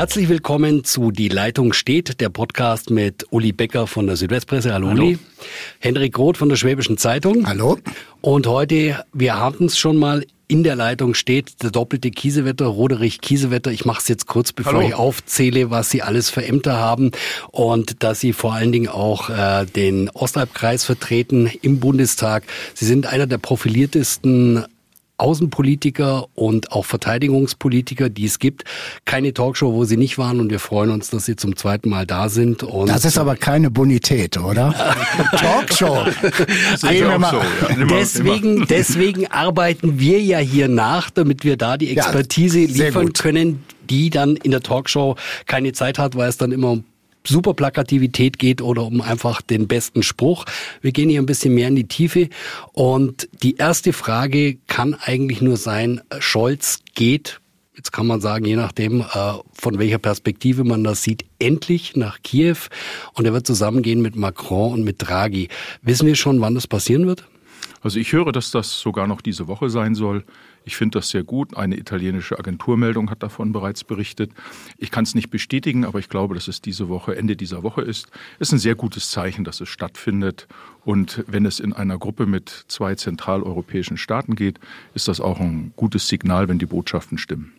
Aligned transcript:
Herzlich 0.00 0.30
willkommen 0.30 0.82
zu 0.82 1.10
Die 1.10 1.28
Leitung 1.28 1.74
steht, 1.74 2.22
der 2.22 2.30
Podcast 2.30 2.88
mit 2.88 3.26
Uli 3.28 3.52
Becker 3.52 3.86
von 3.86 4.06
der 4.06 4.16
Südwestpresse. 4.16 4.72
Hallo, 4.72 4.88
Hallo. 4.88 5.02
Uli. 5.02 5.18
Henrik 5.78 6.16
Roth 6.18 6.38
von 6.38 6.48
der 6.48 6.56
Schwäbischen 6.56 6.96
Zeitung. 6.96 7.46
Hallo. 7.46 7.76
Und 8.22 8.46
heute, 8.46 9.04
wir 9.12 9.38
hatten 9.38 9.66
es 9.66 9.78
schon 9.78 9.98
mal 9.98 10.24
in 10.48 10.64
der 10.64 10.74
Leitung 10.74 11.12
steht 11.12 11.62
der 11.62 11.70
doppelte 11.70 12.10
Kiesewetter, 12.10 12.64
Roderich 12.64 13.20
Kiesewetter. 13.20 13.72
Ich 13.72 13.84
mache 13.84 14.00
es 14.00 14.08
jetzt 14.08 14.26
kurz, 14.26 14.54
bevor 14.54 14.72
Hallo. 14.72 14.88
ich 14.88 14.94
aufzähle, 14.94 15.70
was 15.70 15.90
Sie 15.90 16.00
alles 16.00 16.30
für 16.30 16.46
Ämter 16.46 16.78
haben 16.78 17.10
und 17.50 18.02
dass 18.02 18.20
Sie 18.20 18.32
vor 18.32 18.54
allen 18.54 18.72
Dingen 18.72 18.88
auch 18.88 19.28
äh, 19.28 19.66
den 19.66 20.08
Ostalbkreis 20.08 20.82
vertreten 20.82 21.50
im 21.60 21.78
Bundestag. 21.78 22.44
Sie 22.72 22.86
sind 22.86 23.06
einer 23.06 23.26
der 23.26 23.36
profiliertesten 23.38 24.64
Außenpolitiker 25.20 26.26
und 26.34 26.72
auch 26.72 26.86
Verteidigungspolitiker, 26.86 28.08
die 28.08 28.24
es 28.24 28.38
gibt. 28.38 28.64
Keine 29.04 29.34
Talkshow, 29.34 29.72
wo 29.74 29.84
sie 29.84 29.96
nicht 29.96 30.18
waren 30.18 30.40
und 30.40 30.50
wir 30.50 30.58
freuen 30.58 30.90
uns, 30.90 31.10
dass 31.10 31.26
sie 31.26 31.36
zum 31.36 31.56
zweiten 31.56 31.90
Mal 31.90 32.06
da 32.06 32.28
sind. 32.28 32.62
Und 32.62 32.88
das 32.88 33.04
ist 33.04 33.18
aber 33.18 33.36
keine 33.36 33.70
Bonität, 33.70 34.38
oder? 34.38 34.74
Talkshow. 35.36 36.06
Talkshow 36.80 36.90
ja. 36.90 37.86
deswegen, 37.90 38.66
deswegen 38.66 39.26
arbeiten 39.26 40.00
wir 40.00 40.20
ja 40.20 40.38
hier 40.38 40.68
nach, 40.68 41.10
damit 41.10 41.44
wir 41.44 41.56
da 41.56 41.76
die 41.76 41.90
Expertise 41.90 42.60
ja, 42.60 42.86
liefern 42.86 43.12
können, 43.12 43.64
die 43.90 44.08
dann 44.10 44.36
in 44.36 44.52
der 44.52 44.62
Talkshow 44.62 45.16
keine 45.46 45.72
Zeit 45.72 45.98
hat, 45.98 46.16
weil 46.16 46.28
es 46.28 46.38
dann 46.38 46.52
immer 46.52 46.70
um 46.70 46.84
super 47.26 47.54
Plakativität 47.54 48.38
geht 48.38 48.62
oder 48.62 48.84
um 48.84 49.00
einfach 49.00 49.42
den 49.42 49.68
besten 49.68 50.02
Spruch. 50.02 50.44
Wir 50.80 50.92
gehen 50.92 51.08
hier 51.08 51.20
ein 51.20 51.26
bisschen 51.26 51.54
mehr 51.54 51.68
in 51.68 51.76
die 51.76 51.88
Tiefe. 51.88 52.28
Und 52.72 53.28
die 53.42 53.56
erste 53.56 53.92
Frage 53.92 54.58
kann 54.66 54.94
eigentlich 54.94 55.40
nur 55.40 55.56
sein, 55.56 56.00
Scholz 56.18 56.80
geht, 56.94 57.40
jetzt 57.76 57.92
kann 57.92 58.06
man 58.06 58.20
sagen, 58.20 58.44
je 58.44 58.56
nachdem, 58.56 59.00
äh, 59.00 59.04
von 59.54 59.78
welcher 59.78 59.98
Perspektive 59.98 60.64
man 60.64 60.84
das 60.84 61.02
sieht, 61.02 61.24
endlich 61.38 61.96
nach 61.96 62.20
Kiew. 62.22 62.56
Und 63.14 63.24
er 63.24 63.32
wird 63.32 63.46
zusammengehen 63.46 64.02
mit 64.02 64.16
Macron 64.16 64.74
und 64.74 64.84
mit 64.84 64.96
Draghi. 64.98 65.48
Wissen 65.82 66.06
wir 66.06 66.14
schon, 66.14 66.40
wann 66.40 66.54
das 66.54 66.66
passieren 66.66 67.06
wird? 67.06 67.24
Also 67.82 67.98
ich 67.98 68.12
höre, 68.12 68.32
dass 68.32 68.50
das 68.50 68.80
sogar 68.80 69.06
noch 69.06 69.20
diese 69.20 69.48
Woche 69.48 69.70
sein 69.70 69.94
soll. 69.94 70.24
Ich 70.64 70.76
finde 70.76 70.98
das 70.98 71.08
sehr 71.08 71.22
gut. 71.22 71.56
Eine 71.56 71.76
italienische 71.76 72.38
Agenturmeldung 72.38 73.10
hat 73.10 73.22
davon 73.22 73.52
bereits 73.52 73.84
berichtet. 73.84 74.32
Ich 74.76 74.90
kann 74.90 75.04
es 75.04 75.14
nicht 75.14 75.30
bestätigen, 75.30 75.84
aber 75.84 75.98
ich 75.98 76.08
glaube, 76.08 76.34
dass 76.34 76.48
es 76.48 76.60
diese 76.60 76.88
Woche, 76.88 77.16
Ende 77.16 77.36
dieser 77.36 77.62
Woche 77.62 77.82
ist. 77.82 78.08
Es 78.38 78.48
ist 78.48 78.52
ein 78.52 78.58
sehr 78.58 78.74
gutes 78.74 79.10
Zeichen, 79.10 79.44
dass 79.44 79.60
es 79.60 79.68
stattfindet. 79.68 80.46
Und 80.84 81.24
wenn 81.26 81.46
es 81.46 81.60
in 81.60 81.72
einer 81.72 81.98
Gruppe 81.98 82.26
mit 82.26 82.64
zwei 82.68 82.94
zentraleuropäischen 82.94 83.96
Staaten 83.96 84.34
geht, 84.34 84.60
ist 84.94 85.08
das 85.08 85.20
auch 85.20 85.40
ein 85.40 85.72
gutes 85.76 86.08
Signal, 86.08 86.48
wenn 86.48 86.58
die 86.58 86.66
Botschaften 86.66 87.18
stimmen. 87.18 87.52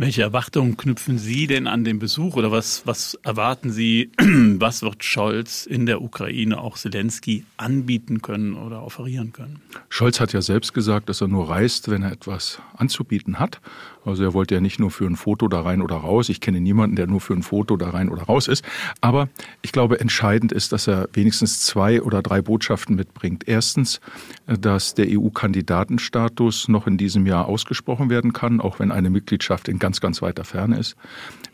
Welche 0.00 0.22
Erwartungen 0.22 0.76
knüpfen 0.76 1.18
Sie 1.18 1.48
denn 1.48 1.66
an 1.66 1.82
den 1.82 1.98
Besuch 1.98 2.36
oder 2.36 2.52
was, 2.52 2.86
was 2.86 3.18
erwarten 3.24 3.72
Sie, 3.72 4.12
was 4.18 4.82
wird 4.82 5.02
Scholz 5.02 5.66
in 5.66 5.86
der 5.86 6.02
Ukraine 6.02 6.60
auch 6.60 6.78
Zelensky 6.78 7.44
anbieten 7.56 8.22
können 8.22 8.54
oder 8.54 8.84
offerieren 8.84 9.32
können? 9.32 9.60
Scholz 9.88 10.20
hat 10.20 10.32
ja 10.32 10.40
selbst 10.40 10.72
gesagt, 10.72 11.08
dass 11.08 11.20
er 11.20 11.26
nur 11.26 11.50
reist, 11.50 11.90
wenn 11.90 12.04
er 12.04 12.12
etwas 12.12 12.60
anzubieten 12.76 13.40
hat. 13.40 13.60
Also 14.04 14.22
er 14.22 14.34
wollte 14.34 14.54
ja 14.54 14.60
nicht 14.60 14.78
nur 14.78 14.90
für 14.90 15.06
ein 15.06 15.16
Foto 15.16 15.48
da 15.48 15.60
rein 15.60 15.82
oder 15.82 15.96
raus. 15.96 16.28
Ich 16.28 16.40
kenne 16.40 16.60
niemanden, 16.60 16.96
der 16.96 17.06
nur 17.06 17.20
für 17.20 17.34
ein 17.34 17.42
Foto 17.42 17.76
da 17.76 17.90
rein 17.90 18.08
oder 18.08 18.22
raus 18.22 18.48
ist. 18.48 18.64
Aber 19.00 19.28
ich 19.62 19.72
glaube, 19.72 20.00
entscheidend 20.00 20.52
ist, 20.52 20.72
dass 20.72 20.86
er 20.86 21.08
wenigstens 21.12 21.60
zwei 21.60 22.02
oder 22.02 22.22
drei 22.22 22.42
Botschaften 22.42 22.96
mitbringt. 22.96 23.46
Erstens, 23.46 24.00
dass 24.46 24.94
der 24.94 25.06
EU-Kandidatenstatus 25.08 26.68
noch 26.68 26.86
in 26.86 26.96
diesem 26.96 27.26
Jahr 27.26 27.46
ausgesprochen 27.46 28.10
werden 28.10 28.32
kann, 28.32 28.60
auch 28.60 28.78
wenn 28.78 28.92
eine 28.92 29.10
Mitgliedschaft 29.10 29.68
in 29.68 29.78
ganz, 29.78 30.00
ganz 30.00 30.22
weiter 30.22 30.44
Ferne 30.44 30.78
ist. 30.78 30.96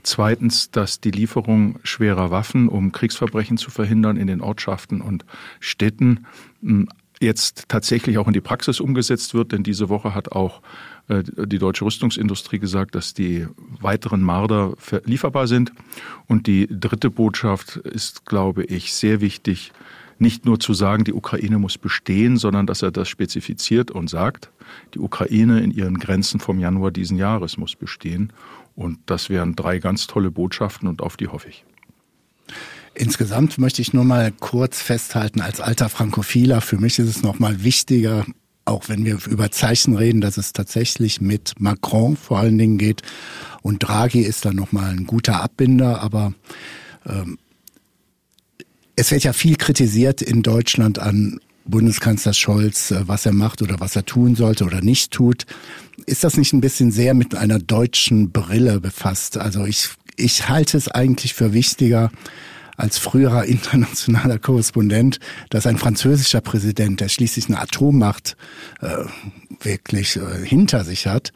Zweitens, 0.02 0.70
dass 0.70 1.00
die 1.00 1.10
Lieferung 1.10 1.78
schwerer 1.82 2.30
Waffen, 2.30 2.68
um 2.68 2.92
Kriegsverbrechen 2.92 3.56
zu 3.56 3.70
verhindern, 3.70 4.16
in 4.16 4.26
den 4.26 4.40
Ortschaften 4.40 5.00
und 5.00 5.24
Städten 5.60 6.26
jetzt 7.20 7.68
tatsächlich 7.68 8.18
auch 8.18 8.26
in 8.26 8.32
die 8.32 8.40
Praxis 8.40 8.80
umgesetzt 8.80 9.34
wird. 9.34 9.52
Denn 9.52 9.62
diese 9.62 9.88
Woche 9.88 10.14
hat 10.14 10.32
auch 10.32 10.60
äh, 10.60 10.62
die 11.08 11.58
deutsche 11.58 11.84
Rüstungsindustrie 11.84 12.58
gesagt, 12.58 12.94
dass 12.94 13.14
die 13.14 13.46
weiteren 13.80 14.22
Marder 14.22 14.74
lieferbar 15.04 15.46
sind. 15.46 15.72
Und 16.26 16.46
die 16.46 16.66
dritte 16.68 17.10
Botschaft 17.10 17.76
ist, 17.76 18.24
glaube 18.24 18.64
ich, 18.64 18.94
sehr 18.94 19.20
wichtig, 19.20 19.72
nicht 20.18 20.46
nur 20.46 20.60
zu 20.60 20.74
sagen, 20.74 21.04
die 21.04 21.12
Ukraine 21.12 21.58
muss 21.58 21.76
bestehen, 21.76 22.36
sondern 22.36 22.66
dass 22.66 22.82
er 22.82 22.90
das 22.90 23.08
spezifiziert 23.08 23.90
und 23.90 24.08
sagt, 24.08 24.50
die 24.94 25.00
Ukraine 25.00 25.60
in 25.60 25.70
ihren 25.70 25.98
Grenzen 25.98 26.40
vom 26.40 26.58
Januar 26.58 26.90
diesen 26.90 27.18
Jahres 27.18 27.56
muss 27.56 27.74
bestehen. 27.76 28.32
Und 28.76 28.98
das 29.06 29.28
wären 29.28 29.56
drei 29.56 29.78
ganz 29.78 30.06
tolle 30.06 30.30
Botschaften 30.30 30.88
und 30.88 31.02
auf 31.02 31.16
die 31.16 31.28
hoffe 31.28 31.48
ich. 31.48 31.64
Insgesamt 32.94 33.58
möchte 33.58 33.82
ich 33.82 33.92
nur 33.92 34.04
mal 34.04 34.32
kurz 34.32 34.80
festhalten, 34.80 35.40
als 35.40 35.60
alter 35.60 35.88
Frankophiler, 35.88 36.60
für 36.60 36.78
mich 36.78 36.98
ist 37.00 37.08
es 37.08 37.22
noch 37.22 37.40
mal 37.40 37.64
wichtiger, 37.64 38.24
auch 38.64 38.88
wenn 38.88 39.04
wir 39.04 39.18
über 39.28 39.50
Zeichen 39.50 39.96
reden, 39.96 40.20
dass 40.20 40.36
es 40.36 40.52
tatsächlich 40.52 41.20
mit 41.20 41.54
Macron 41.58 42.16
vor 42.16 42.38
allen 42.38 42.58
Dingen 42.58 42.78
geht. 42.78 43.02
Und 43.62 43.82
Draghi 43.82 44.20
ist 44.20 44.44
dann 44.44 44.56
nochmal 44.56 44.90
ein 44.90 45.06
guter 45.06 45.42
Abbinder, 45.42 46.00
aber 46.00 46.32
ähm, 47.06 47.38
es 48.96 49.10
wird 49.10 49.24
ja 49.24 49.32
viel 49.32 49.56
kritisiert 49.56 50.22
in 50.22 50.42
Deutschland 50.42 50.98
an 50.98 51.40
Bundeskanzler 51.66 52.34
Scholz, 52.34 52.90
äh, 52.90 53.06
was 53.08 53.26
er 53.26 53.32
macht 53.32 53.62
oder 53.62 53.80
was 53.80 53.96
er 53.96 54.04
tun 54.04 54.36
sollte 54.36 54.64
oder 54.64 54.80
nicht 54.80 55.12
tut. 55.12 55.46
Ist 56.06 56.24
das 56.24 56.36
nicht 56.36 56.52
ein 56.52 56.60
bisschen 56.60 56.90
sehr 56.90 57.14
mit 57.14 57.34
einer 57.34 57.58
deutschen 57.58 58.30
Brille 58.30 58.80
befasst? 58.80 59.38
Also 59.38 59.64
ich, 59.64 59.90
ich 60.16 60.48
halte 60.48 60.76
es 60.76 60.88
eigentlich 60.88 61.34
für 61.34 61.52
wichtiger, 61.52 62.10
als 62.76 62.98
früherer 62.98 63.44
internationaler 63.44 64.38
Korrespondent, 64.38 65.20
dass 65.50 65.66
ein 65.66 65.78
französischer 65.78 66.40
Präsident, 66.40 67.00
der 67.00 67.08
schließlich 67.08 67.46
eine 67.46 67.60
Atommacht 67.60 68.36
äh, 68.80 69.04
wirklich 69.60 70.16
äh, 70.16 70.44
hinter 70.44 70.84
sich 70.84 71.06
hat, 71.06 71.32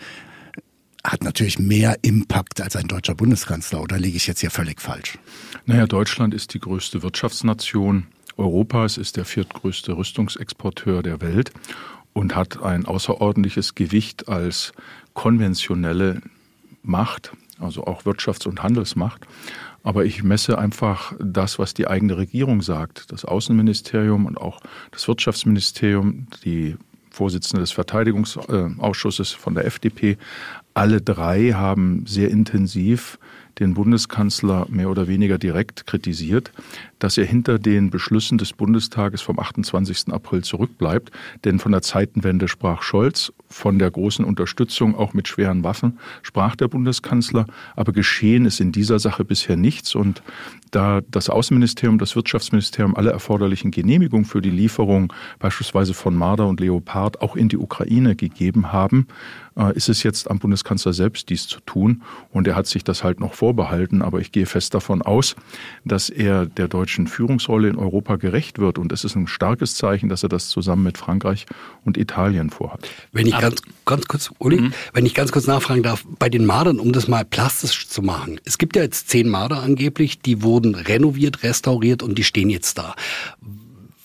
hat 1.04 1.22
natürlich 1.22 1.59
mehr 1.59 1.97
Impact 2.03 2.60
als 2.60 2.76
ein 2.76 2.88
deutscher 2.88 3.15
Bundeskanzler. 3.15 3.81
Oder 3.81 3.99
liege 3.99 4.16
ich 4.16 4.26
jetzt 4.26 4.41
hier 4.41 4.50
völlig 4.50 4.81
falsch? 4.81 5.19
Naja, 5.65 5.87
Deutschland 5.87 6.34
ist 6.34 6.54
die 6.54 6.60
größte 6.60 7.03
Wirtschaftsnation 7.03 8.06
Europas, 8.37 8.99
ist 8.99 9.16
der 9.16 9.25
viertgrößte 9.25 9.97
Rüstungsexporteur 9.97 11.03
der 11.03 11.20
Welt 11.20 11.53
und 12.12 12.34
hat 12.34 12.62
ein 12.62 12.87
außerordentliches 12.87 13.75
Gewicht 13.75 14.28
als 14.28 14.72
konventionelle 15.15 16.20
Macht, 16.82 17.32
also 17.59 17.84
auch 17.84 18.05
Wirtschafts- 18.05 18.47
und 18.47 18.62
Handelsmacht. 18.62 19.26
Aber 19.88 20.04
ich 20.04 20.22
messe 20.22 20.59
einfach 20.59 21.15
das, 21.19 21.59
was 21.59 21.72
die 21.72 21.87
eigene 21.87 22.19
Regierung 22.19 22.60
sagt. 22.60 23.10
Das 23.10 23.25
Außenministerium 23.25 24.26
und 24.26 24.37
auch 24.37 24.60
das 24.91 25.09
Wirtschaftsministerium, 25.09 26.26
die 26.44 26.76
Vorsitzende 27.09 27.62
des 27.62 27.71
Verteidigungsausschusses 27.71 29.32
von 29.32 29.54
der 29.54 29.65
FDP, 29.65 30.19
alle 30.75 31.00
drei 31.00 31.53
haben 31.54 32.04
sehr 32.06 32.28
intensiv 32.28 33.19
den 33.60 33.72
Bundeskanzler 33.72 34.66
mehr 34.69 34.91
oder 34.91 35.09
weniger 35.09 35.38
direkt 35.38 35.87
kritisiert, 35.87 36.53
dass 36.99 37.16
er 37.16 37.25
hinter 37.25 37.59
den 37.59 37.88
Beschlüssen 37.88 38.37
des 38.37 38.53
Bundestages 38.53 39.22
vom 39.22 39.38
28. 39.38 40.12
April 40.12 40.44
zurückbleibt. 40.44 41.12
Denn 41.44 41.59
von 41.59 41.72
der 41.72 41.81
Zeitenwende 41.81 42.47
sprach 42.47 42.82
Scholz, 42.82 43.32
von 43.48 43.78
der 43.78 43.91
großen 43.91 44.25
Unterstützung 44.25 44.94
auch 44.94 45.14
mit 45.14 45.28
schweren 45.28 45.64
Waffen 45.64 45.98
sprach 46.22 46.56
der 46.56 46.69
Bundeskanzler. 46.69 47.47
Aber 47.76 47.92
geschehen 47.92 48.44
ist 48.44 48.60
in 48.60 48.72
dieser 48.72 48.98
Sache 48.98 49.25
bisher 49.25 49.56
nichts. 49.56 49.94
Und 49.94 50.22
da 50.70 51.00
das 51.10 51.31
Außenministerium, 51.31 51.98
das 51.98 52.14
Wirtschaftsministerium 52.14 52.94
alle 52.94 53.10
erforderlichen 53.10 53.70
Genehmigungen 53.70 54.26
für 54.26 54.42
die 54.42 54.50
Lieferung 54.50 55.12
beispielsweise 55.38 55.94
von 55.94 56.14
Marder 56.14 56.47
und 56.47 56.60
Leopard 56.60 57.22
auch 57.22 57.37
in 57.37 57.48
die 57.48 57.56
Ukraine 57.56 58.16
gegeben 58.16 58.72
haben, 58.72 59.06
äh, 59.56 59.75
ist 59.75 59.88
es 59.88 60.03
jetzt 60.03 60.31
am 60.31 60.38
Bundeskanzler 60.38 60.92
selbst, 60.92 61.31
dies 61.31 61.46
zu 61.46 61.61
tun. 61.61 62.02
Und 62.31 62.46
er 62.46 62.55
hat 62.55 62.67
sich 62.67 62.84
das 62.84 63.02
halt 63.02 63.20
noch 63.20 63.34
vorbehalten. 63.34 64.02
Aber 64.02 64.20
ich 64.20 64.32
gehe 64.32 64.46
fest 64.46 64.75
davon 64.75 65.02
aus, 65.02 65.37
dass 65.84 66.11
er 66.11 66.46
der 66.46 66.69
deutschen 66.69 67.06
Führungsrolle 67.06 67.69
in 67.69 67.76
Europa 67.76 68.17
gerecht 68.17 68.58
wird. 68.58 68.78
Und 68.78 68.93
es 68.93 69.05
ist 69.05 69.17
ein 69.17 69.26
starkes 69.26 69.75
Zeichen, 69.75 70.08
dass 70.08 70.22
er 70.22 70.28
das 70.28 70.49
zusammen 70.49 70.82
mit 70.82 70.99
Frankreich 70.99 71.46
und 71.84 71.96
Italien 71.96 72.50
vorhat. 72.50 72.88
Wenn 73.12 73.26
ich 73.26 73.38
ganz, 73.40 73.62
ganz 73.85 74.06
kurz, 74.06 74.31
Uli, 74.38 74.61
mhm. 74.61 74.73
wenn 74.93 75.06
ich 75.06 75.14
ganz 75.14 75.32
kurz 75.32 75.46
nachfragen 75.46 75.82
darf, 75.82 76.05
bei 76.19 76.29
den 76.29 76.46
Mardern, 76.46 76.79
um 76.81 76.93
das 76.93 77.08
mal 77.08 77.25
plastisch 77.25 77.88
zu 77.88 78.02
machen. 78.02 78.40
Es 78.44 78.58
gibt 78.58 78.76
ja 78.76 78.82
jetzt 78.82 79.08
zehn 79.08 79.29
Marder 79.29 79.62
angeblich, 79.62 80.20
die 80.20 80.43
wurden 80.43 80.75
renoviert, 80.75 81.43
restauriert 81.43 82.02
und 82.02 82.19
die 82.19 82.25
stehen 82.25 82.50
jetzt 82.50 82.79
da. 82.79 82.94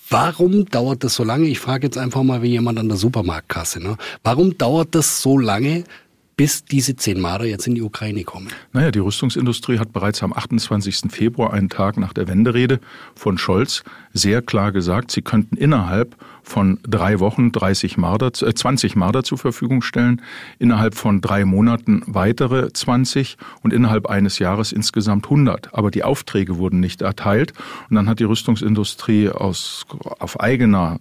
Warum 0.09 0.65
dauert 0.65 1.03
das 1.03 1.15
so 1.15 1.23
lange? 1.23 1.47
Ich 1.47 1.59
frage 1.59 1.87
jetzt 1.87 1.97
einfach 1.97 2.21
mal 2.21 2.43
wie 2.43 2.49
jemand 2.49 2.77
an 2.77 2.87
der 2.87 2.97
Supermarktkasse. 2.97 3.81
Ne? 3.81 3.97
Warum 4.23 4.57
dauert 4.57 4.93
das 4.93 5.21
so 5.21 5.39
lange, 5.39 5.85
bis 6.35 6.65
diese 6.65 6.95
zehn 6.95 7.19
Marder 7.19 7.45
jetzt 7.45 7.67
in 7.67 7.75
die 7.75 7.81
Ukraine 7.81 8.23
kommen? 8.23 8.49
Naja, 8.71 8.91
die 8.91 8.99
Rüstungsindustrie 8.99 9.79
hat 9.79 9.93
bereits 9.93 10.23
am 10.23 10.33
28. 10.33 11.11
Februar, 11.11 11.53
einen 11.53 11.69
Tag 11.69 11.97
nach 11.97 12.13
der 12.13 12.27
Wenderede 12.27 12.79
von 13.15 13.37
Scholz, 13.37 13.83
sehr 14.13 14.41
klar 14.41 14.71
gesagt, 14.71 15.11
sie 15.11 15.21
könnten 15.21 15.57
innerhalb 15.57 16.15
von 16.43 16.79
drei 16.83 17.19
Wochen 17.19 17.51
30 17.51 17.97
Marder, 17.97 18.27
äh, 18.27 18.53
20 18.53 18.95
Marder 18.95 19.23
zur 19.23 19.37
Verfügung 19.37 19.81
stellen, 19.81 20.21
innerhalb 20.59 20.95
von 20.95 21.21
drei 21.21 21.45
Monaten 21.45 22.03
weitere 22.05 22.71
20 22.71 23.37
und 23.61 23.73
innerhalb 23.73 24.07
eines 24.07 24.39
Jahres 24.39 24.71
insgesamt 24.71 25.25
100. 25.25 25.73
Aber 25.73 25.89
die 25.89 26.03
Aufträge 26.03 26.57
wurden 26.57 26.79
nicht 26.79 27.01
erteilt 27.01 27.53
und 27.89 27.95
dann 27.95 28.09
hat 28.09 28.19
die 28.19 28.25
Rüstungsindustrie 28.25 29.29
aus, 29.29 29.85
auf 30.19 30.39
eigener 30.39 30.99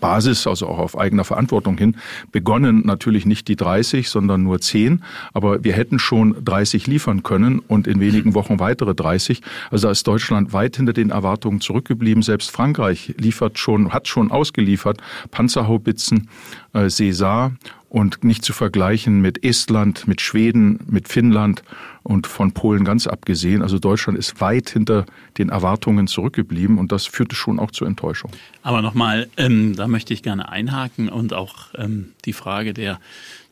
Basis, 0.00 0.46
also 0.46 0.66
auch 0.66 0.78
auf 0.78 0.98
eigener 0.98 1.24
Verantwortung 1.24 1.78
hin, 1.78 1.96
begonnen 2.32 2.82
natürlich 2.84 3.26
nicht 3.26 3.48
die 3.48 3.56
30, 3.56 4.08
sondern 4.08 4.42
nur 4.42 4.60
10. 4.60 5.02
Aber 5.32 5.64
wir 5.64 5.72
hätten 5.72 5.98
schon 5.98 6.36
30 6.44 6.86
liefern 6.86 7.22
können 7.22 7.58
und 7.60 7.86
in 7.86 8.00
wenigen 8.00 8.34
Wochen 8.34 8.60
weitere 8.60 8.94
30. 8.94 9.42
Also 9.70 9.88
da 9.88 9.92
ist 9.92 10.06
Deutschland 10.06 10.52
weit 10.52 10.76
hinter 10.76 10.92
den 10.92 11.10
Erwartungen 11.10 11.60
zurückgeblieben. 11.60 12.22
Selbst 12.22 12.50
Frankreich 12.50 13.14
liefert 13.18 13.58
schon, 13.58 13.92
hat 13.92 14.08
schon 14.08 14.30
ausgeliefert 14.30 14.98
Panzerhaubitzen, 15.30 16.28
äh, 16.72 16.86
César 16.86 17.52
und 17.88 18.22
nicht 18.22 18.44
zu 18.44 18.52
vergleichen 18.52 19.20
mit 19.20 19.44
Estland, 19.44 20.06
mit 20.06 20.20
Schweden, 20.20 20.80
mit 20.88 21.08
Finnland 21.08 21.62
und 22.02 22.26
von 22.26 22.52
Polen 22.52 22.84
ganz 22.84 23.06
abgesehen. 23.06 23.62
Also 23.62 23.78
Deutschland 23.78 24.18
ist 24.18 24.40
weit 24.40 24.70
hinter 24.70 25.06
den 25.38 25.48
Erwartungen 25.48 26.06
zurückgeblieben 26.06 26.78
und 26.78 26.92
das 26.92 27.06
führte 27.06 27.34
schon 27.34 27.58
auch 27.58 27.70
zur 27.70 27.86
Enttäuschung. 27.86 28.30
Aber 28.62 28.82
nochmal, 28.82 29.28
ähm, 29.36 29.74
da 29.74 29.88
möchte 29.88 30.12
ich 30.12 30.22
gerne 30.22 30.48
einhaken 30.50 31.08
und 31.08 31.32
auch 31.32 31.68
ähm, 31.76 32.12
die 32.24 32.32
Frage 32.32 32.74
der 32.74 33.00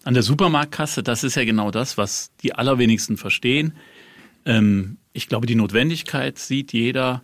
an 0.04 0.14
der 0.14 0.22
Supermarktkasse, 0.22 1.02
das 1.02 1.24
ist 1.24 1.34
ja 1.34 1.44
genau 1.44 1.72
das, 1.72 1.98
was 1.98 2.30
die 2.44 2.54
allerwenigsten 2.54 3.16
verstehen. 3.16 3.72
Ähm, 4.44 4.98
ich 5.12 5.28
glaube, 5.28 5.46
die 5.46 5.56
Notwendigkeit 5.56 6.38
sieht 6.38 6.72
jeder. 6.72 7.22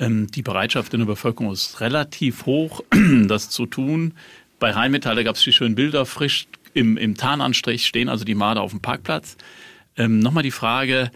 Ähm, 0.00 0.26
die 0.26 0.42
Bereitschaft 0.42 0.92
in 0.94 1.00
der 1.00 1.06
Bevölkerung 1.06 1.52
ist 1.52 1.80
relativ 1.80 2.46
hoch, 2.46 2.82
das 3.28 3.50
zu 3.50 3.66
tun. 3.66 4.14
Bei 4.58 4.70
Rheinmetall, 4.70 5.22
gab 5.24 5.36
es 5.36 5.42
die 5.42 5.52
schönen 5.52 5.74
Bilder, 5.74 6.06
frisch 6.06 6.46
im, 6.74 6.96
im 6.96 7.16
Tarnanstrich 7.16 7.86
stehen 7.86 8.08
also 8.08 8.24
die 8.24 8.34
Marder 8.34 8.62
auf 8.62 8.72
dem 8.72 8.80
Parkplatz. 8.80 9.36
Ähm, 9.96 10.18
Nochmal 10.18 10.42
die 10.42 10.50
Frage, 10.50 11.10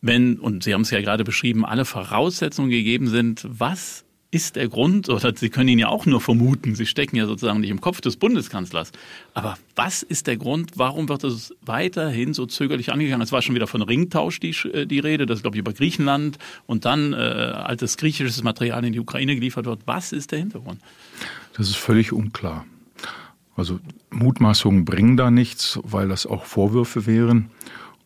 wenn, 0.00 0.38
und 0.38 0.64
Sie 0.64 0.74
haben 0.74 0.82
es 0.82 0.90
ja 0.90 1.00
gerade 1.00 1.22
beschrieben, 1.22 1.64
alle 1.64 1.84
Voraussetzungen 1.84 2.70
gegeben 2.70 3.08
sind, 3.08 3.46
was 3.48 4.04
ist 4.30 4.56
der 4.56 4.66
Grund, 4.68 5.10
oder 5.10 5.36
Sie 5.36 5.50
können 5.50 5.68
ihn 5.68 5.78
ja 5.78 5.88
auch 5.88 6.06
nur 6.06 6.22
vermuten, 6.22 6.74
Sie 6.74 6.86
stecken 6.86 7.16
ja 7.16 7.26
sozusagen 7.26 7.60
nicht 7.60 7.68
im 7.68 7.82
Kopf 7.82 8.00
des 8.00 8.16
Bundeskanzlers, 8.16 8.90
aber 9.34 9.58
was 9.76 10.02
ist 10.02 10.26
der 10.26 10.38
Grund, 10.38 10.72
warum 10.76 11.10
wird 11.10 11.22
es 11.24 11.54
weiterhin 11.60 12.32
so 12.32 12.46
zögerlich 12.46 12.90
angegangen? 12.90 13.20
Es 13.20 13.30
war 13.30 13.42
schon 13.42 13.54
wieder 13.54 13.66
von 13.66 13.82
Ringtausch 13.82 14.40
die, 14.40 14.56
äh, 14.72 14.86
die 14.86 15.00
Rede, 15.00 15.26
das 15.26 15.42
glaube 15.42 15.56
ich 15.56 15.60
über 15.60 15.74
Griechenland 15.74 16.38
und 16.66 16.86
dann 16.86 17.12
äh, 17.12 17.16
altes 17.16 17.98
griechisches 17.98 18.42
Material 18.42 18.82
in 18.86 18.94
die 18.94 19.00
Ukraine 19.00 19.34
geliefert 19.34 19.66
wird. 19.66 19.80
Was 19.84 20.12
ist 20.12 20.32
der 20.32 20.38
Hintergrund? 20.38 20.80
Das 21.54 21.68
ist 21.68 21.76
völlig 21.76 22.12
unklar. 22.12 22.64
Also 23.54 23.78
Mutmaßungen 24.10 24.84
bringen 24.84 25.16
da 25.16 25.30
nichts, 25.30 25.78
weil 25.82 26.08
das 26.08 26.26
auch 26.26 26.44
Vorwürfe 26.44 27.06
wären. 27.06 27.50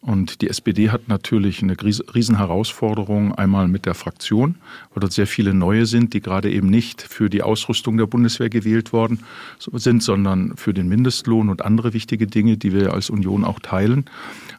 Und 0.00 0.40
die 0.40 0.48
SPD 0.48 0.90
hat 0.90 1.08
natürlich 1.08 1.62
eine 1.62 1.76
Riesenherausforderung, 1.82 3.34
einmal 3.34 3.66
mit 3.66 3.86
der 3.86 3.94
Fraktion, 3.94 4.56
weil 4.94 5.00
dort 5.00 5.12
sehr 5.12 5.26
viele 5.26 5.52
neue 5.52 5.86
sind, 5.86 6.14
die 6.14 6.20
gerade 6.20 6.50
eben 6.50 6.68
nicht 6.68 7.02
für 7.02 7.28
die 7.28 7.42
Ausrüstung 7.42 7.96
der 7.96 8.06
Bundeswehr 8.06 8.48
gewählt 8.48 8.92
worden 8.92 9.20
sind, 9.58 10.02
sondern 10.02 10.56
für 10.56 10.72
den 10.72 10.88
Mindestlohn 10.88 11.48
und 11.48 11.64
andere 11.64 11.92
wichtige 11.92 12.26
Dinge, 12.26 12.56
die 12.56 12.72
wir 12.72 12.92
als 12.92 13.10
Union 13.10 13.44
auch 13.44 13.58
teilen. 13.58 14.04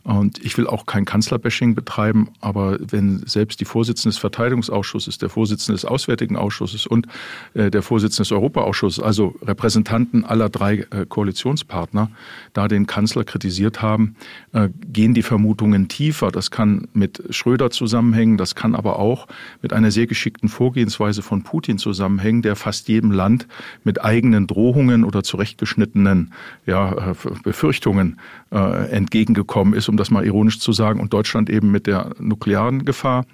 Und 0.04 0.44
ich 0.44 0.58
will 0.58 0.68
auch 0.68 0.86
kein 0.86 1.04
Kanzlerbashing 1.04 1.76
betreiben, 1.76 2.30
aber 2.40 2.78
wenn 2.80 3.24
selbst 3.26 3.60
die 3.60 3.66
Vorsitzende 3.66 4.14
des 4.14 4.18
Verteidigungsausschusses, 4.20 5.18
der 5.18 5.28
Vorsitzende 5.28 5.74
des 5.74 5.84
Auswärtigen 5.84 6.38
Ausschusses 6.38 6.88
und 6.88 7.08
äh, 7.56 7.70
der 7.70 7.82
Vorsitzende 7.82 8.24
des 8.24 8.32
Europaausschusses, 8.32 9.04
also 9.04 9.36
Repräsentanten 9.42 10.24
aller 10.24 10.48
drei 10.48 10.88
äh, 10.92 11.06
Koalitionspartner, 11.08 12.10
da 12.54 12.70
den 12.70 12.88
Kanzler 12.88 13.26
kritisiert 13.26 13.82
haben, 13.82 14.16
äh, 14.54 14.70
gehen 14.94 15.14
die 15.14 15.24
Vermutungen 15.38 15.88
tiefer. 15.88 16.32
Das 16.32 16.50
kann 16.50 16.88
mit 16.94 17.22
Schröder 17.30 17.70
zusammenhängen, 17.70 18.38
das 18.38 18.56
kann 18.56 18.74
aber 18.74 18.98
auch 18.98 19.28
mit 19.62 19.72
einer 19.72 19.92
sehr 19.92 20.08
geschickten 20.08 20.50
Vorgehensweise 20.50 21.22
von 21.22 21.44
Putin 21.44 21.78
zusammenhängen, 21.78 22.42
der 22.42 22.56
fast 22.56 22.88
jedem 22.88 23.12
Land 23.12 23.48
mit 23.84 24.04
eigenen 24.04 24.48
Drohungen 24.48 25.04
oder 25.04 25.22
zurechtgeschnittenen 25.22 26.34
ja, 26.66 27.12
äh, 27.12 27.16
Befürchtungen 27.44 28.20
äh, 28.52 28.90
entgegengekommen 28.90 29.76
ist, 29.76 29.90
um 29.90 29.96
das 29.98 30.10
mal 30.10 30.26
ironisch 30.26 30.60
zu 30.60 30.72
sagen, 30.72 31.00
und 31.00 31.14
Deutschland 31.14 31.52
eben 31.52 31.70
mit 31.70 31.86
der 31.86 32.16
nuklearen 32.18 32.84
Gefahr, 32.84 33.28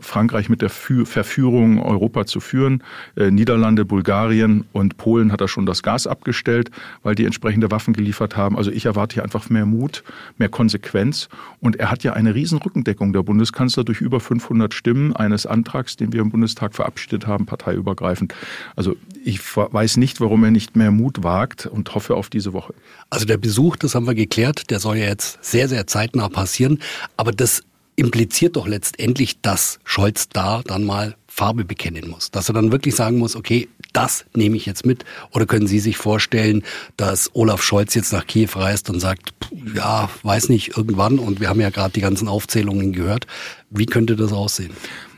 Frankreich 0.00 0.48
mit 0.48 0.62
der 0.62 0.70
Fü 0.70 1.04
Verführung, 1.04 1.80
Europa 1.80 2.26
zu 2.26 2.40
führen, 2.40 2.82
äh, 3.16 3.30
Niederlande, 3.30 3.84
Bulgarien 3.84 4.64
und 4.72 4.96
Polen 4.96 5.32
hat 5.32 5.40
er 5.40 5.48
schon 5.48 5.66
das 5.66 5.82
Gas 5.82 6.06
abgestellt, 6.06 6.70
weil 7.02 7.14
die 7.14 7.24
entsprechende 7.24 7.70
Waffen 7.70 7.94
geliefert 7.94 8.36
haben. 8.36 8.56
Also 8.56 8.70
ich 8.70 8.86
erwarte 8.86 9.14
hier 9.14 9.22
einfach 9.22 9.48
mehr 9.50 9.66
Mut, 9.66 10.02
mehr 10.36 10.48
Konsequenz 10.48 11.28
und 11.60 11.76
er 11.76 11.90
hat 11.90 12.02
ja 12.02 12.12
eine 12.14 12.34
riesen 12.34 12.58
Rückendeckung, 12.58 13.12
der 13.12 13.22
Bundeskanzler, 13.22 13.84
durch 13.84 14.00
über 14.00 14.20
500 14.20 14.74
Stimmen 14.74 15.14
eines 15.14 15.46
Antrags, 15.46 15.96
den 15.96 16.12
wir 16.12 16.20
im 16.20 16.30
Bundestag 16.30 16.74
verabschiedet 16.74 17.26
haben, 17.26 17.46
parteiübergreifend. 17.46 18.34
Also 18.76 18.96
ich 19.24 19.40
weiß 19.56 19.96
nicht, 19.96 20.20
warum 20.20 20.44
er 20.44 20.50
nicht 20.50 20.76
mehr 20.76 20.90
Mut 20.90 21.22
wagt 21.22 21.66
und 21.66 21.94
hoffe 21.94 22.16
auf 22.16 22.30
diese 22.30 22.52
Woche. 22.52 22.74
Also 23.10 23.26
der 23.26 23.36
Besuch, 23.36 23.76
das 23.76 23.94
haben 23.94 24.06
wir 24.06 24.14
geklärt, 24.14 24.70
der 24.70 24.80
soll 24.80 24.96
ja 24.96 25.06
jetzt 25.06 25.44
sehr, 25.44 25.68
sehr 25.68 25.86
zeitnah 25.86 26.28
passieren. 26.28 26.80
Aber 27.16 27.32
das 27.32 27.62
impliziert 27.98 28.56
doch 28.56 28.66
letztendlich, 28.66 29.40
dass 29.40 29.80
Scholz 29.84 30.28
da 30.28 30.62
dann 30.64 30.84
mal 30.84 31.16
Farbe 31.26 31.64
bekennen 31.64 32.08
muss. 32.08 32.30
Dass 32.30 32.48
er 32.48 32.54
dann 32.54 32.72
wirklich 32.72 32.94
sagen 32.94 33.18
muss, 33.18 33.36
okay, 33.36 33.68
das 33.92 34.24
nehme 34.34 34.56
ich 34.56 34.66
jetzt 34.66 34.86
mit. 34.86 35.04
Oder 35.32 35.46
können 35.46 35.66
Sie 35.66 35.78
sich 35.78 35.96
vorstellen, 35.96 36.62
dass 36.96 37.30
Olaf 37.34 37.62
Scholz 37.62 37.94
jetzt 37.94 38.12
nach 38.12 38.26
Kiew 38.26 38.50
reist 38.54 38.90
und 38.90 39.00
sagt, 39.00 39.32
ja, 39.74 40.08
weiß 40.22 40.48
nicht, 40.48 40.76
irgendwann, 40.76 41.18
und 41.18 41.40
wir 41.40 41.48
haben 41.48 41.60
ja 41.60 41.70
gerade 41.70 41.92
die 41.92 42.00
ganzen 42.00 42.28
Aufzählungen 42.28 42.92
gehört, 42.92 43.26
wie 43.70 43.86
könnte 43.86 44.16
das 44.16 44.32
aussehen? 44.32 44.70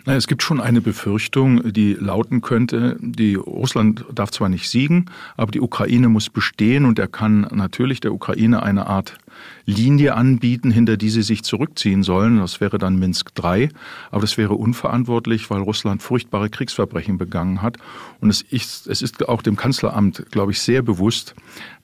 Es 0.07 0.27
gibt 0.27 0.43
schon 0.43 0.61
eine 0.61 0.81
Befürchtung, 0.81 1.73
die 1.73 1.95
lauten 1.95 2.41
könnte, 2.41 2.97
die 3.01 3.35
Russland 3.35 4.05
darf 4.15 4.31
zwar 4.31 4.49
nicht 4.49 4.69
siegen, 4.69 5.07
aber 5.37 5.53
die 5.53 5.61
Ukraine 5.61 6.09
muss 6.09 6.31
bestehen 6.31 6.87
und 6.87 6.99
er 6.99 7.09
kann 7.09 7.43
natürlich 7.53 8.01
der 8.01 8.13
Ukraine 8.13 8.63
eine 8.63 8.87
Art 8.87 9.19
Linie 9.65 10.15
anbieten, 10.15 10.71
hinter 10.71 10.97
die 10.97 11.11
sie 11.11 11.23
sich 11.23 11.43
zurückziehen 11.43 12.03
sollen. 12.03 12.39
Das 12.39 12.61
wäre 12.61 12.79
dann 12.79 12.99
Minsk 12.99 13.33
III. 13.43 13.71
Aber 14.11 14.21
das 14.21 14.37
wäre 14.37 14.55
unverantwortlich, 14.55 15.51
weil 15.51 15.61
Russland 15.61 16.03
furchtbare 16.03 16.51
Kriegsverbrechen 16.51 17.19
begangen 17.19 17.63
hat. 17.63 17.77
Und 18.21 18.31
es 18.31 18.43
ist, 18.43 18.87
es 18.87 19.03
ist 19.03 19.29
auch 19.29 19.43
dem 19.43 19.57
Kanzleramt, 19.57 20.27
glaube 20.31 20.53
ich, 20.53 20.61
sehr 20.61 20.83
bewusst, 20.83 21.35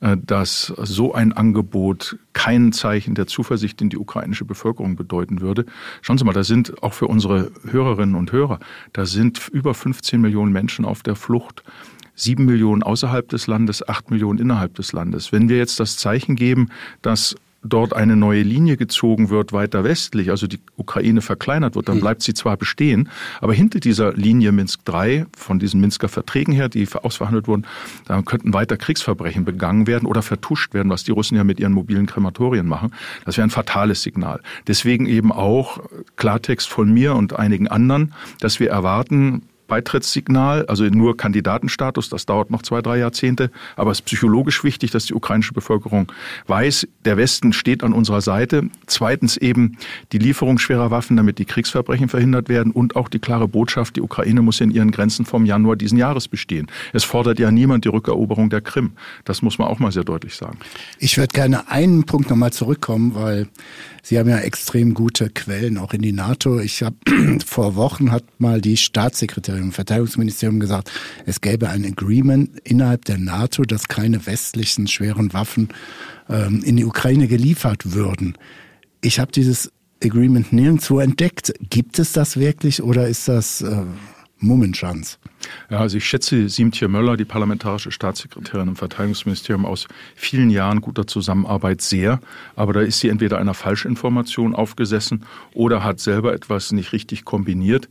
äh, 0.01 0.17
dass 0.17 0.73
so 0.79 1.15
ein 1.15 1.33
Angebot 1.33 2.19
kein 2.33 2.73
Zeichen 2.73 3.15
der 3.15 3.27
Zuversicht 3.27 3.81
in 3.81 3.89
die 3.89 3.99
ukrainische 3.99 4.45
Bevölkerung 4.45 4.97
bedeuten 4.97 5.41
würde. 5.41 5.65
Schauen 6.03 6.19
Sie 6.19 6.25
mal, 6.25 6.33
da 6.33 6.45
sind 6.45 6.83
auch 6.83 6.93
für 6.93 7.07
unsere 7.07 7.51
Hörerinnen 7.65 8.15
und 8.15 8.33
Hörer, 8.33 8.61
da 8.93 9.07
sind 9.07 9.49
über 9.49 9.75
15 9.75 10.21
Millionen 10.21 10.53
Menschen 10.53 10.85
auf 10.85 11.03
der 11.03 11.17
Flucht 11.17 11.63
sieben 12.17 12.47
Millionen 12.47 12.83
außerhalb 12.83 13.29
des 13.29 13.47
Landes, 13.47 13.87
acht 13.87 14.11
Millionen 14.11 14.39
innerhalb 14.39 14.75
des 14.75 14.93
Landes. 14.93 15.33
Wenn 15.33 15.49
wir 15.49 15.59
jetzt 15.59 15.79
das 15.79 15.99
Zeichen 15.99 16.35
geben, 16.35 16.71
dass 17.03 17.37
dort 17.67 17.95
eine 17.95 18.17
neue 18.17 18.43
Linie 18.43 18.77
gezogen 18.77 19.31
wird, 19.31 19.53
weiter 19.53 19.85
westlich, 19.85 20.31
also 20.31 20.47
die 20.47 20.61
Ukraine 20.77 21.21
verkleinert 21.21 21.75
wird, 21.75 21.89
dann 21.89 21.97
hm. 21.97 22.01
bleibt 22.01 22.23
sie 22.23 22.35
zwar 22.35 22.57
bestehen, 22.57 23.09
aber 23.41 23.55
hinter 23.55 23.81
dieser 23.81 24.13
Linie 24.15 24.53
Minsk 24.53 24.81
III, 24.89 25.27
von 25.37 25.59
diesen 25.59 25.81
Minsker 25.81 26.09
Verträgen 26.09 26.53
her, 26.53 26.69
die 26.69 26.87
ausverhandelt 26.95 27.49
wurden, 27.49 27.67
da 28.07 28.23
könnten 28.23 28.53
weiter 28.55 28.77
Kriegsverbrechen 28.77 29.45
begangen 29.45 29.87
werden 29.87 30.07
oder 30.07 30.23
vertuscht 30.23 30.75
werden, 30.75 30.91
was 30.91 31.05
die 31.05 31.13
Russen 31.13 31.37
ja 31.37 31.45
mit 31.45 31.61
ihren 31.61 31.73
mobilen 31.73 32.07
Krematorien 32.07 32.67
machen. 32.67 32.93
Das 33.25 33.37
wäre 33.37 33.47
ein 33.47 33.51
fatales 33.51 34.03
Signal. 34.03 34.41
Deswegen 34.67 35.07
eben 35.07 35.33
auch 35.33 35.81
Klartext 36.17 36.69
von 36.69 36.93
mir 36.93 37.15
und 37.15 37.39
einigen 37.39 37.69
anderen, 37.69 38.15
dass 38.41 38.61
wir 38.61 38.71
erwarten, 38.71 39.43
Beitrittssignal, 39.67 40.67
also 40.67 40.85
nur 40.85 41.17
Kandidatenstatus, 41.17 42.09
das 42.09 42.27
dauert 42.27 42.51
noch 42.51 42.63
zwei, 42.63 42.83
drei 42.83 42.99
Jahrzehnte, 42.99 43.51
aber 43.77 43.91
es 43.91 43.99
ist 43.99 44.07
psychologisch 44.07 44.65
wichtig, 44.65 44.91
dass 44.91 45.07
die 45.07 45.15
ukrainische 45.15 45.55
Bevölkerung 45.55 46.13
weiß, 46.47 46.87
der 47.05 47.17
Westen 47.17 47.53
steht 47.53 47.83
an 47.83 47.93
unserer 47.93 48.21
Seite. 48.21 48.69
Zweitens 48.87 49.37
eben 49.37 49.79
die 50.13 50.19
Lieferung 50.19 50.59
schwerer 50.59 50.91
Waffen, 50.91 51.17
damit 51.17 51.39
die 51.39 51.45
Kriegsverbrechen 51.45 52.09
verhindert 52.09 52.49
werden 52.49 52.73
und 52.73 52.97
auch 52.97 53.09
die 53.09 53.19
klare 53.19 53.49
Botschaft, 53.49 53.97
die 53.97 54.03
Ukraine 54.03 54.43
muss 54.43 54.61
in 54.61 54.71
ihren 54.71 54.91
Grenzen 54.91 55.27
vom 55.27 55.45
Januar 55.45 55.77
diesen 55.77 55.99
Jahres 55.99 56.29
bestehen. 56.29 56.67
Es 56.93 57.05
fordert 57.05 57.39
ja 57.39 57.51
niemand 57.51 57.85
die 57.85 57.89
Rückeroberung 57.89 58.51
der 58.51 58.61
Krim. 58.61 58.93
Das 59.25 59.43
muss 59.43 59.59
man 59.59 59.69
auch 59.69 59.79
mal 59.79 59.93
sehr 59.93 60.05
deutlich 60.05 60.35
sagen. 60.35 60.59
Ich 60.99 61.19
würde 61.19 61.33
gerne 61.33 61.71
einen 61.71 62.05
Punkt 62.05 62.31
nochmal 62.31 62.53
zurückkommen, 62.53 63.15
weil 63.15 63.49
Sie 64.09 64.21
haben 64.21 64.29
ja 64.29 64.39
extrem 64.39 64.95
gute 64.95 65.31
Quellen 65.31 65.79
auch 65.79 65.93
in 65.93 66.01
die 66.01 66.13
NATO. 66.13 66.61
Ich 66.61 66.85
habe 66.85 66.95
vor 67.45 67.75
Wochen 67.75 68.13
hat 68.13 68.23
mal 68.39 68.61
die 68.61 68.77
Staatssekretärin 68.77 69.65
im 69.65 69.73
Verteidigungsministerium 69.73 70.61
gesagt, 70.61 70.93
es 71.25 71.41
gäbe 71.41 71.71
ein 71.71 71.85
Agreement 71.85 72.57
innerhalb 72.63 73.05
der 73.07 73.19
NATO, 73.19 73.65
dass 73.65 73.89
keine 73.89 74.25
westlichen 74.25 74.87
schweren 74.87 75.33
Waffen 75.33 75.71
ähm, 76.29 76.63
in 76.63 76.77
die 76.77 76.85
Ukraine 76.85 77.27
geliefert 77.27 77.95
würden. 77.95 78.39
Ich 79.01 79.19
habe 79.19 79.33
dieses 79.33 79.73
Agreement 80.01 80.53
nirgendwo 80.53 81.01
entdeckt. 81.01 81.53
Gibt 81.69 81.99
es 81.99 82.13
das 82.13 82.37
wirklich 82.37 82.85
oder 82.85 83.09
ist 83.09 83.27
das 83.27 83.63
äh, 83.63 83.83
Mummenschanz? 84.39 85.19
Ja, 85.71 85.81
also 85.81 85.97
ich 85.97 86.07
schätze 86.07 86.49
Siemtje 86.49 86.89
Möller, 86.89 87.17
die 87.17 87.25
parlamentarische 87.25 87.91
Staatssekretärin 87.91 88.69
im 88.69 88.77
Verteidigungsministerium 88.77 89.67
aus 89.67 89.87
vielen 90.15 90.51
Jahren 90.51 90.81
guter 90.81 91.07
Zusammenarbeit 91.07 91.81
sehr. 91.81 92.21
Aber 92.55 92.73
da 92.73 92.81
ist 92.81 93.01
sie 93.01 93.09
entweder 93.09 93.39
einer 93.39 93.55
Falschinformation 93.55 94.55
aufgesessen 94.55 95.25
oder 95.55 95.85
hat 95.85 96.01
selber 96.01 96.35
etwas 96.35 96.73
nicht 96.73 96.93
richtig 96.93 97.25
kombiniert. 97.25 97.89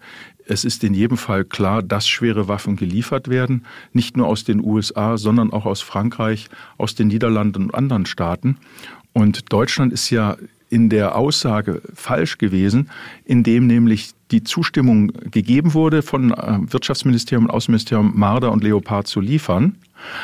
Es 0.47 0.63
ist 0.63 0.83
in 0.83 0.93
jedem 0.93 1.17
Fall 1.17 1.43
klar, 1.43 1.81
dass 1.81 2.07
schwere 2.07 2.47
Waffen 2.47 2.75
geliefert 2.75 3.29
werden, 3.29 3.65
nicht 3.93 4.15
nur 4.15 4.27
aus 4.27 4.43
den 4.43 4.63
USA, 4.63 5.17
sondern 5.17 5.51
auch 5.51 5.65
aus 5.65 5.81
Frankreich, 5.81 6.49
aus 6.77 6.93
den 6.93 7.07
Niederlanden 7.07 7.63
und 7.63 7.73
anderen 7.73 8.05
Staaten. 8.05 8.57
Und 9.11 9.51
Deutschland 9.51 9.91
ist 9.91 10.09
ja 10.09 10.37
in 10.69 10.89
der 10.89 11.15
Aussage 11.15 11.81
falsch 11.93 12.37
gewesen, 12.37 12.89
indem 13.23 13.67
nämlich 13.67 14.11
die 14.31 14.43
Zustimmung 14.43 15.11
gegeben 15.31 15.73
wurde 15.73 16.01
von 16.01 16.31
äh, 16.31 16.57
Wirtschaftsministerium 16.61 17.45
und 17.45 17.51
Außenministerium 17.51 18.13
Marder 18.15 18.51
und 18.51 18.63
Leopard 18.63 19.07
zu 19.07 19.21
liefern. 19.21 19.75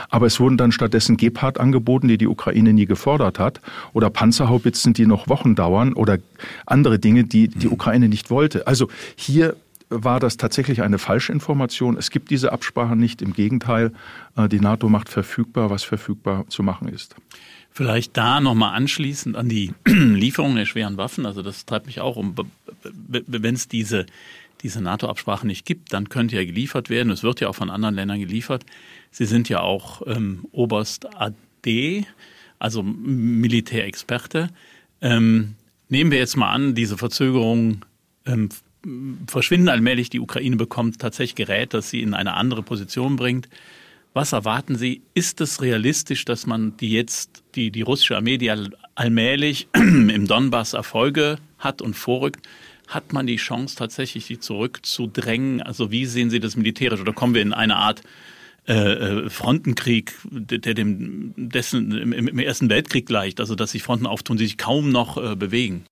Aber 0.10 0.26
es 0.26 0.40
wurden 0.40 0.58
dann 0.58 0.72
stattdessen 0.72 1.18
Gepard 1.18 1.60
angeboten, 1.60 2.08
die 2.08 2.18
die 2.18 2.28
Ukraine 2.28 2.74
nie 2.74 2.86
gefordert 2.86 3.40
hat, 3.40 3.62
oder 3.94 4.10
Panzerhaubitzen, 4.10 4.94
die 4.94 5.06
noch 5.06 5.28
Wochen 5.28 5.56
dauern, 5.56 5.94
oder 5.94 6.18
andere 6.66 7.00
Dinge, 7.00 7.24
die 7.24 7.48
die 7.48 7.68
Ukraine 7.68 8.10
nicht 8.10 8.30
wollte. 8.30 8.68
Also 8.68 8.90
hier 9.16 9.56
war 9.90 10.20
das 10.20 10.38
tatsächlich 10.38 10.82
eine 10.82 10.98
Falschinformation. 10.98 11.98
Es 11.98 12.10
gibt 12.12 12.32
diese 12.32 12.52
Absprache 12.52 12.96
nicht. 12.96 13.22
Im 13.22 13.34
Gegenteil, 13.34 13.92
äh, 14.36 14.48
die 14.48 14.60
NATO 14.60 14.90
macht 14.90 15.10
verfügbar, 15.10 15.70
was 15.70 15.84
verfügbar 15.84 16.46
zu 16.48 16.64
machen 16.64 16.88
ist. 16.88 17.16
Vielleicht 17.74 18.18
da 18.18 18.42
nochmal 18.42 18.76
anschließend 18.76 19.38
an 19.38 19.48
die 19.48 19.74
Lieferung 19.88 20.56
der 20.56 20.66
schweren 20.66 20.98
Waffen. 20.98 21.26
Also 21.26 21.42
das 21.42 21.66
treibt 21.66 21.86
mich 21.86 22.02
auch 22.02 22.18
um, 22.18 22.36
wenn 22.84 23.56
es 23.56 23.70
diese, 23.70 24.06
diese 24.62 24.82
NATO-Absprache 24.82 25.48
nicht 25.48 25.66
gibt, 25.66 25.94
dann 25.94 26.10
könnte 26.10 26.36
ja 26.36 26.44
geliefert 26.44 26.90
werden. 26.90 27.12
Es 27.12 27.24
wird 27.24 27.40
ja 27.40 27.48
auch 27.48 27.56
von 27.56 27.70
anderen 27.70 27.96
Ländern 27.96 28.20
geliefert. 28.20 28.66
Sie 29.10 29.26
sind 29.26 29.48
ja 29.48 29.62
auch 29.62 30.02
ähm, 30.06 30.46
Oberst 30.52 31.08
AD, 31.16 32.06
also 32.60 32.84
Militärexperte. 32.84 34.50
Ähm, 35.02 35.56
nehmen 35.88 36.12
wir 36.12 36.18
jetzt 36.18 36.36
mal 36.36 36.52
an, 36.52 36.76
diese 36.76 36.98
Verzögerungen 36.98 37.86
ähm, 38.26 38.50
verschwinden 39.28 39.70
allmählich. 39.70 40.10
Die 40.10 40.20
Ukraine 40.20 40.58
bekommt 40.58 41.00
tatsächlich 41.00 41.36
Gerät, 41.36 41.74
das 41.74 41.90
sie 41.90 42.02
in 42.02 42.14
eine 42.14 42.34
andere 42.34 42.64
Position 42.64 43.16
bringt. 43.16 43.48
Was 44.14 44.34
erwarten 44.34 44.76
Sie? 44.76 45.04
Ist 45.14 45.40
es 45.40 45.62
realistisch, 45.62 46.26
dass 46.26 46.46
man 46.46 46.76
die 46.78 46.92
jetzt, 46.92 47.44
die, 47.56 47.72
die 47.72 47.82
russische 47.82 48.18
Armee, 48.18 48.38
die 48.38 48.52
allmählich 48.96 49.70
im 49.74 50.28
Donbass 50.28 50.74
Erfolge 50.74 51.38
hat 51.58 51.82
und 51.82 51.94
vorrückt, 51.94 52.46
hat 52.90 53.14
man 53.14 53.26
die 53.26 53.38
Chance 53.38 53.78
tatsächlich, 53.78 54.28
die 54.28 54.38
zurückzudrängen? 54.38 55.62
Also 55.62 55.92
wie 55.92 56.06
sehen 56.06 56.30
Sie 56.30 56.42
das 56.42 56.58
militärisch? 56.58 57.00
Oder 57.00 57.14
kommen 57.14 57.34
wir 57.34 57.42
in 57.42 57.54
eine 57.54 57.78
Art 57.78 58.02
äh, 58.68 58.74
äh 58.74 59.30
Frontenkrieg, 59.30 60.14
der 60.30 60.74
dem 60.74 61.34
dessen 61.38 61.94
im, 61.94 62.12
im, 62.12 62.40
Ersten 62.40 62.70
Weltkrieg 62.70 63.06
gleicht, 63.06 63.40
also 63.40 63.56
dass 63.56 63.72
sich 63.72 63.82
Fronten 63.82 64.08
auftun, 64.08 64.36
die 64.36 64.46
sich 64.46 64.58
kaum 64.58 64.92
noch 64.92 65.16
äh, 65.16 65.38
bewegen? 65.38 65.86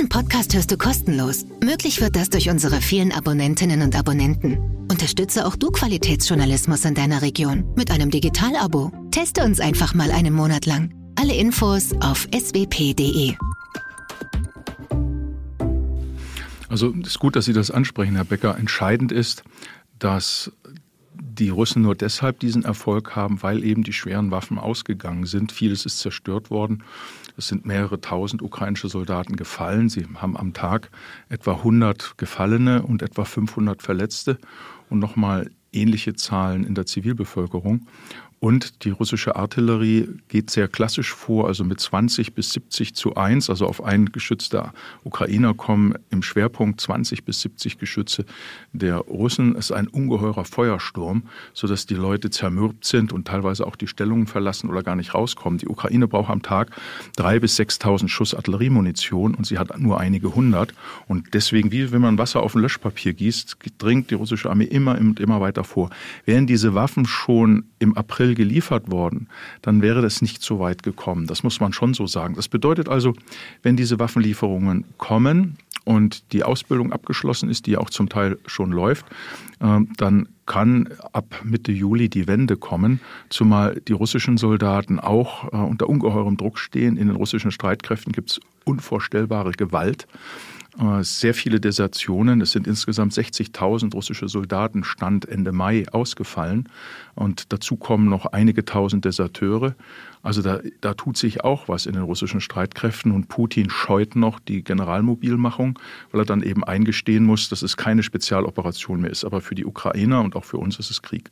Diesen 0.00 0.08
Podcast 0.08 0.54
hörst 0.54 0.70
du 0.70 0.78
kostenlos. 0.78 1.44
Möglich 1.62 2.00
wird 2.00 2.16
das 2.16 2.30
durch 2.30 2.48
unsere 2.48 2.80
vielen 2.80 3.12
Abonnentinnen 3.12 3.82
und 3.82 3.94
Abonnenten. 3.94 4.56
Unterstütze 4.90 5.46
auch 5.46 5.56
du 5.56 5.70
Qualitätsjournalismus 5.70 6.86
in 6.86 6.94
deiner 6.94 7.20
Region 7.20 7.70
mit 7.76 7.90
einem 7.90 8.10
Digital-Abo. 8.10 8.92
Teste 9.10 9.44
uns 9.44 9.60
einfach 9.60 9.92
mal 9.92 10.10
einen 10.10 10.32
Monat 10.32 10.64
lang. 10.64 10.94
Alle 11.16 11.36
Infos 11.36 11.92
auf 12.00 12.26
swp.de. 12.32 13.34
Also 16.70 16.94
es 17.02 17.08
ist 17.08 17.18
gut, 17.18 17.36
dass 17.36 17.44
Sie 17.44 17.52
das 17.52 17.70
ansprechen, 17.70 18.14
Herr 18.14 18.24
Becker. 18.24 18.56
Entscheidend 18.56 19.12
ist, 19.12 19.42
dass 19.98 20.50
die 21.12 21.50
Russen 21.50 21.82
nur 21.82 21.94
deshalb 21.94 22.40
diesen 22.40 22.64
Erfolg 22.64 23.14
haben, 23.16 23.42
weil 23.42 23.64
eben 23.64 23.82
die 23.82 23.92
schweren 23.92 24.30
Waffen 24.30 24.58
ausgegangen 24.58 25.26
sind. 25.26 25.52
Vieles 25.52 25.84
ist 25.84 25.98
zerstört 25.98 26.50
worden. 26.50 26.84
Es 27.40 27.48
sind 27.48 27.64
mehrere 27.64 28.02
tausend 28.02 28.42
ukrainische 28.42 28.90
Soldaten 28.90 29.34
gefallen. 29.34 29.88
Sie 29.88 30.06
haben 30.16 30.36
am 30.36 30.52
Tag 30.52 30.90
etwa 31.30 31.52
100 31.52 32.18
Gefallene 32.18 32.82
und 32.82 33.00
etwa 33.00 33.24
500 33.24 33.80
Verletzte 33.80 34.36
und 34.90 34.98
nochmal 34.98 35.50
ähnliche 35.72 36.12
Zahlen 36.12 36.64
in 36.64 36.74
der 36.74 36.84
Zivilbevölkerung. 36.84 37.86
Und 38.40 38.84
die 38.84 38.90
russische 38.90 39.36
Artillerie 39.36 40.08
geht 40.28 40.48
sehr 40.48 40.66
klassisch 40.66 41.12
vor, 41.12 41.46
also 41.46 41.62
mit 41.62 41.78
20 41.78 42.32
bis 42.34 42.54
70 42.54 42.94
zu 42.94 43.14
1, 43.14 43.50
also 43.50 43.66
auf 43.66 43.84
einen 43.84 44.12
geschützter 44.12 44.72
Ukrainer 45.04 45.52
kommen 45.52 45.94
im 46.08 46.22
Schwerpunkt 46.22 46.80
20 46.80 47.24
bis 47.26 47.42
70 47.42 47.76
Geschütze 47.76 48.24
der 48.72 48.96
Russen. 48.96 49.56
Es 49.56 49.66
ist 49.66 49.72
ein 49.72 49.88
ungeheurer 49.88 50.46
Feuersturm, 50.46 51.24
sodass 51.52 51.84
die 51.84 51.94
Leute 51.94 52.30
zermürbt 52.30 52.86
sind 52.86 53.12
und 53.12 53.28
teilweise 53.28 53.66
auch 53.66 53.76
die 53.76 53.86
Stellungen 53.86 54.26
verlassen 54.26 54.70
oder 54.70 54.82
gar 54.82 54.96
nicht 54.96 55.12
rauskommen. 55.12 55.58
Die 55.58 55.68
Ukraine 55.68 56.08
braucht 56.08 56.30
am 56.30 56.40
Tag 56.40 56.70
drei 57.16 57.40
bis 57.40 57.60
6.000 57.60 58.08
Schuss 58.08 58.34
Artilleriemunition 58.34 59.34
und 59.34 59.46
sie 59.46 59.58
hat 59.58 59.78
nur 59.78 60.00
einige 60.00 60.34
hundert. 60.34 60.72
Und 61.08 61.34
deswegen, 61.34 61.72
wie 61.72 61.92
wenn 61.92 62.00
man 62.00 62.16
Wasser 62.16 62.42
auf 62.42 62.54
ein 62.54 62.62
Löschpapier 62.62 63.12
gießt, 63.12 63.58
dringt 63.76 64.10
die 64.10 64.14
russische 64.14 64.48
Armee 64.48 64.64
immer 64.64 64.98
und 64.98 65.20
immer 65.20 65.42
weiter 65.42 65.62
vor. 65.62 65.90
Wären 66.24 66.46
diese 66.46 66.74
Waffen 66.74 67.04
schon 67.04 67.64
im 67.80 67.98
April 67.98 68.29
April 68.30 68.34
geliefert 68.34 68.90
worden, 68.90 69.28
dann 69.62 69.82
wäre 69.82 70.02
das 70.02 70.22
nicht 70.22 70.42
so 70.42 70.58
weit 70.58 70.82
gekommen. 70.82 71.26
Das 71.26 71.42
muss 71.42 71.60
man 71.60 71.72
schon 71.72 71.94
so 71.94 72.06
sagen. 72.06 72.34
Das 72.34 72.48
bedeutet 72.48 72.88
also, 72.88 73.14
wenn 73.62 73.76
diese 73.76 73.98
Waffenlieferungen 73.98 74.84
kommen 74.98 75.56
und 75.84 76.32
die 76.32 76.44
Ausbildung 76.44 76.92
abgeschlossen 76.92 77.48
ist, 77.48 77.66
die 77.66 77.76
auch 77.76 77.90
zum 77.90 78.08
Teil 78.08 78.38
schon 78.46 78.70
läuft, 78.70 79.06
ähm, 79.60 79.88
dann 79.96 80.28
kann 80.46 80.88
ab 81.12 81.42
Mitte 81.44 81.72
Juli 81.72 82.08
die 82.08 82.26
Wende 82.26 82.56
kommen, 82.56 83.00
zumal 83.28 83.80
die 83.86 83.92
russischen 83.92 84.36
Soldaten 84.36 84.98
auch 84.98 85.52
äh, 85.52 85.56
unter 85.56 85.88
ungeheurem 85.88 86.36
Druck 86.36 86.58
stehen. 86.58 86.96
In 86.96 87.08
den 87.08 87.16
russischen 87.16 87.50
Streitkräften 87.50 88.12
gibt 88.12 88.30
es 88.30 88.40
unvorstellbare 88.64 89.52
Gewalt. 89.52 90.06
Äh, 90.78 91.02
sehr 91.02 91.34
viele 91.34 91.60
Desertionen. 91.60 92.40
Es 92.40 92.52
sind 92.52 92.66
insgesamt 92.66 93.12
60.000 93.12 93.92
russische 93.92 94.28
Soldaten 94.28 94.84
Stand 94.84 95.28
Ende 95.28 95.52
Mai 95.52 95.84
ausgefallen. 95.90 96.68
Und 97.14 97.52
dazu 97.52 97.76
kommen 97.76 98.08
noch 98.08 98.26
einige 98.26 98.64
tausend 98.64 99.04
Deserteure. 99.04 99.74
Also 100.22 100.42
da, 100.42 100.60
da 100.80 100.94
tut 100.94 101.16
sich 101.16 101.42
auch 101.42 101.68
was 101.68 101.86
in 101.86 101.94
den 101.94 102.02
russischen 102.02 102.40
Streitkräften. 102.40 103.10
Und 103.12 103.28
Putin 103.28 103.68
scheut 103.68 104.14
noch 104.14 104.38
die 104.38 104.62
Generalmobilmachung, 104.62 105.78
weil 106.12 106.22
er 106.22 106.26
dann 106.26 106.42
eben 106.42 106.62
eingestehen 106.62 107.24
muss, 107.24 107.48
dass 107.48 107.62
es 107.62 107.76
keine 107.76 108.02
Spezialoperation 108.02 109.00
mehr 109.00 109.10
ist. 109.10 109.24
Aber 109.24 109.40
für 109.40 109.56
die 109.56 109.66
Ukrainer 109.66 110.20
und 110.20 110.36
auch 110.36 110.44
für 110.44 110.58
uns 110.58 110.78
ist 110.78 110.90
es 110.90 111.02
Krieg. 111.02 111.30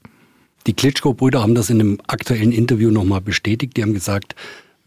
Die 0.66 0.74
Klitschko-Brüder 0.74 1.40
haben 1.40 1.54
das 1.54 1.70
in 1.70 1.80
einem 1.80 1.98
aktuellen 2.08 2.52
Interview 2.52 2.90
nochmal 2.90 3.20
bestätigt. 3.20 3.76
Die 3.76 3.82
haben 3.82 3.94
gesagt, 3.94 4.34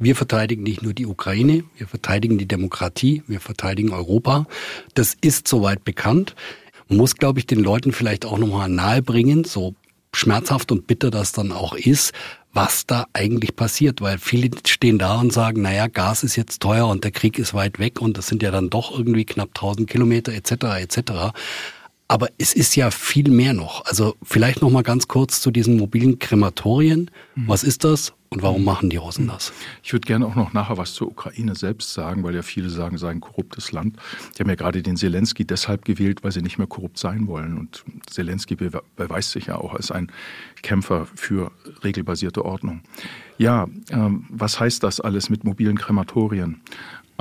wir 0.01 0.15
verteidigen 0.15 0.63
nicht 0.63 0.81
nur 0.81 0.93
die 0.93 1.05
Ukraine, 1.05 1.63
wir 1.77 1.87
verteidigen 1.87 2.37
die 2.37 2.47
Demokratie, 2.47 3.23
wir 3.27 3.39
verteidigen 3.39 3.93
Europa. 3.93 4.47
Das 4.95 5.15
ist 5.21 5.47
soweit 5.47 5.83
bekannt. 5.83 6.35
Muss, 6.87 7.15
glaube 7.15 7.39
ich, 7.39 7.45
den 7.45 7.59
Leuten 7.59 7.93
vielleicht 7.93 8.25
auch 8.25 8.37
nochmal 8.37 8.67
nahebringen, 8.67 9.43
so 9.43 9.75
schmerzhaft 10.13 10.71
und 10.71 10.87
bitter 10.87 11.11
das 11.11 11.31
dann 11.31 11.51
auch 11.51 11.73
ist, 11.73 12.13
was 12.53 12.85
da 12.85 13.05
eigentlich 13.13 13.55
passiert, 13.55 14.01
weil 14.01 14.17
viele 14.17 14.49
stehen 14.67 14.99
da 14.99 15.19
und 15.19 15.31
sagen, 15.31 15.61
naja, 15.61 15.87
Gas 15.87 16.23
ist 16.23 16.35
jetzt 16.35 16.61
teuer 16.61 16.87
und 16.87 17.03
der 17.03 17.11
Krieg 17.11 17.39
ist 17.39 17.53
weit 17.53 17.79
weg 17.79 18.01
und 18.01 18.17
das 18.17 18.27
sind 18.27 18.43
ja 18.43 18.51
dann 18.51 18.69
doch 18.69 18.97
irgendwie 18.97 19.23
knapp 19.23 19.49
1000 19.49 19.89
Kilometer 19.89 20.33
etc. 20.33 20.51
etc. 20.79 21.11
Aber 22.11 22.27
es 22.37 22.51
ist 22.51 22.75
ja 22.75 22.91
viel 22.91 23.31
mehr 23.31 23.53
noch. 23.53 23.85
Also 23.85 24.17
vielleicht 24.21 24.61
noch 24.61 24.69
mal 24.69 24.83
ganz 24.83 25.07
kurz 25.07 25.39
zu 25.39 25.49
diesen 25.49 25.77
mobilen 25.77 26.19
Krematorien. 26.19 27.09
Mhm. 27.35 27.47
Was 27.47 27.63
ist 27.63 27.85
das 27.85 28.11
und 28.27 28.41
warum 28.41 28.65
machen 28.65 28.89
die 28.89 28.97
Russen 28.97 29.27
das? 29.27 29.53
Ich 29.81 29.93
würde 29.93 30.05
gerne 30.05 30.25
auch 30.25 30.35
noch 30.35 30.51
nachher 30.51 30.77
was 30.77 30.93
zur 30.93 31.07
Ukraine 31.07 31.55
selbst 31.55 31.93
sagen, 31.93 32.21
weil 32.25 32.35
ja 32.35 32.41
viele 32.41 32.69
sagen, 32.69 32.97
sei 32.97 33.11
ein 33.11 33.21
korruptes 33.21 33.71
Land. 33.71 33.95
Die 34.35 34.43
haben 34.43 34.49
ja 34.49 34.55
gerade 34.55 34.83
den 34.83 34.97
Zelensky 34.97 35.45
deshalb 35.45 35.85
gewählt, 35.85 36.21
weil 36.21 36.33
sie 36.33 36.41
nicht 36.41 36.57
mehr 36.57 36.67
korrupt 36.67 36.97
sein 36.97 37.27
wollen. 37.27 37.57
Und 37.57 37.85
Zelensky 38.07 38.57
beweist 38.57 39.31
sich 39.31 39.45
ja 39.45 39.55
auch 39.55 39.73
als 39.73 39.89
ein 39.89 40.11
Kämpfer 40.63 41.07
für 41.15 41.53
regelbasierte 41.81 42.43
Ordnung. 42.43 42.81
Ja, 43.37 43.69
ähm, 43.89 44.25
was 44.27 44.59
heißt 44.59 44.83
das 44.83 44.99
alles 44.99 45.29
mit 45.29 45.45
mobilen 45.45 45.77
Krematorien? 45.77 46.59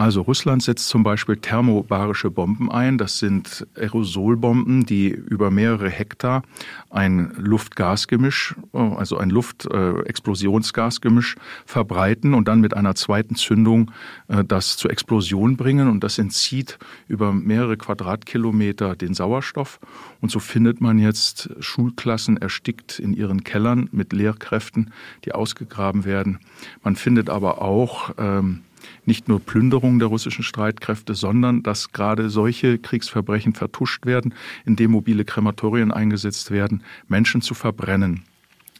Also 0.01 0.23
Russland 0.23 0.63
setzt 0.63 0.89
zum 0.89 1.03
Beispiel 1.03 1.37
thermobarische 1.37 2.31
Bomben 2.31 2.73
ein. 2.73 2.97
Das 2.97 3.19
sind 3.19 3.67
Aerosolbomben, 3.77 4.87
die 4.87 5.11
über 5.11 5.51
mehrere 5.51 5.91
Hektar 5.91 6.43
ein 6.89 7.35
Luft-Gas-Gemisch, 7.37 8.55
also 8.73 9.19
ein 9.19 9.29
Luft-Explosionsgasgemisch 9.29 11.37
verbreiten 11.67 12.33
und 12.33 12.49
dann 12.49 12.63
mit 12.63 12.73
einer 12.73 12.95
zweiten 12.95 13.35
Zündung 13.35 13.91
äh, 14.29 14.43
das 14.43 14.79
zur 14.79 14.91
Explosion 14.91 15.59
bringen. 15.59 15.91
Und 15.91 16.03
das 16.03 16.17
entzieht 16.17 16.79
über 17.07 17.35
mehrere 17.35 17.77
Quadratkilometer 17.77 18.97
den 18.97 19.13
Sauerstoff. 19.13 19.81
Und 20.23 20.31
so 20.31 20.39
findet 20.39 20.81
man 20.81 20.99
jetzt 20.99 21.51
Schulklassen 21.61 22.39
erstickt 22.39 22.99
in 22.99 23.13
ihren 23.13 23.45
Kellern 23.45 23.91
mit 23.93 24.15
Lehrkräften, 24.15 24.95
die 25.27 25.33
ausgegraben 25.33 26.07
werden. 26.07 26.39
Man 26.83 26.97
findet 26.97 27.29
aber 27.29 27.61
auch 27.61 28.15
ähm, 28.17 28.63
nicht 29.05 29.29
nur 29.29 29.41
Plünderung 29.41 29.99
der 29.99 30.09
russischen 30.09 30.43
Streitkräfte, 30.43 31.15
sondern 31.15 31.63
dass 31.63 31.93
gerade 31.93 32.31
solche 32.31 32.79
Kriegsverbrechen 32.79 33.55
vertuscht 33.55 34.07
werden, 34.07 34.35
indem 34.65 34.93
mobile 34.93 35.25
Krematorien 35.25 35.93
eingesetzt 35.93 36.51
werden, 36.51 36.83
Menschen 37.09 37.43
zu 37.43 37.55
verbrennen. 37.55 38.25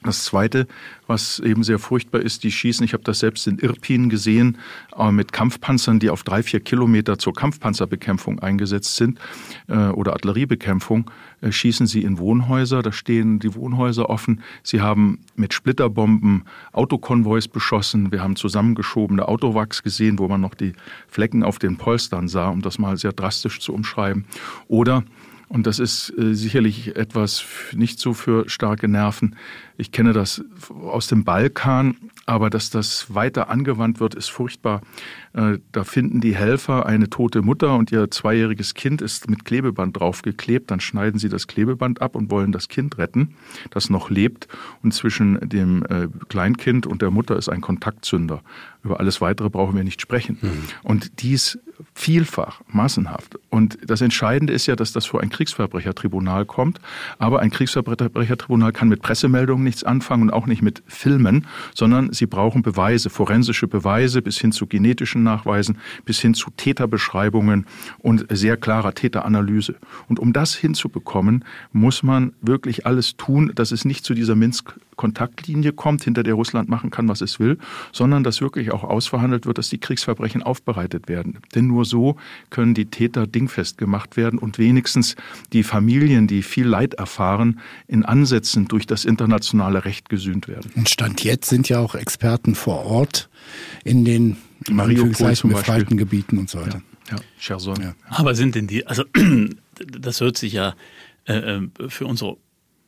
Das 0.03 0.25
Zweite, 0.25 0.67
was 1.07 1.41
eben 1.41 1.63
sehr 1.63 1.79
furchtbar 1.79 2.23
ist, 2.23 2.43
die 2.43 2.51
schießen, 2.51 2.85
ich 2.87 2.95
habe 2.95 3.05
das 3.05 3.19
selbst 3.19 3.47
in 3.47 3.59
Irpin 3.59 4.09
gesehen, 4.09 4.57
äh, 4.97 5.13
mit 5.13 5.35
Kampfpanzern, 5.35 5.99
die 6.01 6.09
auf 6.09 6.23
drei, 6.23 6.43
vier 6.43 6.61
Kilometer 6.61 7.19
zur 7.19 7.35
Kampfpanzerbekämpfung 7.35 8.39
eingesetzt 8.39 8.97
sind 8.97 9.19
äh, 9.69 9.89
oder 9.89 10.15
Artilleriebekämpfung, 10.15 11.11
äh, 11.43 11.53
schießen 11.53 11.87
sie 11.87 12.03
in 12.03 12.17
Wohnhäuser, 12.17 12.81
da 12.81 12.93
stehen 12.93 13.41
die 13.41 13.55
Wohnhäuser 13.55 14.09
offen. 14.09 14.41
Sie 14.63 14.81
haben 14.81 15.19
mit 15.37 15.53
Splitterbomben 15.53 16.45
Autokonvois 16.73 17.49
beschossen, 17.53 18.11
wir 18.11 18.23
haben 18.23 18.37
zusammengeschobene 18.37 19.29
Autowachs 19.29 19.83
gesehen, 19.83 20.19
wo 20.19 20.29
man 20.29 20.41
noch 20.41 20.55
die 20.55 20.73
Flecken 21.09 21.43
auf 21.43 21.59
den 21.59 21.77
Polstern 21.77 22.27
sah, 22.27 22.49
um 22.49 22.63
das 22.63 22.79
mal 22.79 22.97
sehr 22.97 23.13
drastisch 23.13 23.61
zu 23.61 23.75
umschreiben. 23.75 24.25
Oder 24.67 25.05
und 25.51 25.67
das 25.67 25.81
ist 25.81 26.15
äh, 26.17 26.33
sicherlich 26.33 26.95
etwas 26.95 27.45
nicht 27.73 27.99
so 27.99 28.15
für 28.15 28.49
starke 28.49 28.87
Nerven. 28.87 29.35
Ich 29.77 29.91
kenne 29.91 30.13
das 30.13 30.45
aus 30.71 31.09
dem 31.09 31.25
Balkan, 31.25 31.97
aber 32.31 32.49
dass 32.49 32.71
das 32.71 33.13
weiter 33.13 33.51
angewandt 33.51 33.99
wird, 33.99 34.15
ist 34.15 34.31
furchtbar. 34.31 34.83
Äh, 35.33 35.59
da 35.73 35.83
finden 35.83 36.21
die 36.21 36.37
Helfer 36.37 36.87
eine 36.87 37.11
tote 37.11 37.43
Mutter 37.43 37.75
und 37.75 37.91
ihr 37.91 38.09
zweijähriges 38.09 38.75
Kind 38.75 39.03
ist 39.03 39.29
mit 39.29 39.45
Klebeband 39.45 39.99
draufgeklebt. 39.99 40.71
Dann 40.71 40.79
schneiden 40.79 41.19
sie 41.19 41.29
das 41.29 41.49
Klebeband 41.49 42.01
ab 42.01 42.15
und 42.15 42.31
wollen 42.31 42.53
das 42.53 42.69
Kind 42.69 42.99
retten, 42.99 43.35
das 43.71 43.91
noch 43.91 44.11
lebt. 44.11 44.47
Und 44.81 44.95
zwischen 44.95 45.41
dem 45.41 45.83
äh, 45.89 46.07
Kleinkind 46.29 46.87
und 46.87 47.03
der 47.03 47.11
Mutter 47.11 47.37
ist 47.37 47.49
ein 47.49 47.63
Kontaktzünder. 47.63 48.43
Über 48.85 49.01
alles 49.01 49.21
Weitere 49.21 49.51
brauchen 49.51 49.77
wir 49.77 49.85
nicht 49.85 50.01
sprechen. 50.01 50.39
Mhm. 50.41 50.63
Und 50.85 51.23
dies 51.23 51.59
vielfach, 51.95 52.61
massenhaft. 52.69 53.39
Und 53.51 53.79
das 53.85 54.01
Entscheidende 54.01 54.53
ist 54.53 54.67
ja, 54.67 54.77
dass 54.77 54.93
das 54.93 55.07
vor 55.07 55.21
ein 55.21 55.31
Kriegsverbrechertribunal 55.31 56.47
kommt. 56.47 56.81
Aber 57.19 57.41
ein 57.41 57.51
Kriegsverbrechertribunal 57.51 58.73
kann 58.73 58.89
mit 58.89 59.03
Pressemeldungen 59.03 59.65
nichts 59.65 59.85
anfangen 59.85 60.25
und 60.25 60.31
auch 60.31 60.47
nicht 60.47 60.63
mit 60.63 60.83
Filmen, 60.87 61.47
sondern 61.75 62.13
sie 62.21 62.27
brauchen 62.27 62.63
Beweise, 62.63 63.11
forensische 63.11 63.67
Beweise 63.67 64.23
bis 64.23 64.39
hin 64.39 64.53
zu 64.53 64.67
genetischen 64.67 65.25
Nachweisen, 65.25 65.79
bis 66.05 66.21
hin 66.21 66.35
zu 66.35 66.51
Täterbeschreibungen 66.57 67.67
und 67.99 68.27
sehr 68.31 68.57
klarer 68.57 68.95
Täteranalyse. 68.95 69.77
Und 70.09 70.21
um 70.21 70.33
das 70.33 70.55
hinzubekommen, 70.55 71.45
muss 71.73 72.03
man 72.03 72.33
wirklich 72.43 72.87
alles 72.87 73.17
tun, 73.17 73.53
dass 73.55 73.73
es 73.73 73.85
nicht 73.85 74.05
zu 74.05 74.15
dieser 74.15 74.37
Minsk-Kontaktlinie 74.37 75.73
kommt, 75.73 76.05
hinter 76.05 76.23
der 76.23 76.35
Russland 76.35 76.69
machen 76.69 76.91
kann, 76.91 77.09
was 77.09 77.23
es 77.23 77.41
will, 77.41 77.59
sondern 77.91 78.23
dass 78.23 78.41
wirklich 78.41 78.71
auch 78.71 78.85
ausverhandelt 78.85 79.47
wird, 79.47 79.59
dass 79.59 79.71
die 79.71 79.79
Kriegsverbrechen 79.79 80.43
aufbereitet 80.43 81.09
werden. 81.09 81.39
Denn 81.55 81.67
nur 81.67 81.87
so 81.87 82.17
können 82.51 82.75
die 82.75 82.87
Täter 82.87 83.27
dingfest 83.27 83.79
gemacht 83.79 84.19
werden 84.19 84.39
und 84.39 84.59
wenigstens 84.59 85.17
die 85.55 85.63
Familien, 85.63 86.27
die 86.27 86.43
viel 86.43 86.67
Leid 86.67 86.95
erfahren, 86.95 87.61
in 87.89 88.05
Ansätzen 88.05 88.69
durch 88.69 88.87
das 88.87 89.07
internationale 89.07 89.87
Recht 89.87 90.11
gesühnt 90.11 90.49
werden. 90.49 90.71
Und 90.77 90.91
Stand 90.91 91.25
jetzt 91.25 91.49
sind 91.49 91.69
ja 91.71 91.81
auch 91.81 91.95
Experten 92.11 92.57
vor 92.57 92.87
Ort 92.87 93.29
in 93.85 94.05
den 94.05 94.37
Mariupol 94.69 95.33
befreiten 95.45 95.97
Gebieten 95.97 96.39
und 96.39 96.51
so 96.51 96.61
weiter. 96.61 96.83
Ja, 97.09 97.17
ja. 97.17 97.23
Cherson. 97.39 97.81
Ja. 97.81 97.95
Aber 98.09 98.35
sind 98.35 98.57
denn 98.57 98.67
die, 98.67 98.85
also 98.87 99.05
das 100.01 100.21
hört 100.21 100.37
sich 100.37 100.53
ja 100.55 100.75
äh, 101.27 101.35
äh, 101.35 101.69
für 101.89 102.07
unsere 102.07 102.37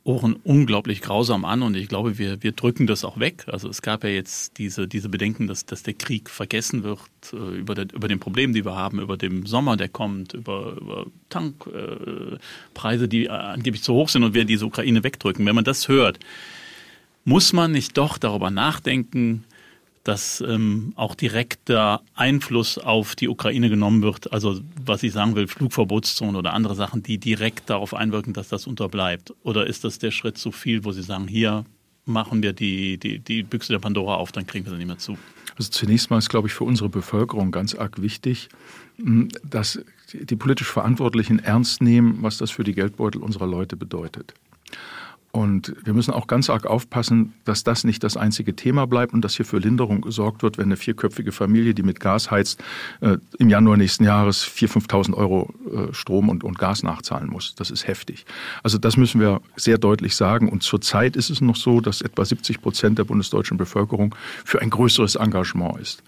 Ohren 0.03 0.35
unglaublich 0.43 0.99
grausam 0.99 1.45
an 1.45 1.61
und 1.61 1.75
ich 1.75 1.87
glaube, 1.87 2.17
wir, 2.17 2.43
wir 2.43 2.51
drücken 2.51 2.85
das 2.85 3.05
auch 3.05 3.17
weg. 3.17 3.45
Also 3.47 3.69
es 3.69 3.81
gab 3.81 4.03
ja 4.03 4.09
jetzt 4.09 4.57
diese, 4.57 4.89
diese 4.89 5.07
Bedenken, 5.07 5.47
dass, 5.47 5.65
dass 5.65 5.83
der 5.83 5.93
Krieg 5.93 6.29
vergessen 6.29 6.83
wird 6.83 6.99
äh, 7.31 7.37
über, 7.37 7.75
der, 7.75 7.85
über 7.93 8.09
den 8.09 8.19
Problemen, 8.19 8.53
die 8.53 8.65
wir 8.65 8.75
haben, 8.75 8.99
über 8.99 9.15
den 9.15 9.45
Sommer, 9.45 9.77
der 9.77 9.87
kommt, 9.87 10.33
über, 10.33 10.75
über 10.81 11.05
Tankpreise, 11.29 13.05
äh, 13.05 13.07
die 13.07 13.29
angeblich 13.29 13.83
zu 13.83 13.93
hoch 13.93 14.09
sind 14.09 14.23
und 14.23 14.33
wir 14.33 14.43
diese 14.43 14.65
Ukraine 14.65 15.01
wegdrücken. 15.05 15.45
Wenn 15.45 15.55
man 15.55 15.63
das 15.63 15.87
hört, 15.87 16.19
muss 17.25 17.53
man 17.53 17.71
nicht 17.71 17.97
doch 17.97 18.17
darüber 18.17 18.51
nachdenken, 18.51 19.43
dass 20.03 20.41
ähm, 20.41 20.91
auch 20.95 21.15
direkter 21.15 22.01
Einfluss 22.13 22.77
auf 22.77 23.15
die 23.15 23.29
Ukraine 23.29 23.69
genommen 23.69 24.01
wird. 24.01 24.33
Also 24.33 24.59
was 24.83 25.01
ich 25.03 25.13
sagen 25.13 25.35
will, 25.35 25.47
Flugverbotszone 25.47 26.37
oder 26.37 26.53
andere 26.53 26.75
Sachen, 26.75 27.03
die 27.03 27.17
direkt 27.17 27.69
darauf 27.69 27.93
einwirken, 27.93 28.33
dass 28.33 28.49
das 28.49 28.67
unterbleibt. 28.67 29.33
Oder 29.43 29.65
ist 29.65 29.85
das 29.85 29.99
der 29.99 30.11
Schritt 30.11 30.37
zu 30.37 30.51
viel, 30.51 30.83
wo 30.83 30.91
Sie 30.91 31.03
sagen, 31.03 31.27
hier 31.27 31.63
machen 32.05 32.43
wir 32.43 32.53
die, 32.53 32.97
die, 32.97 33.19
die 33.19 33.43
Büchse 33.43 33.71
der 33.71 33.79
Pandora 33.79 34.15
auf, 34.15 34.31
dann 34.31 34.45
kriegen 34.45 34.65
wir 34.65 34.71
sie 34.71 34.77
nicht 34.77 34.87
mehr 34.87 34.97
zu? 34.97 35.17
Also 35.57 35.69
zunächst 35.69 36.09
mal 36.09 36.17
ist, 36.17 36.29
glaube 36.29 36.47
ich, 36.47 36.53
für 36.53 36.63
unsere 36.63 36.89
Bevölkerung 36.89 37.51
ganz 37.51 37.75
arg 37.75 38.01
wichtig, 38.01 38.49
hm, 38.97 39.29
dass 39.43 39.79
die 40.13 40.35
politisch 40.35 40.67
Verantwortlichen 40.67 41.39
ernst 41.39 41.81
nehmen, 41.81 42.17
was 42.21 42.37
das 42.37 42.51
für 42.51 42.63
die 42.63 42.73
Geldbeutel 42.73 43.21
unserer 43.21 43.47
Leute 43.47 43.77
bedeutet. 43.77 44.33
Und 45.35 45.75
wir 45.83 45.93
müssen 45.93 46.13
auch 46.13 46.27
ganz 46.27 46.51
arg 46.51 46.67
aufpassen, 46.67 47.33
dass 47.43 47.63
das 47.63 47.83
nicht 47.85 48.03
das 48.03 48.17
einzige 48.17 48.55
Thema 48.55 48.85
bleibt 48.85 49.13
und 49.13 49.25
dass 49.25 49.35
hier 49.35 49.47
für 49.47 49.57
Linderung 49.57 50.01
gesorgt 50.01 50.43
wird, 50.43 50.59
wenn 50.59 50.65
eine 50.65 50.77
vierköpfige 50.77 51.31
Familie, 51.31 51.73
die 51.73 51.81
mit 51.81 51.99
Gas 51.99 52.29
heizt, 52.29 52.63
äh, 53.01 53.17
im 53.39 53.49
Januar 53.49 53.75
nächsten 53.75 54.03
Jahres 54.03 54.43
4.000, 54.45 54.87
5.000 54.87 55.13
Euro 55.15 55.51
Strom 55.91 56.29
und, 56.29 56.43
und 56.43 56.57
Gas 56.57 56.83
nachzahlen 56.83 57.29
muss. 57.29 57.55
Das 57.55 57.71
ist 57.71 57.87
heftig. 57.87 58.25
Also 58.63 58.77
das 58.77 58.97
müssen 58.97 59.19
wir 59.19 59.41
sehr 59.55 59.77
deutlich 59.77 60.15
sagen. 60.15 60.49
Und 60.49 60.63
zurzeit 60.63 61.15
ist 61.15 61.29
es 61.29 61.41
noch 61.41 61.55
so, 61.55 61.81
dass 61.81 62.01
etwa 62.01 62.25
70 62.25 62.61
Prozent 62.61 62.97
der 62.97 63.03
bundesdeutschen 63.03 63.57
Bevölkerung 63.57 64.15
für 64.45 64.61
ein 64.61 64.69
größeres 64.69 65.15
Engagement 65.15 65.79
ist. 65.79 66.03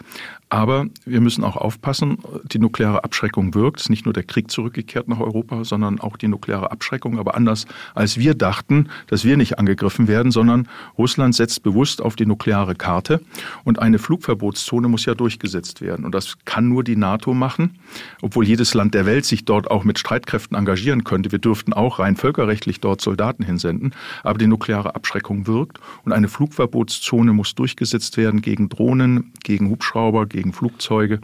Aber 0.49 0.86
wir 1.06 1.21
müssen 1.21 1.43
auch 1.43 1.58
aufpassen, 1.58 2.19
die 2.43 2.60
nukleare 2.60 3.04
Abschreckung 3.04 3.56
wirkt. 3.56 3.80
Es 3.80 3.86
ist 3.86 3.89
nicht 3.89 4.06
nur 4.06 4.13
der 4.13 4.23
Krieg 4.23 4.51
zurückgekehrt 4.51 5.08
nach 5.08 5.19
Europa, 5.19 5.63
sondern 5.63 5.99
auch 5.99 6.17
die 6.17 6.28
nukleare 6.28 6.71
Abschreckung. 6.71 7.17
Aber 7.17 7.36
anders 7.36 7.65
als 7.95 8.17
wir 8.17 8.36
dachten, 8.36 8.89
dass 9.08 9.25
wir 9.25 9.38
nicht 9.38 9.58
angegriffen 9.58 10.08
werden, 10.08 10.32
sondern 10.32 10.67
Russland 10.97 11.34
setzt 11.34 11.63
bewusst 11.63 12.01
auf 12.01 12.15
die 12.15 12.28
nukleare 12.28 12.75
Karte. 12.75 13.21
Und 13.63 13.80
eine 13.80 13.97
Flugverbotszone 13.97 14.88
muss 14.88 15.06
ja 15.06 15.15
durchgesetzt 15.15 15.82
werden. 15.82 16.06
Und 16.06 16.13
das 16.13 16.38
kann 16.45 16.69
nur 16.69 16.84
die 16.84 16.95
NATO 16.95 17.34
machen, 17.34 17.80
obwohl 18.21 18.45
jedes 18.45 18.75
Land 18.75 18.93
der 18.93 19.08
Welt 19.08 19.25
sich 19.25 19.45
dort 19.45 19.55
auch 19.63 19.84
mit 19.84 20.00
Streitkräften 20.00 20.58
engagieren 20.58 21.04
könnte. 21.04 21.32
Wir 21.32 21.39
dürften 21.39 21.74
auch 21.74 22.00
rein 22.00 22.15
völkerrechtlich 22.15 22.80
dort 22.80 23.02
Soldaten 23.02 23.44
hinsenden. 23.44 23.94
Aber 24.24 24.38
die 24.38 24.48
nukleare 24.48 24.96
Abschreckung 24.96 25.48
wirkt. 25.48 25.80
Und 26.04 26.13
eine 26.13 26.28
Flugverbotszone 26.28 27.34
muss 27.34 27.56
durchgesetzt 27.56 28.18
werden 28.18 28.41
gegen 28.41 28.70
Drohnen, 28.70 29.34
gegen 29.44 29.70
Hubschrauber, 29.70 30.26
gegen 30.26 30.54
Flugzeuge. 30.54 31.20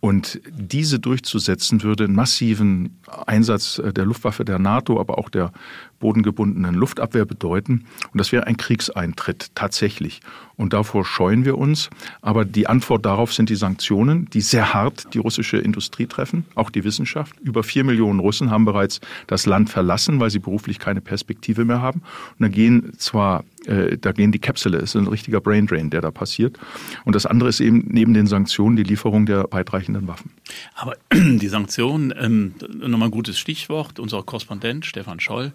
Und 0.00 0.40
diese 0.50 1.00
durchzusetzen 1.00 1.82
würde 1.82 2.04
einen 2.04 2.14
massiven 2.14 3.00
Einsatz 3.26 3.82
der 3.84 4.04
Luftwaffe 4.04 4.44
der 4.44 4.60
NATO, 4.60 5.00
aber 5.00 5.18
auch 5.18 5.28
der 5.28 5.50
bodengebundenen 5.98 6.74
Luftabwehr 6.74 7.24
bedeuten. 7.24 7.86
Und 8.12 8.18
das 8.18 8.32
wäre 8.32 8.46
ein 8.46 8.56
Kriegseintritt 8.56 9.50
tatsächlich. 9.54 10.20
Und 10.58 10.72
davor 10.72 11.04
scheuen 11.04 11.44
wir 11.44 11.56
uns. 11.56 11.88
Aber 12.20 12.44
die 12.44 12.66
Antwort 12.66 13.06
darauf 13.06 13.32
sind 13.32 13.48
die 13.48 13.54
Sanktionen, 13.54 14.28
die 14.30 14.40
sehr 14.40 14.74
hart 14.74 15.14
die 15.14 15.18
russische 15.18 15.56
Industrie 15.56 16.06
treffen, 16.06 16.44
auch 16.56 16.70
die 16.70 16.82
Wissenschaft. 16.82 17.38
Über 17.40 17.62
vier 17.62 17.84
Millionen 17.84 18.18
Russen 18.18 18.50
haben 18.50 18.64
bereits 18.64 19.00
das 19.28 19.46
Land 19.46 19.70
verlassen, 19.70 20.18
weil 20.18 20.30
sie 20.30 20.40
beruflich 20.40 20.80
keine 20.80 21.00
Perspektive 21.00 21.64
mehr 21.64 21.80
haben. 21.80 22.02
Und 22.38 22.40
da 22.40 22.48
gehen 22.48 22.92
zwar, 22.98 23.44
äh, 23.66 23.96
da 23.98 24.10
gehen 24.10 24.32
die 24.32 24.40
Käpsele, 24.40 24.78
es 24.78 24.94
ist 24.94 24.96
ein 24.96 25.06
richtiger 25.06 25.40
Braindrain, 25.40 25.90
der 25.90 26.00
da 26.00 26.10
passiert. 26.10 26.58
Und 27.04 27.14
das 27.14 27.24
andere 27.24 27.48
ist 27.48 27.60
eben 27.60 27.84
neben 27.88 28.12
den 28.12 28.26
Sanktionen 28.26 28.74
die 28.74 28.82
Lieferung 28.82 29.26
der 29.26 29.46
weitreichenden 29.52 30.08
Waffen. 30.08 30.32
Aber 30.74 30.96
die 31.12 31.48
Sanktionen, 31.48 32.12
ähm, 32.18 32.54
nochmal 32.80 33.08
ein 33.08 33.12
gutes 33.12 33.38
Stichwort, 33.38 34.00
unser 34.00 34.24
Korrespondent 34.24 34.86
Stefan 34.86 35.20
Scholl, 35.20 35.52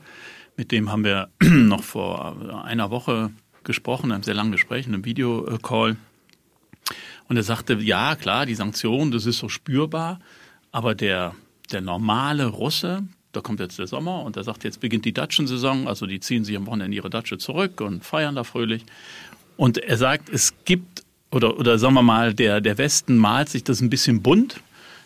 mit 0.55 0.71
dem 0.71 0.91
haben 0.91 1.03
wir 1.03 1.29
noch 1.41 1.83
vor 1.83 2.63
einer 2.65 2.91
Woche 2.91 3.31
gesprochen, 3.63 4.11
einem 4.11 4.23
sehr 4.23 4.33
langen 4.33 4.51
Gespräch, 4.51 4.85
in 4.87 4.93
einem 4.93 5.05
Videocall. 5.05 5.95
Und 7.29 7.37
er 7.37 7.43
sagte, 7.43 7.75
ja, 7.75 8.15
klar, 8.15 8.45
die 8.45 8.55
Sanktionen, 8.55 9.11
das 9.11 9.25
ist 9.25 9.39
so 9.39 9.49
spürbar, 9.49 10.19
aber 10.71 10.95
der, 10.95 11.33
der 11.71 11.81
normale 11.81 12.47
Russe, 12.47 13.03
da 13.31 13.41
kommt 13.41 13.59
jetzt 13.59 13.79
der 13.79 13.87
Sommer 13.87 14.21
und 14.23 14.37
er 14.37 14.43
sagt, 14.43 14.63
jetzt 14.63 14.79
beginnt 14.79 15.05
die 15.05 15.13
Datschensaison, 15.13 15.87
also 15.87 16.05
die 16.05 16.19
ziehen 16.19 16.43
sich 16.43 16.55
am 16.55 16.67
Wochenende 16.67 16.95
ihre 16.95 17.09
Datsche 17.09 17.37
zurück 17.37 17.81
und 17.81 18.03
feiern 18.03 18.35
da 18.35 18.43
fröhlich. 18.43 18.85
Und 19.55 19.77
er 19.77 19.97
sagt, 19.97 20.29
es 20.29 20.53
gibt, 20.65 21.03
oder, 21.31 21.57
oder 21.57 21.79
sagen 21.79 21.93
wir 21.93 22.03
mal, 22.03 22.33
der, 22.33 22.61
der 22.61 22.77
Westen 22.77 23.17
malt 23.17 23.49
sich 23.49 23.63
das 23.63 23.81
ein 23.81 23.89
bisschen 23.89 24.21
bunt 24.21 24.61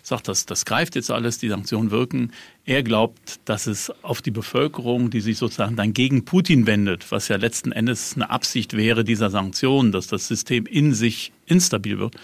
sagt, 0.07 0.27
das, 0.27 0.45
das 0.45 0.65
greift 0.65 0.95
jetzt 0.95 1.11
alles, 1.11 1.37
die 1.37 1.49
Sanktionen 1.49 1.91
wirken. 1.91 2.31
Er 2.65 2.81
glaubt, 2.81 3.39
dass 3.45 3.67
es 3.67 3.91
auf 4.03 4.21
die 4.21 4.31
Bevölkerung, 4.31 5.09
die 5.09 5.19
sich 5.19 5.37
sozusagen 5.37 5.75
dann 5.75 5.93
gegen 5.93 6.23
Putin 6.23 6.65
wendet, 6.65 7.11
was 7.11 7.27
ja 7.27 7.35
letzten 7.35 7.71
Endes 7.71 8.13
eine 8.15 8.29
Absicht 8.29 8.75
wäre 8.75 9.03
dieser 9.03 9.29
Sanktionen, 9.29 9.91
dass 9.91 10.07
das 10.07 10.27
System 10.27 10.65
in 10.65 10.93
sich 10.93 11.33
instabil 11.45 11.99
wird, 11.99 12.15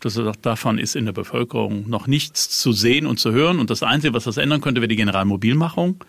dass 0.00 0.16
er 0.16 0.24
sagt, 0.24 0.46
davon 0.46 0.78
ist 0.78 0.96
in 0.96 1.04
der 1.04 1.12
Bevölkerung 1.12 1.88
noch 1.88 2.06
nichts 2.06 2.48
zu 2.58 2.72
sehen 2.72 3.06
und 3.06 3.18
zu 3.18 3.32
hören. 3.32 3.58
Und 3.58 3.70
das 3.70 3.82
Einzige, 3.82 4.14
was 4.14 4.24
das 4.24 4.38
ändern 4.38 4.60
könnte, 4.62 4.80
wäre 4.80 4.88
die 4.88 4.96
Generalmobilmachung. 4.96 6.02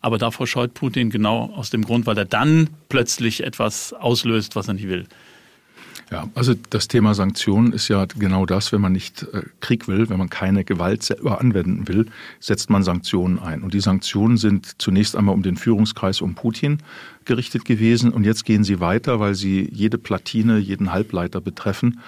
Aber 0.00 0.18
davor 0.18 0.48
scheut 0.48 0.74
Putin 0.74 1.10
genau 1.10 1.52
aus 1.54 1.70
dem 1.70 1.84
Grund, 1.84 2.06
weil 2.06 2.18
er 2.18 2.24
dann 2.24 2.70
plötzlich 2.88 3.44
etwas 3.44 3.92
auslöst, 3.92 4.56
was 4.56 4.66
er 4.66 4.74
nicht 4.74 4.88
will. 4.88 5.06
Ja, 6.12 6.28
also 6.34 6.52
das 6.68 6.88
Thema 6.88 7.14
Sanktionen 7.14 7.72
ist 7.72 7.88
ja 7.88 8.04
genau 8.04 8.44
das, 8.44 8.70
wenn 8.70 8.82
man 8.82 8.92
nicht 8.92 9.22
äh, 9.32 9.44
Krieg 9.60 9.88
will, 9.88 10.10
wenn 10.10 10.18
man 10.18 10.28
keine 10.28 10.62
Gewalt 10.62 11.02
selber 11.02 11.40
anwenden 11.40 11.88
will, 11.88 12.04
setzt 12.38 12.68
man 12.68 12.82
Sanktionen 12.82 13.38
ein. 13.38 13.62
Und 13.62 13.72
die 13.72 13.80
Sanktionen 13.80 14.36
sind 14.36 14.74
zunächst 14.76 15.16
einmal 15.16 15.34
um 15.34 15.42
den 15.42 15.56
Führungskreis 15.56 16.20
um 16.20 16.34
Putin 16.34 16.80
gerichtet 17.24 17.64
gewesen 17.64 18.12
und 18.12 18.24
jetzt 18.24 18.44
gehen 18.44 18.62
sie 18.62 18.78
weiter, 18.78 19.20
weil 19.20 19.34
sie 19.34 19.66
jede 19.72 19.96
Platine, 19.96 20.58
jeden 20.58 20.92
Halbleiter 20.92 21.40
betreffen 21.40 21.98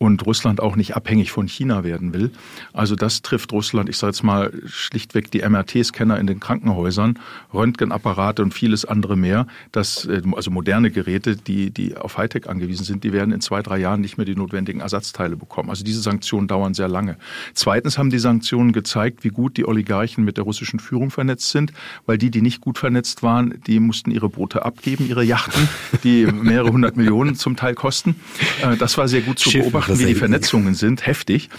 und 0.00 0.24
Russland 0.24 0.60
auch 0.60 0.76
nicht 0.76 0.96
abhängig 0.96 1.30
von 1.30 1.46
China 1.46 1.84
werden 1.84 2.14
will. 2.14 2.30
Also 2.72 2.96
das 2.96 3.20
trifft 3.20 3.52
Russland, 3.52 3.90
ich 3.90 3.98
sage 3.98 4.12
jetzt 4.12 4.22
mal 4.22 4.50
schlichtweg 4.64 5.30
die 5.30 5.46
MRT-Scanner 5.46 6.18
in 6.18 6.26
den 6.26 6.40
Krankenhäusern, 6.40 7.18
Röntgenapparate 7.52 8.42
und 8.42 8.54
vieles 8.54 8.86
andere 8.86 9.18
mehr. 9.18 9.46
Das, 9.72 10.06
äh, 10.06 10.22
also 10.34 10.50
moderne 10.50 10.90
Geräte, 10.90 11.36
die, 11.36 11.70
die 11.70 11.98
auf 11.98 12.16
Hightech 12.16 12.48
angewiesen 12.48 12.84
sind, 12.84 13.04
die 13.04 13.12
werden 13.12 13.30
in 13.30 13.42
zwei, 13.42 13.60
drei 13.60 13.76
Jahren 13.76 14.00
nicht 14.00 14.16
mehr 14.16 14.24
die 14.24 14.34
notwendigen 14.34 14.80
Ersatzteile 14.80 15.36
bekommen. 15.36 15.68
Also 15.68 15.84
diese 15.84 16.00
Sanktionen 16.00 16.48
dauern 16.48 16.72
sehr 16.72 16.88
lange. 16.88 17.18
Zweitens 17.52 17.98
haben 17.98 18.08
die 18.08 18.18
Sanktionen 18.18 18.72
gezeigt, 18.72 19.22
wie 19.22 19.28
gut 19.28 19.58
die 19.58 19.68
Oligarchen 19.68 20.24
mit 20.24 20.38
der 20.38 20.44
russischen 20.44 20.80
Führung 20.80 21.10
vernetzt 21.10 21.50
sind, 21.50 21.74
weil 22.06 22.16
die, 22.16 22.30
die 22.30 22.40
nicht 22.40 22.62
gut 22.62 22.78
vernetzt 22.78 23.22
waren, 23.22 23.60
die 23.66 23.78
mussten 23.80 24.10
ihre 24.10 24.30
Boote 24.30 24.64
abgeben, 24.64 25.06
ihre 25.06 25.24
Yachten, 25.24 25.68
die 26.04 26.24
mehrere 26.24 26.72
hundert 26.72 26.96
Millionen 26.96 27.34
zum 27.34 27.56
Teil 27.56 27.74
kosten. 27.74 28.16
Äh, 28.62 28.78
das 28.78 28.96
war 28.96 29.06
sehr 29.06 29.20
gut 29.20 29.38
zu 29.38 29.50
beobachten 29.50 29.89
betrachten, 29.92 30.08
wie 30.08 30.14
die 30.14 30.18
Vernetzungen 30.18 30.74
sind, 30.74 31.06
heftig. 31.06 31.50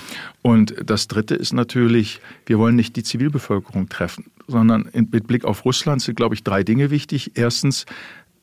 Und 0.41 0.75
das 0.83 1.07
Dritte 1.07 1.35
ist 1.35 1.53
natürlich, 1.53 2.19
wir 2.45 2.59
wollen 2.59 2.75
nicht 2.75 2.95
die 2.95 3.03
Zivilbevölkerung 3.03 3.89
treffen, 3.89 4.25
sondern 4.47 4.89
mit 4.93 5.27
Blick 5.27 5.45
auf 5.45 5.65
Russland 5.65 6.01
sind, 6.01 6.15
glaube 6.15 6.35
ich, 6.35 6.43
drei 6.43 6.63
Dinge 6.63 6.89
wichtig. 6.89 7.31
Erstens, 7.35 7.85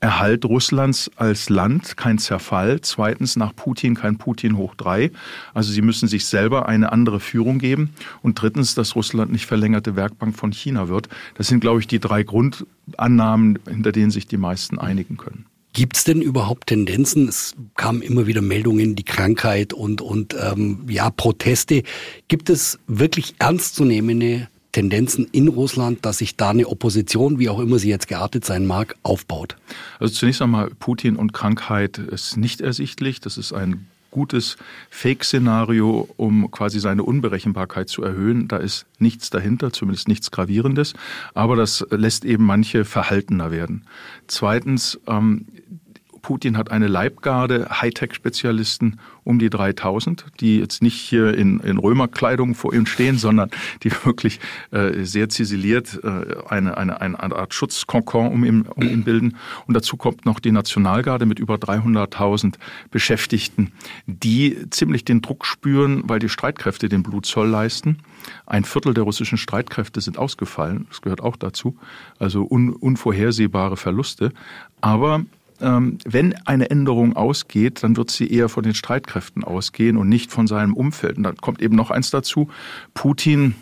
Erhalt 0.00 0.44
Russlands 0.44 1.10
als 1.16 1.48
Land, 1.48 1.96
kein 1.96 2.18
Zerfall. 2.18 2.80
Zweitens, 2.82 3.34
nach 3.34 3.54
Putin 3.56 3.96
kein 3.96 4.16
Putin 4.16 4.56
hoch 4.56 4.76
drei. 4.76 5.10
Also 5.54 5.72
sie 5.72 5.82
müssen 5.82 6.06
sich 6.06 6.26
selber 6.26 6.68
eine 6.68 6.92
andere 6.92 7.18
Führung 7.18 7.58
geben. 7.58 7.90
Und 8.22 8.40
drittens, 8.40 8.76
dass 8.76 8.94
Russland 8.94 9.32
nicht 9.32 9.46
verlängerte 9.46 9.96
Werkbank 9.96 10.36
von 10.36 10.52
China 10.52 10.88
wird. 10.88 11.08
Das 11.34 11.48
sind, 11.48 11.58
glaube 11.58 11.80
ich, 11.80 11.88
die 11.88 11.98
drei 11.98 12.22
Grundannahmen, 12.22 13.58
hinter 13.68 13.90
denen 13.90 14.12
sich 14.12 14.28
die 14.28 14.36
meisten 14.36 14.78
einigen 14.78 15.16
können. 15.16 15.46
Gibt 15.78 15.96
es 15.96 16.02
denn 16.02 16.20
überhaupt 16.20 16.66
Tendenzen? 16.66 17.28
Es 17.28 17.54
kamen 17.76 18.02
immer 18.02 18.26
wieder 18.26 18.42
Meldungen, 18.42 18.96
die 18.96 19.04
Krankheit 19.04 19.72
und, 19.72 20.00
und 20.00 20.34
ähm, 20.34 20.80
ja, 20.88 21.08
Proteste. 21.08 21.84
Gibt 22.26 22.50
es 22.50 22.80
wirklich 22.88 23.36
ernstzunehmende 23.38 24.48
Tendenzen 24.72 25.28
in 25.30 25.46
Russland, 25.46 26.04
dass 26.04 26.18
sich 26.18 26.34
da 26.34 26.50
eine 26.50 26.66
Opposition, 26.66 27.38
wie 27.38 27.48
auch 27.48 27.60
immer 27.60 27.78
sie 27.78 27.90
jetzt 27.90 28.08
geartet 28.08 28.44
sein 28.44 28.66
mag, 28.66 28.96
aufbaut? 29.04 29.54
Also 30.00 30.14
zunächst 30.14 30.42
einmal 30.42 30.70
Putin 30.80 31.14
und 31.14 31.32
Krankheit 31.32 31.98
ist 31.98 32.36
nicht 32.36 32.60
ersichtlich. 32.60 33.20
Das 33.20 33.38
ist 33.38 33.52
ein 33.52 33.86
gutes 34.18 34.56
Fake-Szenario, 34.90 36.08
um 36.16 36.50
quasi 36.50 36.80
seine 36.80 37.04
Unberechenbarkeit 37.04 37.88
zu 37.88 38.02
erhöhen. 38.02 38.48
Da 38.48 38.56
ist 38.56 38.84
nichts 38.98 39.30
dahinter, 39.30 39.72
zumindest 39.72 40.08
nichts 40.08 40.32
Gravierendes. 40.32 40.94
Aber 41.34 41.54
das 41.54 41.86
lässt 41.90 42.24
eben 42.24 42.44
manche 42.44 42.84
verhaltener 42.84 43.52
werden. 43.52 43.84
Zweitens, 44.26 44.98
ähm, 45.06 45.46
Putin 46.22 46.56
hat 46.56 46.70
eine 46.70 46.88
Leibgarde 46.88 47.68
Hightech-Spezialisten 47.70 48.98
um 49.24 49.38
die 49.38 49.50
3000, 49.50 50.24
die 50.40 50.58
jetzt 50.58 50.82
nicht 50.82 50.96
hier 50.96 51.34
in, 51.34 51.60
in 51.60 51.76
Römerkleidung 51.76 52.54
vor 52.54 52.72
ihm 52.72 52.86
stehen, 52.86 53.18
sondern 53.18 53.50
die 53.82 53.90
wirklich 54.04 54.40
äh, 54.70 55.04
sehr 55.04 55.28
ziseliert 55.28 56.00
äh, 56.02 56.36
eine, 56.48 56.78
eine, 56.78 57.00
eine 57.00 57.20
Art 57.20 57.52
Schutzkonkon 57.52 58.28
um 58.28 58.44
ihn, 58.44 58.62
um 58.62 58.82
ihn 58.82 59.04
bilden. 59.04 59.36
Und 59.66 59.74
dazu 59.74 59.96
kommt 59.96 60.24
noch 60.24 60.40
die 60.40 60.50
Nationalgarde 60.52 61.26
mit 61.26 61.38
über 61.38 61.56
300.000 61.56 62.54
Beschäftigten, 62.90 63.72
die 64.06 64.56
ziemlich 64.70 65.04
den 65.04 65.20
Druck 65.20 65.44
spüren, 65.44 66.04
weil 66.06 66.20
die 66.20 66.30
Streitkräfte 66.30 66.88
den 66.88 67.02
Blutzoll 67.02 67.48
leisten. 67.48 67.98
Ein 68.46 68.64
Viertel 68.64 68.94
der 68.94 69.04
russischen 69.04 69.38
Streitkräfte 69.38 70.00
sind 70.00 70.18
ausgefallen. 70.18 70.86
Das 70.88 71.02
gehört 71.02 71.20
auch 71.20 71.36
dazu. 71.36 71.76
Also 72.18 72.46
un, 72.48 72.72
unvorhersehbare 72.72 73.76
Verluste. 73.76 74.32
Aber 74.80 75.24
wenn 75.60 76.34
eine 76.46 76.70
Änderung 76.70 77.16
ausgeht, 77.16 77.82
dann 77.82 77.96
wird 77.96 78.10
sie 78.10 78.30
eher 78.30 78.48
von 78.48 78.62
den 78.62 78.74
Streitkräften 78.74 79.44
ausgehen 79.44 79.96
und 79.96 80.08
nicht 80.08 80.30
von 80.30 80.46
seinem 80.46 80.74
Umfeld. 80.74 81.16
Und 81.16 81.24
dann 81.24 81.36
kommt 81.36 81.60
eben 81.60 81.76
noch 81.76 81.90
eins 81.90 82.10
dazu. 82.10 82.48
Putin 82.94 83.54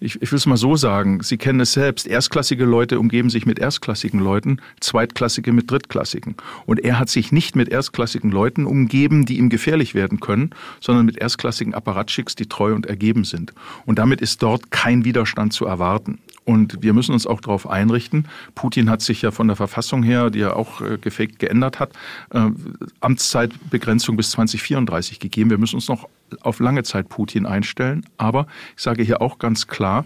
ich, 0.00 0.20
ich 0.20 0.32
will 0.32 0.36
es 0.36 0.46
mal 0.46 0.56
so 0.56 0.76
sagen, 0.76 1.22
Sie 1.22 1.36
kennen 1.36 1.60
es 1.60 1.72
selbst, 1.72 2.06
erstklassige 2.06 2.64
Leute 2.64 2.98
umgeben 2.98 3.30
sich 3.30 3.46
mit 3.46 3.58
erstklassigen 3.58 4.20
Leuten, 4.20 4.60
zweitklassige 4.80 5.52
mit 5.52 5.70
drittklassigen. 5.70 6.34
Und 6.66 6.80
er 6.80 6.98
hat 6.98 7.08
sich 7.08 7.32
nicht 7.32 7.56
mit 7.56 7.68
erstklassigen 7.68 8.30
Leuten 8.30 8.66
umgeben, 8.66 9.26
die 9.26 9.38
ihm 9.38 9.48
gefährlich 9.48 9.94
werden 9.94 10.20
können, 10.20 10.50
sondern 10.80 11.06
mit 11.06 11.18
erstklassigen 11.18 11.74
Apparatschicks, 11.74 12.34
die 12.34 12.46
treu 12.46 12.74
und 12.74 12.86
ergeben 12.86 13.24
sind. 13.24 13.54
Und 13.86 13.98
damit 13.98 14.20
ist 14.20 14.42
dort 14.42 14.70
kein 14.70 15.04
Widerstand 15.04 15.52
zu 15.52 15.66
erwarten. 15.66 16.18
Und 16.44 16.82
wir 16.82 16.92
müssen 16.92 17.12
uns 17.12 17.26
auch 17.26 17.40
darauf 17.40 17.68
einrichten. 17.68 18.26
Putin 18.54 18.90
hat 18.90 19.00
sich 19.00 19.22
ja 19.22 19.30
von 19.30 19.46
der 19.46 19.56
Verfassung 19.56 20.02
her, 20.02 20.30
die 20.30 20.40
er 20.40 20.56
auch 20.56 20.80
äh, 20.80 20.98
gefaked 20.98 21.38
geändert 21.38 21.78
hat, 21.78 21.92
äh, 22.30 22.50
Amtszeitbegrenzung 23.00 24.16
bis 24.16 24.32
2034 24.32 25.20
gegeben. 25.20 25.50
Wir 25.50 25.58
müssen 25.58 25.76
uns 25.76 25.88
noch 25.88 26.08
auf 26.40 26.60
lange 26.60 26.82
Zeit 26.82 27.08
Putin 27.08 27.46
einstellen. 27.46 28.04
Aber 28.16 28.46
ich 28.76 28.82
sage 28.82 29.02
hier 29.02 29.22
auch 29.22 29.38
ganz 29.38 29.66
klar, 29.66 30.04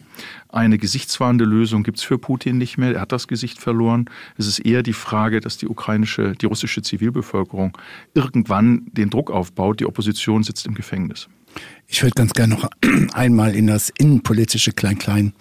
eine 0.48 0.78
gesichtswahrende 0.78 1.44
Lösung 1.44 1.82
gibt 1.82 1.98
es 1.98 2.04
für 2.04 2.18
Putin 2.18 2.58
nicht 2.58 2.78
mehr. 2.78 2.94
Er 2.94 3.00
hat 3.02 3.12
das 3.12 3.28
Gesicht 3.28 3.58
verloren. 3.58 4.10
Es 4.36 4.46
ist 4.46 4.58
eher 4.58 4.82
die 4.82 4.92
Frage, 4.92 5.40
dass 5.40 5.56
die 5.56 5.68
ukrainische, 5.68 6.32
die 6.32 6.46
russische 6.46 6.82
Zivilbevölkerung 6.82 7.76
irgendwann 8.14 8.86
den 8.92 9.10
Druck 9.10 9.30
aufbaut. 9.30 9.80
Die 9.80 9.86
Opposition 9.86 10.42
sitzt 10.42 10.66
im 10.66 10.74
Gefängnis. 10.74 11.28
Ich 11.86 12.02
würde 12.02 12.14
ganz 12.14 12.32
gerne 12.32 12.54
noch 12.54 12.68
einmal 13.14 13.54
in 13.54 13.66
das 13.66 13.90
innenpolitische 13.90 14.72
Klein-Klein 14.72 15.32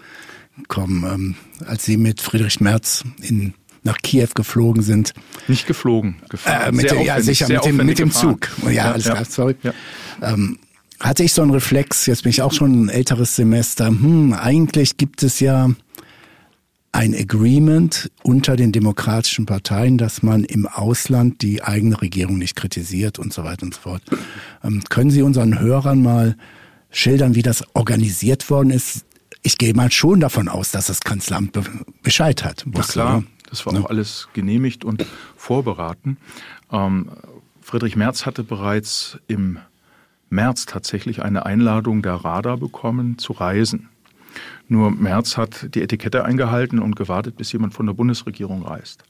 kommen. 0.68 1.04
Ähm, 1.04 1.36
als 1.68 1.86
Sie 1.86 1.98
mit 1.98 2.22
Friedrich 2.22 2.60
Merz 2.60 3.04
in 3.22 3.54
nach 3.86 3.98
Kiew 4.00 4.30
geflogen 4.34 4.82
sind. 4.82 5.14
Nicht 5.48 5.68
geflogen, 5.68 6.16
gefahren. 6.28 6.70
Äh, 6.70 6.72
mit, 6.72 6.92
ja, 6.92 7.22
sicher, 7.22 7.48
mit 7.48 7.66
dem, 7.66 7.78
mit 7.78 8.00
dem 8.00 8.12
Zug. 8.12 8.50
Ja, 8.64 8.72
ja 8.72 8.92
alles 8.92 9.06
ja. 9.06 9.14
klar, 9.14 9.26
sorry. 9.26 9.56
Ja. 9.62 9.74
Ähm, 10.22 10.58
hatte 11.00 11.24
ich 11.24 11.34
so 11.34 11.44
einen 11.44 11.52
Reflex, 11.52 12.08
jetzt 12.08 12.24
bin 12.24 12.32
ich 12.32 12.42
auch 12.42 12.52
schon 12.52 12.86
ein 12.86 12.90
älteres 12.90 13.36
Semester, 13.36 13.88
hm, 13.88 14.34
eigentlich 14.34 14.98
gibt 14.98 15.22
es 15.24 15.40
ja 15.40 15.70
ein 16.94 17.14
Agreement 17.14 18.10
unter 18.24 18.56
den 18.56 18.72
demokratischen 18.72 19.46
Parteien, 19.46 19.98
dass 19.98 20.24
man 20.24 20.46
im 20.46 20.66
Ausland 20.66 21.42
die 21.42 21.62
eigene 21.62 22.02
Regierung 22.02 22.38
nicht 22.38 22.56
kritisiert 22.56 23.20
und 23.20 23.34
so 23.34 23.44
weiter 23.44 23.64
und 23.64 23.76
so 23.76 23.82
fort. 23.82 24.02
Ähm, 24.64 24.82
können 24.90 25.12
Sie 25.12 25.22
unseren 25.22 25.60
Hörern 25.60 26.02
mal 26.02 26.38
schildern, 26.90 27.36
wie 27.36 27.42
das 27.42 27.64
organisiert 27.74 28.50
worden 28.50 28.70
ist? 28.70 29.06
Ich 29.46 29.60
gehe 29.60 29.76
mal 29.76 29.92
schon 29.92 30.22
davon 30.22 30.48
aus, 30.50 30.72
dass 30.72 30.88
das 30.88 31.02
Kanzleramt 31.02 31.60
Bescheid 32.02 32.44
hat. 32.44 32.66
Na 32.66 32.82
klar, 32.82 33.24
das 33.48 33.64
war 33.68 33.76
ja. 33.76 33.82
auch 33.82 33.92
alles 33.92 34.28
genehmigt 34.34 34.84
und 34.84 35.06
vorberaten. 35.38 36.18
Ähm, 36.72 37.12
Friedrich 37.62 37.96
Merz 37.96 38.26
hatte 38.26 38.44
bereits 38.44 39.20
im 39.28 39.60
März 40.32 40.66
tatsächlich 40.66 41.22
eine 41.22 41.46
Einladung 41.46 42.02
der 42.02 42.16
RADA 42.16 42.56
bekommen 42.56 43.20
zu 43.20 43.34
reisen. 43.34 43.90
Nur 44.68 44.90
Merz 44.90 45.38
hat 45.38 45.76
die 45.76 45.84
Etikette 45.84 46.26
eingehalten 46.26 46.80
und 46.80 46.96
gewartet, 46.96 47.38
bis 47.38 47.52
jemand 47.52 47.76
von 47.76 47.86
der 47.86 47.94
Bundesregierung 47.94 48.64
reist. 48.64 49.04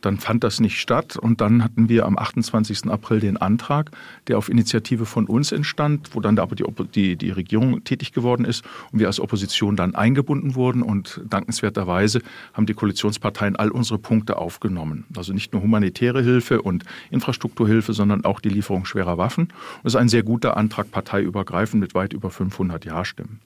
Dann 0.00 0.18
fand 0.18 0.44
das 0.44 0.60
nicht 0.60 0.80
statt 0.80 1.16
und 1.16 1.40
dann 1.40 1.64
hatten 1.64 1.88
wir 1.88 2.06
am 2.06 2.18
28. 2.18 2.86
April 2.90 3.20
den 3.20 3.36
Antrag, 3.36 3.90
der 4.28 4.38
auf 4.38 4.48
Initiative 4.48 5.06
von 5.06 5.26
uns 5.26 5.52
entstand, 5.52 6.10
wo 6.12 6.20
dann 6.20 6.38
aber 6.38 6.54
die, 6.54 6.64
die, 6.94 7.16
die 7.16 7.30
Regierung 7.30 7.84
tätig 7.84 8.12
geworden 8.12 8.44
ist 8.44 8.64
und 8.92 8.98
wir 9.00 9.06
als 9.06 9.20
Opposition 9.20 9.76
dann 9.76 9.94
eingebunden 9.94 10.54
wurden 10.54 10.82
und 10.82 11.20
dankenswerterweise 11.28 12.20
haben 12.52 12.66
die 12.66 12.74
Koalitionsparteien 12.74 13.56
all 13.56 13.70
unsere 13.70 13.98
Punkte 13.98 14.38
aufgenommen. 14.38 15.04
Also 15.16 15.32
nicht 15.32 15.52
nur 15.52 15.62
humanitäre 15.62 16.22
Hilfe 16.22 16.62
und 16.62 16.84
Infrastrukturhilfe, 17.10 17.92
sondern 17.92 18.24
auch 18.24 18.40
die 18.40 18.48
Lieferung 18.48 18.84
schwerer 18.84 19.18
Waffen. 19.18 19.48
Das 19.82 19.94
ist 19.94 20.00
ein 20.00 20.08
sehr 20.08 20.22
guter 20.22 20.56
Antrag 20.56 20.90
parteiübergreifend 20.90 21.80
mit 21.80 21.94
weit 21.94 22.12
über 22.12 22.30
500 22.30 22.84
Ja-Stimmen. 22.84 23.40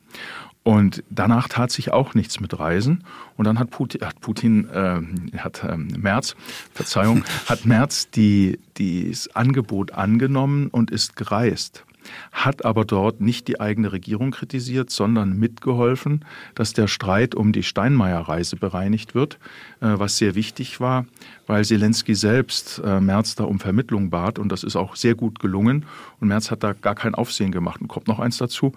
Und 0.63 1.03
danach 1.09 1.49
tat 1.49 1.71
sich 1.71 1.93
auch 1.93 2.15
nichts 2.15 2.41
mit 2.41 2.59
Reisen. 2.59 3.05
Und 3.37 3.47
dann 3.47 3.59
hat 3.59 3.71
Putin, 3.71 4.03
hat, 4.03 4.21
Putin, 4.21 4.69
äh, 4.69 5.39
hat 5.39 5.65
ähm, 5.67 5.89
Merz, 5.99 6.37
Verzeihung, 6.75 7.25
hat 7.47 7.65
Merz 7.65 8.11
die, 8.11 8.59
das 8.75 9.35
Angebot 9.35 9.93
angenommen 9.93 10.69
und 10.69 10.91
ist 10.91 11.17
gereist. 11.17 11.85
Hat 12.33 12.65
aber 12.65 12.85
dort 12.85 13.21
nicht 13.21 13.49
die 13.49 13.61
eigene 13.61 13.93
Regierung 13.93 14.31
kritisiert, 14.31 14.91
sondern 14.91 15.39
mitgeholfen, 15.39 16.25
dass 16.55 16.73
der 16.73 16.87
Streit 16.87 17.35
um 17.35 17.53
die 17.53 17.63
Steinmeier-Reise 17.63 18.57
bereinigt 18.57 19.15
wird, 19.15 19.39
äh, 19.81 19.95
was 19.97 20.17
sehr 20.17 20.35
wichtig 20.35 20.81
war, 20.81 21.07
weil 21.47 21.65
Zelensky 21.65 22.15
selbst 22.15 22.81
äh, 22.85 23.01
Merz 23.01 23.35
da 23.35 23.45
um 23.45 23.59
Vermittlung 23.59 24.11
bat 24.11 24.39
und 24.39 24.51
das 24.51 24.63
ist 24.63 24.77
auch 24.77 24.97
sehr 24.97 25.15
gut 25.15 25.39
gelungen 25.39 25.87
und 26.21 26.29
Merz 26.29 26.51
hat 26.51 26.63
da 26.63 26.73
gar 26.73 26.95
kein 26.95 27.15
Aufsehen 27.15 27.53
gemacht. 27.53 27.81
Und 27.81 27.89
kommt 27.89 28.09
noch 28.09 28.21
eins 28.21 28.39
dazu, 28.39 28.73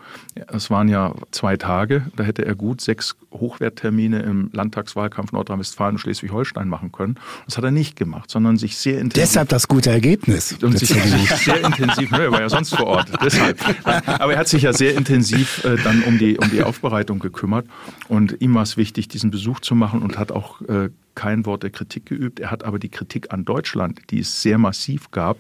es 0.48 0.69
waren 0.69 0.88
ja 0.88 1.13
zwei 1.32 1.58
Tage, 1.58 2.08
da 2.15 2.24
hätte 2.24 2.46
er 2.46 2.56
gut 2.56 2.82
sechs 2.82 3.15
Hochwerttermine 3.34 4.22
im 4.22 4.50
Landtagswahlkampf 4.54 5.32
Nordrhein-Westfalen 5.32 5.96
und 5.96 6.00
Schleswig-Holstein 6.00 6.67
machen 6.67 6.91
können. 6.91 7.15
Das 7.46 7.58
hat 7.58 7.63
er 7.63 7.72
nicht 7.72 7.96
gemacht, 7.96 8.30
sondern 8.30 8.58
sich 8.58 8.78
sehr 8.78 9.00
intensiv... 9.00 9.24
Deshalb 9.24 9.50
das 9.50 9.67
gute 9.67 9.89
Ergebnis. 9.89 10.58
Und 10.62 10.78
sich 10.78 10.89
sehr 11.36 11.63
intensiv, 11.63 12.12
ne, 12.12 12.24
er 12.24 12.32
war 12.32 12.41
ja 12.41 12.50
sonst 12.50 12.76
vor 12.76 12.86
Ort, 12.86 13.08
deshalb. 13.24 13.60
Aber 13.86 14.34
er 14.34 14.39
hat 14.39 14.48
sich 14.48 14.63
ja 14.63 14.74
sehr 14.74 14.96
intensiv 14.96 15.63
äh, 15.65 15.78
dann 15.84 16.04
um 16.04 16.17
die, 16.17 16.38
um 16.38 16.50
die 16.50 16.63
Aufbereitung 16.63 17.19
gekümmert 17.19 17.65
und 18.08 18.41
ihm 18.41 18.54
war 18.56 18.63
es 18.63 18.78
wichtig, 18.78 19.08
diesen 19.08 19.32
Besuch 19.32 19.60
zu 19.60 19.76
machen 19.76 20.02
und 20.02 20.17
hat 20.17 20.32
auch 20.32 20.62
äh, 20.62 20.89
kein 21.15 21.46
Wort 21.46 21.63
der 21.63 21.69
Kritik 21.69 22.06
geübt. 22.06 22.39
Er 22.39 22.52
hat 22.52 22.63
aber 22.63 22.80
die 22.80 22.89
Kritik 22.89 23.32
an 23.32 23.46
Deutschland, 23.46 24.02
die 24.10 24.19
es 24.19 24.41
sehr 24.41 24.58
massiv 24.58 25.12
gab, 25.12 25.38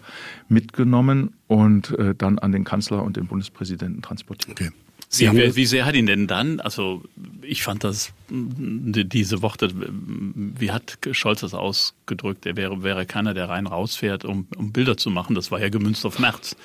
mitgenommen 0.47 1.33
und 1.47 1.97
äh, 1.97 2.15
dann 2.15 2.39
an 2.39 2.51
den 2.51 2.63
Kanzler 2.63 3.03
und 3.03 3.17
den 3.17 3.27
Bundespräsidenten 3.27 4.01
transportiert. 4.01 4.59
Okay. 4.59 4.71
Wie, 5.17 5.31
wie, 5.31 5.55
wie, 5.55 5.65
sehr 5.65 5.85
hat 5.85 5.95
ihn 5.95 6.05
denn 6.05 6.27
dann, 6.27 6.59
also 6.59 7.03
ich 7.41 7.63
fand 7.63 7.83
das, 7.83 8.13
diese 8.29 9.41
Worte, 9.41 9.71
wie 9.75 10.71
hat 10.71 10.97
Scholz 11.11 11.41
das 11.41 11.53
ausgedrückt? 11.53 12.45
Er 12.45 12.55
wäre, 12.55 12.83
wäre 12.83 13.05
keiner, 13.05 13.33
der 13.33 13.49
rein 13.49 13.67
rausfährt, 13.67 14.25
um, 14.25 14.47
um 14.57 14.71
Bilder 14.71 14.97
zu 14.97 15.09
machen. 15.09 15.35
Das 15.35 15.51
war 15.51 15.59
ja 15.59 15.69
gemünzt 15.69 16.05
auf 16.05 16.19
März. 16.19 16.55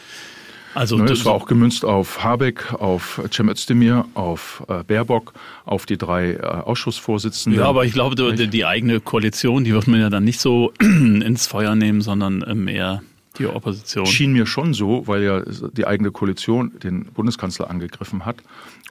Also 0.74 0.96
ne, 0.98 1.10
es 1.10 1.24
war 1.24 1.32
auch 1.32 1.46
gemünzt 1.46 1.84
auf 1.84 2.22
Habeck, 2.22 2.72
auf 2.74 3.20
Cem 3.32 3.48
Özdemir, 3.48 4.04
auf 4.14 4.62
äh, 4.68 4.84
Baerbock, 4.84 5.32
auf 5.64 5.86
die 5.86 5.96
drei 5.96 6.34
äh, 6.34 6.40
Ausschussvorsitzenden. 6.40 7.60
Ja, 7.60 7.66
aber 7.66 7.84
ich 7.84 7.92
glaube, 7.92 8.14
die, 8.14 8.48
die, 8.48 8.64
eigene 8.64 9.00
Koalition, 9.00 9.64
die 9.64 9.72
wird 9.72 9.88
man 9.88 10.00
ja 10.00 10.10
dann 10.10 10.24
nicht 10.24 10.40
so 10.40 10.72
ins 10.80 11.46
Feuer 11.46 11.74
nehmen, 11.74 12.00
sondern 12.00 12.44
mehr 12.64 13.02
die 13.38 13.46
Opposition. 13.46 14.06
Schien 14.06 14.32
mir 14.32 14.46
schon 14.46 14.74
so, 14.74 15.06
weil 15.06 15.22
ja 15.22 15.42
die 15.72 15.86
eigene 15.86 16.10
Koalition 16.10 16.78
den 16.80 17.04
Bundeskanzler 17.06 17.70
angegriffen 17.70 18.26
hat. 18.26 18.42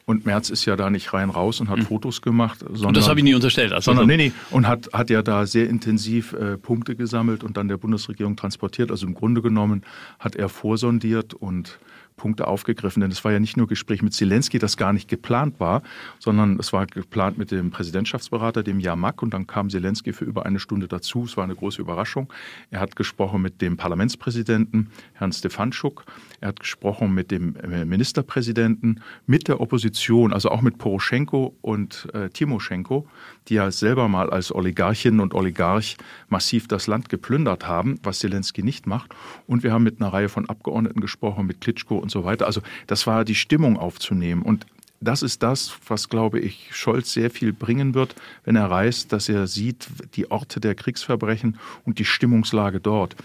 Und 0.05 0.25
Merz 0.25 0.49
ist 0.49 0.63
ja 0.63 0.77
da 0.77 0.89
nicht 0.89 1.13
rein 1.13 1.29
raus 1.29 1.59
und 1.59 1.69
hat 1.69 1.79
mhm. 1.79 1.83
Fotos 1.83 2.21
gemacht. 2.21 2.59
Sondern, 2.59 2.87
und 2.87 2.97
das 2.97 3.09
habe 3.09 3.19
ich 3.19 3.25
nie 3.25 3.33
unterstellt. 3.33 3.73
Also 3.73 3.91
sondern, 3.91 4.07
nee, 4.07 4.15
nee, 4.15 4.31
und 4.51 4.65
hat, 4.65 4.89
hat 4.93 5.09
ja 5.09 5.21
da 5.21 5.45
sehr 5.45 5.69
intensiv 5.69 6.31
äh, 6.31 6.57
Punkte 6.57 6.95
gesammelt 6.95 7.43
und 7.43 7.57
dann 7.57 7.67
der 7.67 7.75
Bundesregierung 7.75 8.37
transportiert. 8.37 8.89
Also 8.89 9.05
im 9.05 9.13
Grunde 9.13 9.41
genommen 9.41 9.83
hat 10.17 10.37
er 10.37 10.47
vorsondiert 10.47 11.33
und 11.33 11.77
Punkte 12.17 12.47
aufgegriffen, 12.47 13.01
denn 13.01 13.11
es 13.11 13.23
war 13.23 13.31
ja 13.31 13.39
nicht 13.39 13.55
nur 13.55 13.67
Gespräch 13.67 14.01
mit 14.01 14.13
Zelensky, 14.13 14.59
das 14.59 14.75
gar 14.75 14.91
nicht 14.91 15.07
geplant 15.07 15.59
war, 15.59 15.83
sondern 16.19 16.59
es 16.59 16.73
war 16.73 16.85
geplant 16.87 17.37
mit 17.37 17.51
dem 17.51 17.71
Präsidentschaftsberater, 17.71 18.63
dem 18.63 18.79
Jamak, 18.79 19.21
und 19.21 19.33
dann 19.33 19.47
kam 19.47 19.69
Zelensky 19.69 20.11
für 20.11 20.25
über 20.25 20.45
eine 20.45 20.59
Stunde 20.59 20.87
dazu. 20.87 21.23
Es 21.23 21.37
war 21.37 21.43
eine 21.43 21.55
große 21.55 21.79
Überraschung. 21.79 22.33
Er 22.71 22.81
hat 22.81 22.95
gesprochen 22.95 23.41
mit 23.41 23.61
dem 23.61 23.77
Parlamentspräsidenten, 23.77 24.89
Herrn 25.13 25.31
Stefanschuk. 25.31 26.05
Er 26.41 26.49
hat 26.49 26.59
gesprochen 26.59 27.13
mit 27.13 27.31
dem 27.31 27.55
äh, 27.57 27.85
Ministerpräsidenten, 27.85 29.01
mit 29.27 29.47
der 29.47 29.61
Opposition, 29.61 30.33
also 30.33 30.49
auch 30.49 30.61
mit 30.61 30.79
Poroschenko 30.79 31.55
und 31.61 32.07
äh, 32.13 32.29
Timoschenko, 32.29 33.07
die 33.47 33.55
ja 33.55 33.71
selber 33.71 34.07
mal 34.07 34.29
als 34.29 34.53
Oligarchinnen 34.53 35.19
und 35.19 35.33
Oligarch 35.33 35.97
massiv 36.29 36.67
das 36.67 36.87
Land 36.87 37.09
geplündert 37.09 37.67
haben, 37.67 37.99
was 38.03 38.19
Zelensky 38.19 38.63
nicht 38.63 38.87
macht. 38.87 39.13
Und 39.47 39.63
wir 39.63 39.71
haben 39.71 39.83
mit 39.83 40.01
einer 40.01 40.13
Reihe 40.13 40.29
von 40.29 40.49
Abgeordneten 40.49 41.01
gesprochen, 41.01 41.45
mit 41.45 41.61
Klitschko 41.61 41.97
und 41.97 42.11
so 42.11 42.23
weiter. 42.23 42.45
Also 42.45 42.61
das 42.87 43.07
war 43.07 43.25
die 43.25 43.35
Stimmung 43.35 43.77
aufzunehmen. 43.77 44.41
Und 44.41 44.65
das 44.99 45.21
ist 45.21 45.43
das, 45.43 45.73
was, 45.87 46.09
glaube 46.09 46.39
ich, 46.39 46.69
Scholz 46.71 47.13
sehr 47.13 47.29
viel 47.29 47.53
bringen 47.53 47.93
wird, 47.93 48.15
wenn 48.45 48.55
er 48.55 48.69
reist, 48.69 49.13
dass 49.13 49.29
er 49.29 49.47
sieht 49.47 49.87
die 50.15 50.31
Orte 50.31 50.59
der 50.59 50.75
Kriegsverbrechen 50.75 51.59
und 51.85 51.99
die 51.99 52.05
Stimmungslage 52.05 52.79
dort. 52.79 53.15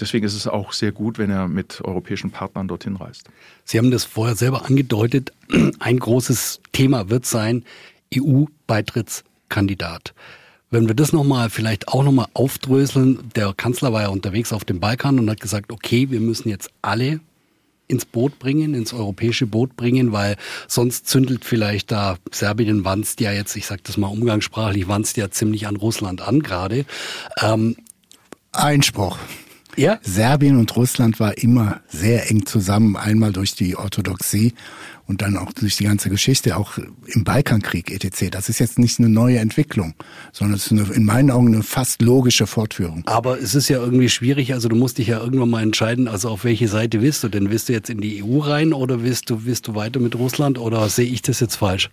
Deswegen 0.00 0.26
ist 0.26 0.34
es 0.34 0.46
auch 0.46 0.72
sehr 0.72 0.92
gut, 0.92 1.18
wenn 1.18 1.30
er 1.30 1.48
mit 1.48 1.80
europäischen 1.82 2.30
Partnern 2.30 2.68
dorthin 2.68 2.96
reist. 2.96 3.28
Sie 3.64 3.78
haben 3.78 3.90
das 3.90 4.04
vorher 4.04 4.34
selber 4.34 4.66
angedeutet. 4.66 5.32
Ein 5.78 5.98
großes 5.98 6.60
Thema 6.72 7.10
wird 7.10 7.26
sein 7.26 7.64
EU-Beitrittskandidat. 9.54 10.14
Wenn 10.70 10.88
wir 10.88 10.94
das 10.94 11.12
nochmal 11.12 11.50
vielleicht 11.50 11.88
auch 11.88 12.02
nochmal 12.02 12.26
aufdröseln, 12.34 13.30
der 13.36 13.52
Kanzler 13.54 13.92
war 13.92 14.02
ja 14.02 14.08
unterwegs 14.08 14.52
auf 14.52 14.64
dem 14.64 14.80
Balkan 14.80 15.18
und 15.18 15.30
hat 15.30 15.40
gesagt, 15.40 15.70
okay, 15.70 16.10
wir 16.10 16.20
müssen 16.20 16.48
jetzt 16.48 16.70
alle 16.82 17.20
ins 17.86 18.06
Boot 18.06 18.38
bringen, 18.38 18.74
ins 18.74 18.92
europäische 18.92 19.46
Boot 19.46 19.76
bringen, 19.76 20.10
weil 20.10 20.36
sonst 20.66 21.06
zündelt 21.06 21.44
vielleicht 21.44 21.92
da 21.92 22.16
Serbien 22.32 22.84
wanzt 22.84 23.20
ja 23.20 23.30
jetzt, 23.30 23.54
ich 23.56 23.66
sage 23.66 23.82
das 23.84 23.98
mal 23.98 24.08
umgangssprachlich, 24.08 24.88
wanzt 24.88 25.16
ja 25.16 25.30
ziemlich 25.30 25.68
an 25.68 25.76
Russland 25.76 26.22
an 26.22 26.40
gerade. 26.40 26.86
Ähm, 27.40 27.76
Einspruch. 28.52 29.18
Ja? 29.76 29.98
Serbien 30.02 30.58
und 30.58 30.74
Russland 30.76 31.20
war 31.20 31.36
immer 31.38 31.80
sehr 31.88 32.30
eng 32.30 32.46
zusammen, 32.46 32.96
einmal 32.96 33.32
durch 33.32 33.54
die 33.54 33.76
Orthodoxie 33.76 34.54
und 35.06 35.22
dann 35.22 35.36
auch 35.36 35.52
durch 35.52 35.76
die 35.76 35.84
ganze 35.84 36.08
Geschichte, 36.08 36.56
auch 36.56 36.78
im 37.06 37.24
Balkankrieg 37.24 37.90
etc. 37.90 38.30
Das 38.30 38.48
ist 38.48 38.58
jetzt 38.58 38.78
nicht 38.78 38.98
eine 38.98 39.08
neue 39.08 39.38
Entwicklung, 39.38 39.94
sondern 40.32 40.56
es 40.56 40.66
ist 40.66 40.72
eine, 40.72 40.82
in 40.94 41.04
meinen 41.04 41.30
Augen 41.30 41.54
eine 41.54 41.62
fast 41.62 42.02
logische 42.02 42.46
Fortführung. 42.46 43.02
Aber 43.06 43.38
es 43.38 43.54
ist 43.54 43.68
ja 43.68 43.78
irgendwie 43.78 44.08
schwierig, 44.08 44.54
also 44.54 44.68
du 44.68 44.76
musst 44.76 44.98
dich 44.98 45.08
ja 45.08 45.20
irgendwann 45.20 45.50
mal 45.50 45.62
entscheiden, 45.62 46.08
also 46.08 46.28
auf 46.28 46.44
welche 46.44 46.68
Seite 46.68 47.02
willst 47.02 47.22
du 47.22 47.28
denn? 47.28 47.50
Willst 47.50 47.68
du 47.68 47.72
jetzt 47.72 47.90
in 47.90 48.00
die 48.00 48.22
EU 48.22 48.38
rein 48.38 48.72
oder 48.72 49.02
willst 49.02 49.30
du, 49.30 49.44
willst 49.44 49.68
du 49.68 49.74
weiter 49.74 50.00
mit 50.00 50.14
Russland 50.16 50.58
oder 50.58 50.88
sehe 50.88 51.06
ich 51.06 51.22
das 51.22 51.40
jetzt 51.40 51.56
falsch? 51.56 51.90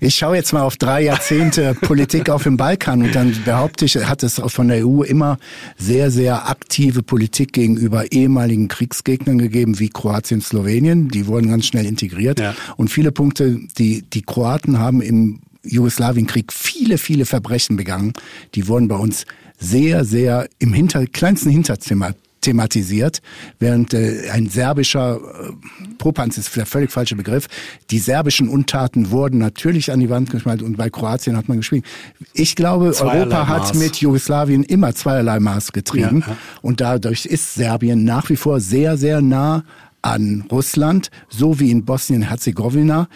Ich 0.00 0.14
schaue 0.14 0.36
jetzt 0.36 0.52
mal 0.52 0.62
auf 0.62 0.76
drei 0.76 1.02
Jahrzehnte 1.02 1.74
Politik 1.80 2.30
auf 2.30 2.44
dem 2.44 2.56
Balkan 2.56 3.02
und 3.02 3.14
dann 3.14 3.36
behaupte 3.44 3.84
ich, 3.84 3.96
hat 3.96 4.22
es 4.22 4.38
auch 4.38 4.50
von 4.50 4.68
der 4.68 4.86
EU 4.86 5.02
immer 5.02 5.38
sehr, 5.76 6.10
sehr 6.10 6.48
aktive 6.48 7.02
Politik 7.02 7.52
gegenüber 7.52 8.12
ehemaligen 8.12 8.68
Kriegsgegnern 8.68 9.38
gegeben, 9.38 9.78
wie 9.78 9.88
Kroatien, 9.88 10.40
Slowenien. 10.40 11.08
Die 11.08 11.26
wurden 11.26 11.50
ganz 11.50 11.66
schnell 11.66 11.86
integriert. 11.86 12.38
Ja. 12.38 12.54
Und 12.76 12.88
viele 12.88 13.12
Punkte, 13.12 13.58
die, 13.78 14.02
die 14.02 14.22
Kroaten 14.22 14.78
haben 14.78 15.00
im 15.00 15.40
Jugoslawienkrieg 15.64 16.52
viele, 16.52 16.98
viele 16.98 17.26
Verbrechen 17.26 17.76
begangen. 17.76 18.12
Die 18.54 18.68
wurden 18.68 18.88
bei 18.88 18.96
uns 18.96 19.26
sehr, 19.58 20.04
sehr 20.04 20.48
im 20.58 20.72
hinter, 20.72 21.04
kleinsten 21.06 21.50
Hinterzimmer 21.50 22.14
thematisiert, 22.48 23.20
während 23.58 23.92
äh, 23.92 24.30
ein 24.32 24.48
serbischer 24.48 25.16
äh, 25.16 25.52
Popanz 25.98 26.38
ist 26.38 26.56
der 26.56 26.64
völlig 26.64 26.90
falsche 26.90 27.14
Begriff. 27.14 27.46
Die 27.90 27.98
serbischen 27.98 28.48
Untaten 28.48 29.10
wurden 29.10 29.38
natürlich 29.38 29.92
an 29.92 30.00
die 30.00 30.08
Wand 30.08 30.30
geschmalt 30.30 30.62
und 30.62 30.78
bei 30.78 30.88
Kroatien 30.88 31.36
hat 31.36 31.46
man 31.48 31.58
geschwiegen. 31.58 31.84
Ich 32.32 32.56
glaube, 32.56 32.92
zweierlei 32.92 33.20
Europa 33.20 33.48
hat 33.48 33.58
Maß. 33.60 33.74
mit 33.74 33.96
Jugoslawien 33.96 34.64
immer 34.64 34.94
zweierlei 34.94 35.40
Maß 35.40 35.72
getrieben 35.72 36.20
ja, 36.20 36.32
ja. 36.32 36.36
und 36.62 36.80
dadurch 36.80 37.26
ist 37.26 37.54
Serbien 37.54 38.04
nach 38.04 38.30
wie 38.30 38.36
vor 38.36 38.60
sehr, 38.60 38.96
sehr 38.96 39.20
nah 39.20 39.62
an 40.00 40.46
Russland, 40.50 41.10
so 41.28 41.60
wie 41.60 41.70
in 41.70 41.84
Bosnien-Herzegowina 41.84 43.08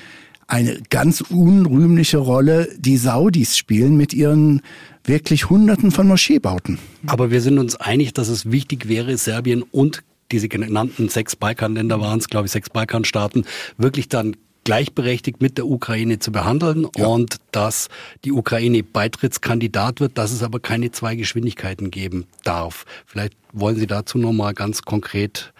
eine 0.46 0.78
ganz 0.90 1.22
unrühmliche 1.22 2.18
Rolle 2.18 2.68
die 2.76 2.98
Saudis 2.98 3.56
spielen 3.56 3.96
mit 3.96 4.12
ihren 4.12 4.60
wirklich 5.04 5.50
Hunderten 5.50 5.90
von 5.90 6.06
Moscheebauten. 6.06 6.78
Aber 7.06 7.30
wir 7.30 7.40
sind 7.40 7.58
uns 7.58 7.76
einig, 7.76 8.14
dass 8.14 8.28
es 8.28 8.50
wichtig 8.50 8.88
wäre, 8.88 9.16
Serbien 9.16 9.62
und 9.62 10.02
diese 10.30 10.48
genannten 10.48 11.08
sechs 11.08 11.36
Balkanländer 11.36 12.00
waren 12.00 12.18
es, 12.18 12.28
glaube 12.28 12.46
ich, 12.46 12.52
sechs 12.52 12.70
Balkanstaaten, 12.70 13.44
wirklich 13.76 14.08
dann 14.08 14.36
gleichberechtigt 14.64 15.40
mit 15.40 15.58
der 15.58 15.66
Ukraine 15.66 16.18
zu 16.18 16.32
behandeln 16.32 16.86
ja. 16.96 17.06
und 17.06 17.36
dass 17.50 17.88
die 18.24 18.32
Ukraine 18.32 18.82
Beitrittskandidat 18.82 20.00
wird, 20.00 20.18
dass 20.18 20.32
es 20.32 20.42
aber 20.42 20.60
keine 20.60 20.92
zwei 20.92 21.16
Geschwindigkeiten 21.16 21.90
geben 21.90 22.26
darf. 22.44 22.84
Vielleicht 23.04 23.34
wollen 23.52 23.76
Sie 23.76 23.86
dazu 23.86 24.18
nochmal 24.18 24.54
ganz 24.54 24.82
konkret 24.82 25.52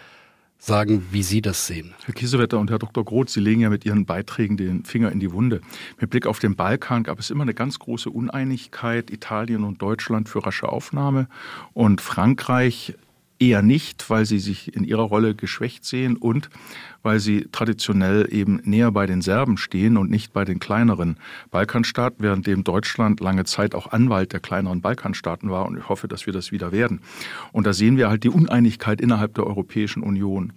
sagen, 0.65 1.05
wie 1.11 1.23
Sie 1.23 1.41
das 1.41 1.67
sehen. 1.67 1.93
Herr 2.05 2.13
Kiesewetter 2.13 2.57
und 2.57 2.71
Herr 2.71 2.79
Dr. 2.79 3.03
Groth, 3.03 3.29
Sie 3.29 3.41
legen 3.41 3.59
ja 3.59 3.69
mit 3.69 3.85
Ihren 3.85 4.05
Beiträgen 4.05 4.55
den 4.55 4.85
Finger 4.85 5.11
in 5.11 5.19
die 5.19 5.33
Wunde. 5.33 5.59
Mit 5.99 6.09
Blick 6.09 6.25
auf 6.25 6.39
den 6.39 6.55
Balkan 6.55 7.03
gab 7.03 7.19
es 7.19 7.29
immer 7.29 7.41
eine 7.41 7.53
ganz 7.53 7.79
große 7.79 8.09
Uneinigkeit. 8.09 9.11
Italien 9.11 9.65
und 9.65 9.81
Deutschland 9.81 10.29
für 10.29 10.45
rasche 10.45 10.69
Aufnahme 10.69 11.27
und 11.73 11.99
Frankreich 11.99 12.95
eher 13.43 13.61
nicht, 13.61 14.09
weil 14.09 14.25
sie 14.25 14.39
sich 14.39 14.73
in 14.75 14.83
ihrer 14.83 15.03
Rolle 15.03 15.35
geschwächt 15.35 15.83
sehen 15.83 16.15
und 16.15 16.49
weil 17.03 17.19
sie 17.19 17.47
traditionell 17.51 18.27
eben 18.31 18.61
näher 18.63 18.91
bei 18.91 19.05
den 19.05 19.21
Serben 19.21 19.57
stehen 19.57 19.97
und 19.97 20.09
nicht 20.09 20.31
bei 20.31 20.45
den 20.45 20.59
kleineren 20.59 21.17
Balkanstaaten, 21.51 22.23
währenddem 22.23 22.63
Deutschland 22.63 23.19
lange 23.19 23.43
Zeit 23.43 23.75
auch 23.75 23.91
Anwalt 23.91 24.31
der 24.31 24.39
kleineren 24.39 24.81
Balkanstaaten 24.81 25.51
war 25.51 25.65
und 25.65 25.77
ich 25.77 25.89
hoffe, 25.89 26.07
dass 26.07 26.25
wir 26.25 26.33
das 26.33 26.53
wieder 26.53 26.71
werden. 26.71 27.01
Und 27.51 27.67
da 27.67 27.73
sehen 27.73 27.97
wir 27.97 28.09
halt 28.09 28.23
die 28.23 28.29
Uneinigkeit 28.29 29.01
innerhalb 29.01 29.33
der 29.35 29.45
Europäischen 29.45 30.01
Union. 30.01 30.53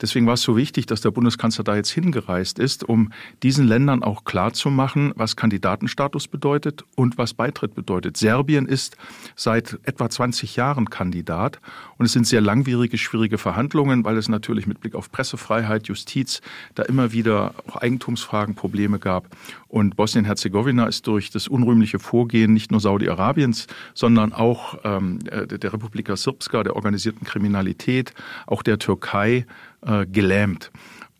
Deswegen 0.00 0.26
war 0.26 0.34
es 0.34 0.42
so 0.42 0.56
wichtig, 0.56 0.86
dass 0.86 1.00
der 1.00 1.10
Bundeskanzler 1.10 1.64
da 1.64 1.74
jetzt 1.74 1.90
hingereist 1.90 2.60
ist, 2.60 2.88
um 2.88 3.12
diesen 3.42 3.66
Ländern 3.66 4.04
auch 4.04 4.22
klarzumachen, 4.22 5.12
was 5.16 5.34
Kandidatenstatus 5.34 6.28
bedeutet 6.28 6.84
und 6.94 7.18
was 7.18 7.34
Beitritt 7.34 7.74
bedeutet. 7.74 8.16
Serbien 8.16 8.66
ist 8.66 8.96
seit 9.34 9.78
etwa 9.82 10.08
20 10.08 10.54
Jahren 10.54 10.88
Kandidat 10.90 11.60
und 11.96 12.06
es 12.06 12.12
sind 12.12 12.26
sehr 12.28 12.40
langwierige, 12.40 12.98
schwierige 12.98 13.38
Verhandlungen, 13.38 14.04
weil 14.04 14.16
es 14.16 14.28
natürlich 14.28 14.66
mit 14.66 14.80
Blick 14.80 14.94
auf 14.94 15.10
Pressefreiheit, 15.10 15.88
Justiz 15.88 16.40
da 16.74 16.82
immer 16.84 17.12
wieder 17.12 17.54
auch 17.66 17.76
Eigentumsfragen, 17.76 18.54
Probleme 18.54 18.98
gab. 18.98 19.36
Und 19.68 19.96
Bosnien-Herzegowina 19.96 20.86
ist 20.86 21.06
durch 21.06 21.30
das 21.30 21.48
unrühmliche 21.48 21.98
Vorgehen 21.98 22.52
nicht 22.52 22.70
nur 22.70 22.80
Saudi-Arabiens, 22.80 23.66
sondern 23.94 24.32
auch 24.32 24.78
ähm, 24.84 25.18
der 25.20 25.72
Republika 25.72 26.16
Srpska, 26.16 26.62
der 26.62 26.76
organisierten 26.76 27.26
Kriminalität, 27.26 28.14
auch 28.46 28.62
der 28.62 28.78
Türkei 28.78 29.46
äh, 29.82 30.06
gelähmt. 30.06 30.70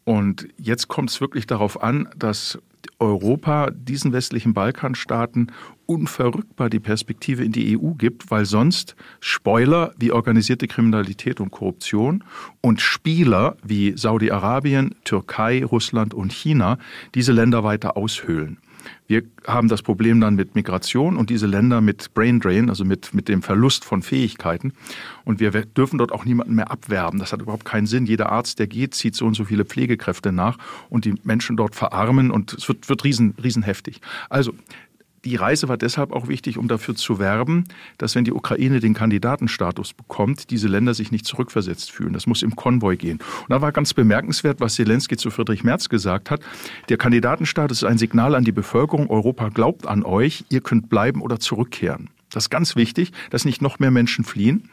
Und 0.05 0.49
jetzt 0.57 0.89
kommt 0.89 1.11
es 1.11 1.21
wirklich 1.21 1.47
darauf 1.47 1.83
an, 1.83 2.09
dass 2.17 2.59
Europa 2.99 3.71
diesen 3.71 4.13
westlichen 4.13 4.55
Balkanstaaten 4.55 5.53
unverrückbar 5.87 6.69
die 6.69 6.81
Perspektive 6.81 7.45
in 7.45 7.53
die 7.53 7.79
EU 7.79 7.93
gibt, 7.95 8.31
weil 8.31 8.45
sonst 8.45 8.95
Spoiler 9.21 9.93
wie 9.99 10.13
organisierte 10.13 10.67
Kriminalität 10.69 11.41
und 11.41 11.51
Korruption 11.51 12.25
und 12.61 12.81
Spieler 12.81 13.57
wie 13.63 13.97
Saudi-Arabien, 13.97 14.95
Türkei, 15.05 15.65
Russland 15.65 16.13
und 16.13 16.33
China 16.33 16.79
diese 17.15 17.33
Länder 17.33 17.65
weiter 17.65 17.97
aushöhlen. 17.97 18.59
Wir 19.07 19.23
haben 19.47 19.69
das 19.69 19.83
Problem 19.83 20.21
dann 20.21 20.35
mit 20.35 20.55
Migration 20.55 21.17
und 21.17 21.31
diese 21.31 21.47
Länder 21.47 21.81
mit 21.81 22.13
Brain 22.15 22.41
Drain, 22.41 22.69
also 22.69 22.85
mit, 22.85 23.15
mit 23.15 23.29
dem 23.29 23.43
Verlust 23.43 23.85
von 23.85 24.03
Fähigkeiten. 24.03 24.73
Und 25.25 25.41
wir 25.41 25.51
dürfen 25.51 25.99
dort 25.99 26.13
auch 26.13 26.25
niemanden 26.25 26.55
mehr 26.55 26.71
abwerben. 26.71 27.19
Das 27.19 27.33
hat 27.33 27.41
überhaupt 27.41 27.65
keinen 27.65 27.87
Sinn. 27.87 28.07
Jeder 28.07 28.31
Arzt, 28.31 28.59
der 28.59 28.67
geht, 28.67 28.95
zieht 28.95 29.15
so 29.15 29.27
und 29.27 29.35
so 29.35 29.45
viele 29.45 29.65
Pflegekräfte 29.65 30.33
nach 30.33 30.59
und 30.91 31.05
die 31.05 31.15
Menschen 31.25 31.57
dort 31.57 31.75
verarmen 31.75 32.31
und 32.31 32.53
es 32.53 32.69
wird, 32.69 32.89
wird 32.89 33.05
riesen, 33.05 33.35
riesen 33.43 33.63
heftig. 33.63 34.01
Also 34.29 34.53
die 35.25 35.37
Reise 35.37 35.69
war 35.69 35.77
deshalb 35.77 36.13
auch 36.13 36.29
wichtig, 36.29 36.59
um 36.59 36.69
dafür 36.69 36.95
zu 36.95 37.19
werben, 37.19 37.65
dass 37.99 38.15
wenn 38.15 38.25
die 38.25 38.33
Ukraine 38.33 38.81
den 38.81 38.95
Kandidatenstatus 38.95 39.93
bekommt, 39.93 40.51
diese 40.51 40.69
Länder 40.69 40.95
sich 40.95 41.11
nicht 41.11 41.27
zurückversetzt 41.27 41.91
fühlen. 41.91 42.13
Das 42.13 42.27
muss 42.27 42.43
im 42.43 42.57
Konvoi 42.57 42.97
gehen. 42.97 43.19
Und 43.19 43.51
da 43.51 43.61
war 43.61 43.73
ganz 43.73 43.95
bemerkenswert, 43.95 44.61
was 44.61 44.75
Zelensky 44.75 45.17
zu 45.17 45.31
Friedrich 45.31 45.65
Merz 45.65 45.89
gesagt 45.89 46.31
hat. 46.31 46.41
Der 46.89 46.97
Kandidatenstatus 46.97 47.79
ist 47.79 47.89
ein 47.89 47.99
Signal 47.99 48.35
an 48.35 48.45
die 48.45 48.53
Bevölkerung, 48.53 49.11
Europa 49.11 49.49
glaubt 49.49 49.87
an 49.87 50.05
euch, 50.05 50.45
ihr 50.49 50.61
könnt 50.61 50.89
bleiben 50.89 51.23
oder 51.23 51.41
zurückkehren. 51.41 52.11
Das 52.31 52.45
ist 52.45 52.51
ganz 52.51 52.77
wichtig, 52.77 53.13
dass 53.31 53.45
nicht 53.45 53.63
noch 53.63 53.79
mehr 53.79 53.91
Menschen 53.91 54.25
fliehen. 54.25 54.69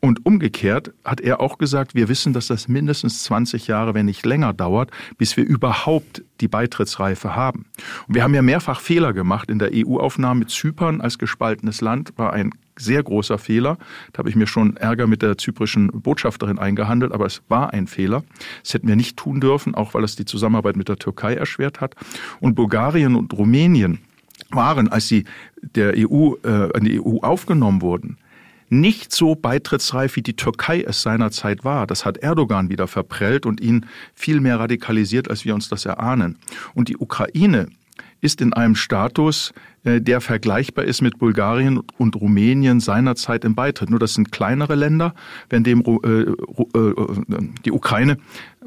Und 0.00 0.26
umgekehrt 0.26 0.92
hat 1.04 1.20
er 1.20 1.40
auch 1.40 1.58
gesagt, 1.58 1.94
wir 1.94 2.08
wissen, 2.08 2.32
dass 2.32 2.48
das 2.48 2.68
mindestens 2.68 3.22
20 3.24 3.66
Jahre, 3.66 3.94
wenn 3.94 4.06
nicht 4.06 4.26
länger 4.26 4.52
dauert, 4.52 4.90
bis 5.16 5.36
wir 5.36 5.44
überhaupt 5.44 6.22
die 6.40 6.48
Beitrittsreife 6.48 7.34
haben. 7.34 7.66
Und 8.06 8.14
wir 8.14 8.22
haben 8.22 8.34
ja 8.34 8.42
mehrfach 8.42 8.80
Fehler 8.80 9.12
gemacht 9.12 9.50
in 9.50 9.58
der 9.58 9.70
EU-Aufnahme. 9.72 10.46
Zypern 10.46 11.00
als 11.00 11.18
gespaltenes 11.18 11.80
Land 11.80 12.12
war 12.16 12.32
ein 12.32 12.52
sehr 12.76 13.02
großer 13.02 13.38
Fehler. 13.38 13.76
Da 14.12 14.18
habe 14.18 14.28
ich 14.28 14.36
mir 14.36 14.46
schon 14.46 14.76
Ärger 14.76 15.06
mit 15.06 15.22
der 15.22 15.36
zyprischen 15.36 15.88
Botschafterin 15.88 16.58
eingehandelt, 16.58 17.12
aber 17.12 17.26
es 17.26 17.42
war 17.48 17.72
ein 17.72 17.86
Fehler. 17.86 18.22
Das 18.62 18.74
hätten 18.74 18.88
wir 18.88 18.96
nicht 18.96 19.16
tun 19.16 19.40
dürfen, 19.40 19.74
auch 19.74 19.94
weil 19.94 20.04
es 20.04 20.16
die 20.16 20.24
Zusammenarbeit 20.24 20.76
mit 20.76 20.88
der 20.88 20.96
Türkei 20.96 21.34
erschwert 21.34 21.80
hat. 21.80 21.94
Und 22.40 22.54
Bulgarien 22.54 23.16
und 23.16 23.32
Rumänien 23.32 23.98
waren, 24.50 24.88
als 24.88 25.08
sie 25.08 25.24
der 25.60 25.94
EU, 25.96 26.34
äh, 26.44 26.76
in 26.76 26.84
die 26.84 27.00
EU 27.00 27.18
aufgenommen 27.18 27.82
wurden, 27.82 28.18
nicht 28.70 29.12
so 29.12 29.34
beitrittsreif, 29.34 30.16
wie 30.16 30.22
die 30.22 30.36
Türkei 30.36 30.82
es 30.82 31.02
seinerzeit 31.02 31.64
war. 31.64 31.86
Das 31.86 32.04
hat 32.04 32.18
Erdogan 32.18 32.68
wieder 32.68 32.86
verprellt 32.86 33.46
und 33.46 33.60
ihn 33.60 33.86
viel 34.14 34.40
mehr 34.40 34.60
radikalisiert, 34.60 35.30
als 35.30 35.44
wir 35.44 35.54
uns 35.54 35.68
das 35.68 35.86
erahnen. 35.86 36.38
Und 36.74 36.88
die 36.88 36.98
Ukraine 36.98 37.68
ist 38.20 38.40
in 38.40 38.52
einem 38.52 38.74
Status, 38.74 39.52
äh, 39.84 40.00
der 40.00 40.20
vergleichbar 40.20 40.84
ist 40.84 41.02
mit 41.02 41.18
Bulgarien 41.18 41.80
und 41.98 42.16
Rumänien 42.16 42.80
seinerzeit 42.80 43.44
im 43.44 43.54
Beitritt. 43.54 43.90
Nur 43.90 43.98
das 43.98 44.14
sind 44.14 44.32
kleinere 44.32 44.74
Länder, 44.74 45.14
wenn 45.50 45.64
dem 45.64 45.82
äh, 45.82 46.20
äh, 46.20 46.94
die 47.64 47.72
Ukraine 47.72 48.18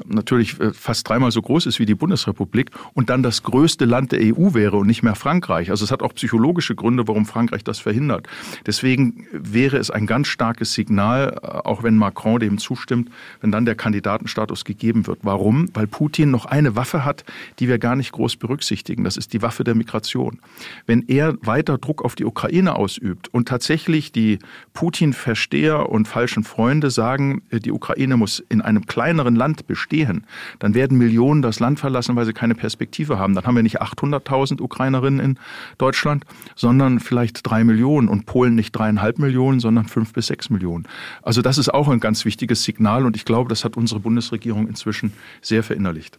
natürlich 0.06 0.56
fast 0.72 1.08
dreimal 1.08 1.30
so 1.30 1.42
groß 1.42 1.66
ist 1.66 1.78
wie 1.78 1.86
die 1.86 1.94
Bundesrepublik 1.94 2.70
und 2.94 3.10
dann 3.10 3.22
das 3.22 3.42
größte 3.42 3.84
Land 3.84 4.12
der 4.12 4.20
EU 4.20 4.54
wäre 4.54 4.78
und 4.78 4.86
nicht 4.86 5.02
mehr 5.02 5.14
Frankreich. 5.14 5.70
Also 5.70 5.84
es 5.84 5.92
hat 5.92 6.02
auch 6.02 6.14
psychologische 6.14 6.74
Gründe, 6.74 7.06
warum 7.06 7.26
Frankreich 7.26 7.62
das 7.62 7.78
verhindert. 7.78 8.26
Deswegen 8.66 9.26
wäre 9.32 9.76
es 9.76 9.90
ein 9.90 10.06
ganz 10.06 10.28
starkes 10.28 10.72
Signal, 10.72 11.38
auch 11.38 11.82
wenn 11.82 11.96
Macron 11.96 12.40
dem 12.40 12.58
zustimmt, 12.58 13.10
wenn 13.42 13.52
dann 13.52 13.66
der 13.66 13.74
Kandidatenstatus 13.74 14.64
gegeben 14.64 15.06
wird. 15.06 15.20
Warum? 15.22 15.68
Weil 15.74 15.86
Putin 15.86 16.30
noch 16.30 16.46
eine 16.46 16.74
Waffe 16.74 17.04
hat, 17.04 17.24
die 17.58 17.68
wir 17.68 17.78
gar 17.78 17.94
nicht 17.94 18.12
groß 18.12 18.36
berücksichtigen. 18.36 19.04
Das 19.04 19.18
ist 19.18 19.34
die 19.34 19.41
Waffe 19.42 19.64
der 19.64 19.74
Migration. 19.74 20.40
Wenn 20.86 21.02
er 21.08 21.36
weiter 21.42 21.78
Druck 21.78 22.04
auf 22.04 22.14
die 22.14 22.24
Ukraine 22.24 22.76
ausübt 22.76 23.28
und 23.28 23.48
tatsächlich 23.48 24.12
die 24.12 24.38
Putin-Versteher 24.72 25.88
und 25.88 26.08
falschen 26.08 26.44
Freunde 26.44 26.90
sagen, 26.90 27.42
äh, 27.50 27.60
die 27.60 27.72
Ukraine 27.72 28.16
muss 28.16 28.40
in 28.48 28.60
einem 28.60 28.86
kleineren 28.86 29.36
Land 29.36 29.66
bestehen, 29.66 30.26
dann 30.58 30.74
werden 30.74 30.98
Millionen 30.98 31.42
das 31.42 31.60
Land 31.60 31.80
verlassen, 31.80 32.16
weil 32.16 32.26
sie 32.26 32.32
keine 32.32 32.54
Perspektive 32.54 33.18
haben. 33.18 33.34
Dann 33.34 33.44
haben 33.44 33.56
wir 33.56 33.62
nicht 33.62 33.82
800.000 33.82 34.60
Ukrainerinnen 34.60 35.20
in 35.20 35.38
Deutschland, 35.78 36.24
sondern 36.54 37.00
vielleicht 37.00 37.40
drei 37.42 37.64
Millionen 37.64 38.08
und 38.08 38.26
Polen 38.26 38.54
nicht 38.54 38.72
dreieinhalb 38.72 39.18
Millionen, 39.18 39.60
sondern 39.60 39.86
fünf 39.86 40.12
bis 40.12 40.28
sechs 40.28 40.50
Millionen. 40.50 40.86
Also 41.22 41.42
das 41.42 41.58
ist 41.58 41.72
auch 41.72 41.88
ein 41.88 42.00
ganz 42.00 42.24
wichtiges 42.24 42.64
Signal 42.64 43.06
und 43.06 43.16
ich 43.16 43.24
glaube, 43.24 43.48
das 43.48 43.64
hat 43.64 43.76
unsere 43.76 44.00
Bundesregierung 44.00 44.68
inzwischen 44.68 45.12
sehr 45.40 45.62
verinnerlicht. 45.62 46.18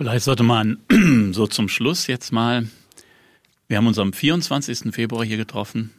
Vielleicht 0.00 0.24
sollte 0.24 0.44
man 0.44 0.78
so 1.32 1.46
zum 1.46 1.68
Schluss 1.68 2.06
jetzt 2.06 2.32
mal 2.32 2.66
wir 3.68 3.76
haben 3.76 3.86
uns 3.86 3.98
am 3.98 4.14
24. 4.14 4.94
Februar 4.94 5.26
hier 5.26 5.36
getroffen. 5.36 5.90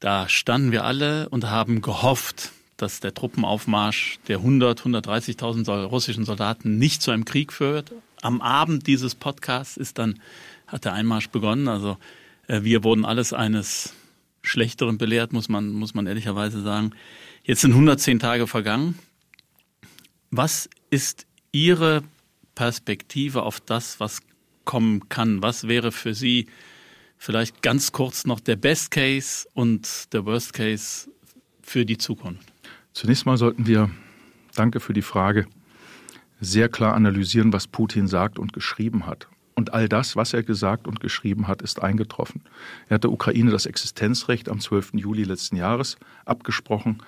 Da 0.00 0.28
standen 0.28 0.72
wir 0.72 0.84
alle 0.84 1.28
und 1.28 1.48
haben 1.48 1.82
gehofft, 1.82 2.50
dass 2.76 2.98
der 2.98 3.14
Truppenaufmarsch 3.14 4.18
der 4.26 4.38
100, 4.38 4.82
130.000 4.82 5.84
russischen 5.84 6.24
Soldaten 6.24 6.78
nicht 6.78 7.00
zu 7.00 7.12
einem 7.12 7.24
Krieg 7.24 7.52
führt. 7.52 7.92
Am 8.22 8.40
Abend 8.42 8.88
dieses 8.88 9.14
Podcasts 9.14 9.76
ist 9.76 9.98
dann, 9.98 10.18
hat 10.66 10.84
der 10.84 10.92
Einmarsch 10.92 11.28
begonnen. 11.28 11.68
Also 11.68 11.98
äh, 12.48 12.64
wir 12.64 12.82
wurden 12.82 13.04
alles 13.04 13.32
eines 13.32 13.94
Schlechteren 14.42 14.98
belehrt, 14.98 15.32
muss 15.32 15.48
man, 15.48 15.70
muss 15.70 15.94
man 15.94 16.08
ehrlicherweise 16.08 16.60
sagen. 16.60 16.90
Jetzt 17.44 17.60
sind 17.60 17.70
110 17.70 18.18
Tage 18.18 18.48
vergangen. 18.48 18.98
Was 20.32 20.68
ist 20.90 21.26
Ihre 21.52 22.02
Perspektive 22.54 23.42
auf 23.42 23.60
das, 23.60 24.00
was 24.00 24.20
kommen 24.64 25.08
kann? 25.08 25.42
Was 25.42 25.68
wäre 25.68 25.92
für 25.92 26.14
Sie 26.14 26.46
vielleicht 27.18 27.62
ganz 27.62 27.92
kurz 27.92 28.26
noch 28.26 28.40
der 28.40 28.56
Best 28.56 28.90
Case 28.90 29.46
und 29.54 30.12
der 30.12 30.24
Worst 30.26 30.52
Case 30.52 31.08
für 31.62 31.84
die 31.84 31.98
Zukunft? 31.98 32.52
Zunächst 32.92 33.26
mal 33.26 33.36
sollten 33.36 33.66
wir, 33.66 33.90
danke 34.54 34.80
für 34.80 34.92
die 34.92 35.02
Frage, 35.02 35.46
sehr 36.40 36.68
klar 36.68 36.94
analysieren, 36.94 37.52
was 37.52 37.68
Putin 37.68 38.08
sagt 38.08 38.38
und 38.38 38.52
geschrieben 38.52 39.06
hat. 39.06 39.28
Und 39.54 39.74
all 39.74 39.88
das, 39.88 40.16
was 40.16 40.32
er 40.32 40.42
gesagt 40.42 40.88
und 40.88 41.00
geschrieben 41.00 41.46
hat, 41.46 41.62
ist 41.62 41.82
eingetroffen. 41.82 42.42
Er 42.88 42.96
hat 42.96 43.04
der 43.04 43.12
Ukraine 43.12 43.50
das 43.50 43.66
Existenzrecht 43.66 44.48
am 44.48 44.60
12. 44.60 44.94
Juli 44.94 45.24
letzten 45.24 45.56
Jahres 45.56 45.96
abgesprochen. 46.24 47.02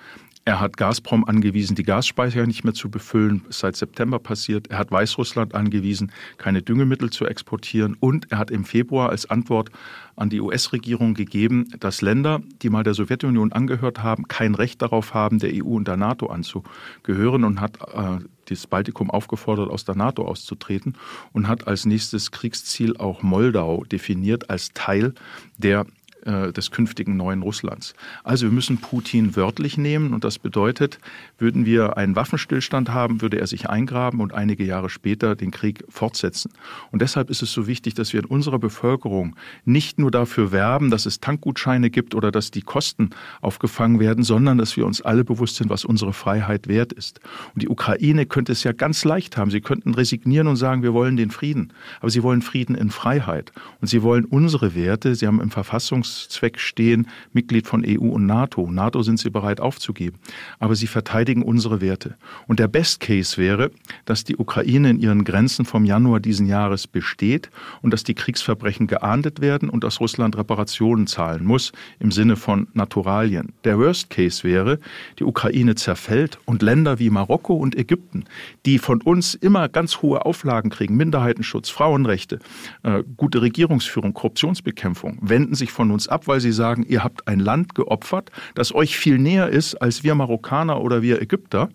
Er 0.47 0.59
hat 0.59 0.77
Gazprom 0.77 1.25
angewiesen, 1.25 1.73
die 1.75 1.81
Gasspeicher 1.81 2.45
nicht 2.45 2.63
mehr 2.63 2.75
zu 2.75 2.91
befüllen, 2.91 3.41
ist 3.49 3.59
seit 3.59 3.75
September 3.75 4.19
passiert. 4.19 4.67
Er 4.67 4.77
hat 4.77 4.91
Weißrussland 4.91 5.55
angewiesen, 5.55 6.11
keine 6.37 6.61
Düngemittel 6.61 7.09
zu 7.09 7.25
exportieren. 7.25 7.97
Und 7.99 8.31
er 8.31 8.37
hat 8.37 8.51
im 8.51 8.63
Februar 8.63 9.09
als 9.09 9.27
Antwort 9.27 9.71
an 10.15 10.29
die 10.29 10.39
US-Regierung 10.39 11.15
gegeben, 11.15 11.73
dass 11.79 12.03
Länder, 12.03 12.43
die 12.61 12.69
mal 12.69 12.83
der 12.83 12.93
Sowjetunion 12.93 13.53
angehört 13.53 14.03
haben, 14.03 14.27
kein 14.27 14.53
Recht 14.53 14.83
darauf 14.83 15.15
haben, 15.15 15.39
der 15.39 15.51
EU 15.51 15.77
und 15.77 15.87
der 15.87 15.97
NATO 15.97 16.27
anzugehören 16.27 17.43
und 17.43 17.59
hat 17.59 17.79
äh, 17.81 18.23
das 18.45 18.67
Baltikum 18.67 19.09
aufgefordert, 19.09 19.71
aus 19.71 19.83
der 19.83 19.95
NATO 19.95 20.25
auszutreten 20.25 20.95
und 21.33 21.47
hat 21.47 21.67
als 21.67 21.87
nächstes 21.87 22.29
Kriegsziel 22.29 22.97
auch 22.97 23.23
Moldau 23.23 23.83
definiert 23.85 24.51
als 24.51 24.69
Teil 24.75 25.15
der 25.57 25.87
äh, 26.25 26.51
des 26.51 26.71
künftigen 26.71 27.17
neuen 27.17 27.43
Russlands. 27.43 27.93
Also 28.23 28.47
wir 28.47 28.51
müssen 28.51 28.79
Putin 28.79 29.35
wörtlich 29.35 29.77
nehmen 29.77 30.13
und 30.13 30.23
das 30.23 30.39
bedeutet, 30.39 30.99
würden 31.37 31.65
wir 31.65 31.97
einen 31.97 32.15
Waffenstillstand 32.15 32.89
haben, 32.89 33.21
würde 33.21 33.39
er 33.39 33.45
sich 33.45 33.69
eingraben 33.69 34.19
und 34.19 34.33
einige 34.33 34.63
Jahre 34.63 34.89
später 34.89 35.35
den 35.35 35.51
Krieg 35.51 35.83
fortsetzen. 35.87 36.51
Und 36.91 37.03
deshalb 37.03 37.29
ist 37.29 37.43
es 37.43 37.51
so 37.51 37.67
wichtig, 37.67 37.93
dass 37.93 38.11
wir 38.11 38.21
in 38.21 38.25
unserer 38.25 38.57
Bevölkerung 38.57 39.35
nicht 39.65 39.99
nur 39.99 40.09
dafür 40.09 40.51
werben, 40.51 40.89
dass 40.89 41.05
es 41.05 41.19
Tankgutscheine 41.19 41.91
gibt 41.91 42.15
oder 42.15 42.31
dass 42.31 42.49
die 42.49 42.63
Kosten 42.63 43.11
aufgefangen 43.41 43.99
werden, 43.99 44.23
sondern 44.23 44.57
dass 44.57 44.75
wir 44.77 44.87
uns 44.87 45.01
alle 45.01 45.23
bewusst 45.23 45.57
sind, 45.57 45.69
was 45.69 45.85
unsere 45.85 46.13
Freiheit 46.13 46.67
wert 46.67 46.91
ist. 46.91 47.19
Und 47.53 47.61
die 47.61 47.69
Ukraine 47.69 48.25
könnte 48.25 48.51
es 48.51 48.63
ja 48.63 48.71
ganz 48.71 49.05
leicht 49.05 49.37
haben. 49.37 49.51
Sie 49.51 49.61
könnten 49.61 49.93
resignieren 49.93 50.47
und 50.47 50.55
sagen, 50.55 50.81
wir 50.81 50.93
wollen 50.95 51.17
den 51.17 51.29
Frieden. 51.29 51.71
Aber 51.99 52.09
sie 52.09 52.23
wollen 52.23 52.41
Frieden 52.41 52.75
in 52.75 52.89
Freiheit. 52.89 53.51
Und 53.79 53.87
sie 53.89 54.01
wollen 54.01 54.25
unsere 54.25 54.73
Werte. 54.73 55.13
Sie 55.13 55.27
haben 55.27 55.39
im 55.39 55.51
Verfassungs 55.51 56.14
Verteidigungszweck 56.15 56.59
stehen, 56.59 57.07
Mitglied 57.33 57.67
von 57.67 57.83
EU 57.85 58.09
und 58.09 58.25
NATO. 58.25 58.69
NATO 58.71 59.03
sind 59.03 59.19
sie 59.19 59.29
bereit 59.29 59.59
aufzugeben. 59.59 60.17
Aber 60.59 60.75
sie 60.75 60.87
verteidigen 60.87 61.43
unsere 61.43 61.81
Werte. 61.81 62.15
Und 62.47 62.59
der 62.59 62.67
Best 62.67 62.99
Case 62.99 63.37
wäre, 63.37 63.71
dass 64.05 64.23
die 64.23 64.37
Ukraine 64.37 64.89
in 64.89 64.99
ihren 64.99 65.23
Grenzen 65.23 65.65
vom 65.65 65.85
Januar 65.85 66.19
diesen 66.19 66.47
Jahres 66.47 66.87
besteht 66.87 67.49
und 67.81 67.91
dass 67.91 68.03
die 68.03 68.13
Kriegsverbrechen 68.13 68.87
geahndet 68.87 69.41
werden 69.41 69.69
und 69.69 69.83
dass 69.83 69.99
Russland 69.99 70.37
Reparationen 70.37 71.07
zahlen 71.07 71.45
muss 71.45 71.71
im 71.99 72.11
Sinne 72.11 72.35
von 72.35 72.67
Naturalien. 72.73 73.53
Der 73.63 73.77
Worst 73.77 74.09
Case 74.09 74.43
wäre, 74.43 74.79
die 75.19 75.23
Ukraine 75.23 75.75
zerfällt 75.75 76.39
und 76.45 76.61
Länder 76.61 76.99
wie 76.99 77.09
Marokko 77.09 77.55
und 77.55 77.75
Ägypten, 77.75 78.25
die 78.65 78.79
von 78.79 79.01
uns 79.01 79.33
immer 79.33 79.69
ganz 79.69 80.01
hohe 80.01 80.25
Auflagen 80.25 80.69
kriegen, 80.69 80.95
Minderheitenschutz, 80.95 81.69
Frauenrechte, 81.69 82.39
äh, 82.83 83.03
gute 83.17 83.41
Regierungsführung, 83.41 84.13
Korruptionsbekämpfung, 84.13 85.17
wenden 85.21 85.55
sich 85.55 85.71
von 85.71 85.91
uns 86.05 86.07
ab, 86.07 86.27
weil 86.27 86.39
sie 86.39 86.51
sagen, 86.51 86.85
ihr 86.87 87.03
habt 87.03 87.27
ein 87.27 87.39
Land 87.39 87.75
geopfert, 87.75 88.31
das 88.53 88.73
euch 88.73 88.97
viel 88.97 89.17
näher 89.17 89.49
ist 89.49 89.75
als 89.75 90.03
wir 90.03 90.15
Marokkaner 90.15 90.81
oder 90.81 91.01
wir 91.01 91.21
Ägypter. 91.21 91.69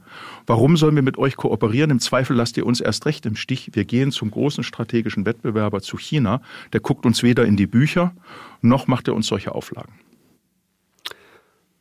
Warum 0.46 0.76
sollen 0.76 0.94
wir 0.94 1.02
mit 1.02 1.18
euch 1.18 1.36
kooperieren? 1.36 1.90
Im 1.90 2.00
Zweifel 2.00 2.36
lasst 2.36 2.56
ihr 2.56 2.66
uns 2.66 2.80
erst 2.80 3.06
recht 3.06 3.26
im 3.26 3.36
Stich. 3.36 3.70
Wir 3.72 3.84
gehen 3.84 4.12
zum 4.12 4.30
großen 4.30 4.64
strategischen 4.64 5.26
Wettbewerber 5.26 5.80
zu 5.80 5.96
China. 5.96 6.40
Der 6.72 6.80
guckt 6.80 7.06
uns 7.06 7.22
weder 7.22 7.44
in 7.44 7.56
die 7.56 7.66
Bücher, 7.66 8.12
noch 8.62 8.86
macht 8.86 9.08
er 9.08 9.14
uns 9.14 9.26
solche 9.26 9.54
Auflagen. 9.54 9.92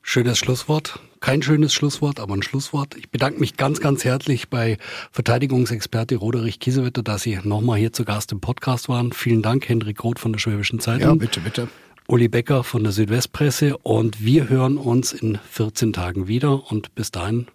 Schönes 0.02 0.40
Schlusswort. 0.40 1.00
Kein 1.20 1.44
schönes 1.44 1.74
Schlusswort, 1.74 2.20
aber 2.20 2.34
ein 2.34 2.42
Schlusswort. 2.42 2.96
Ich 2.96 3.12
bedanke 3.12 3.40
mich 3.40 3.58
ganz, 3.58 3.80
ganz 3.80 4.06
herzlich 4.06 4.50
bei 4.50 4.78
Verteidigungsexperte 5.12 6.16
Roderich 6.16 6.60
Kiesewetter, 6.60 7.04
dass 7.04 7.24
Sie 7.24 7.38
nochmal 7.44 7.78
hier 7.78 7.94
zu 7.94 8.06
Gast 8.06 8.32
im 8.32 8.40
Podcast 8.40 8.90
waren. 8.90 9.12
Vielen 9.12 9.44
Dank, 9.44 9.70
Hendrik 9.70 10.04
Roth 10.04 10.18
von 10.18 10.32
der 10.32 10.40
Schwäbischen 10.40 10.80
Zeitung. 10.80 11.10
Ja, 11.10 11.14
bitte, 11.14 11.42
bitte. 11.42 11.68
Uli 12.10 12.28
Becker 12.28 12.64
von 12.64 12.82
der 12.84 12.92
Südwestpresse 12.92 13.78
und 13.78 14.26
wir 14.26 14.50
hören 14.50 14.78
uns 14.78 15.14
in 15.14 15.38
14 15.52 15.94
Tagen 15.94 16.28
wieder 16.28 16.72
und 16.72 16.96
bis 16.96 17.12
dahin 17.12 17.46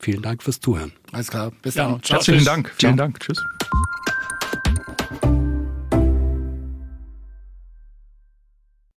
vielen 0.00 0.20
Dank 0.20 0.42
fürs 0.42 0.58
Zuhören. 0.58 0.90
Alles 1.12 1.28
klar, 1.28 1.52
bis 1.62 1.74
dann. 1.74 1.92
Ja, 1.92 2.02
Ciao, 2.02 2.16
Herzlichen 2.16 2.44
Dank. 2.44 2.74
Vielen 2.76 2.96
Dank. 2.96 3.20
Tschüss. 3.20 3.40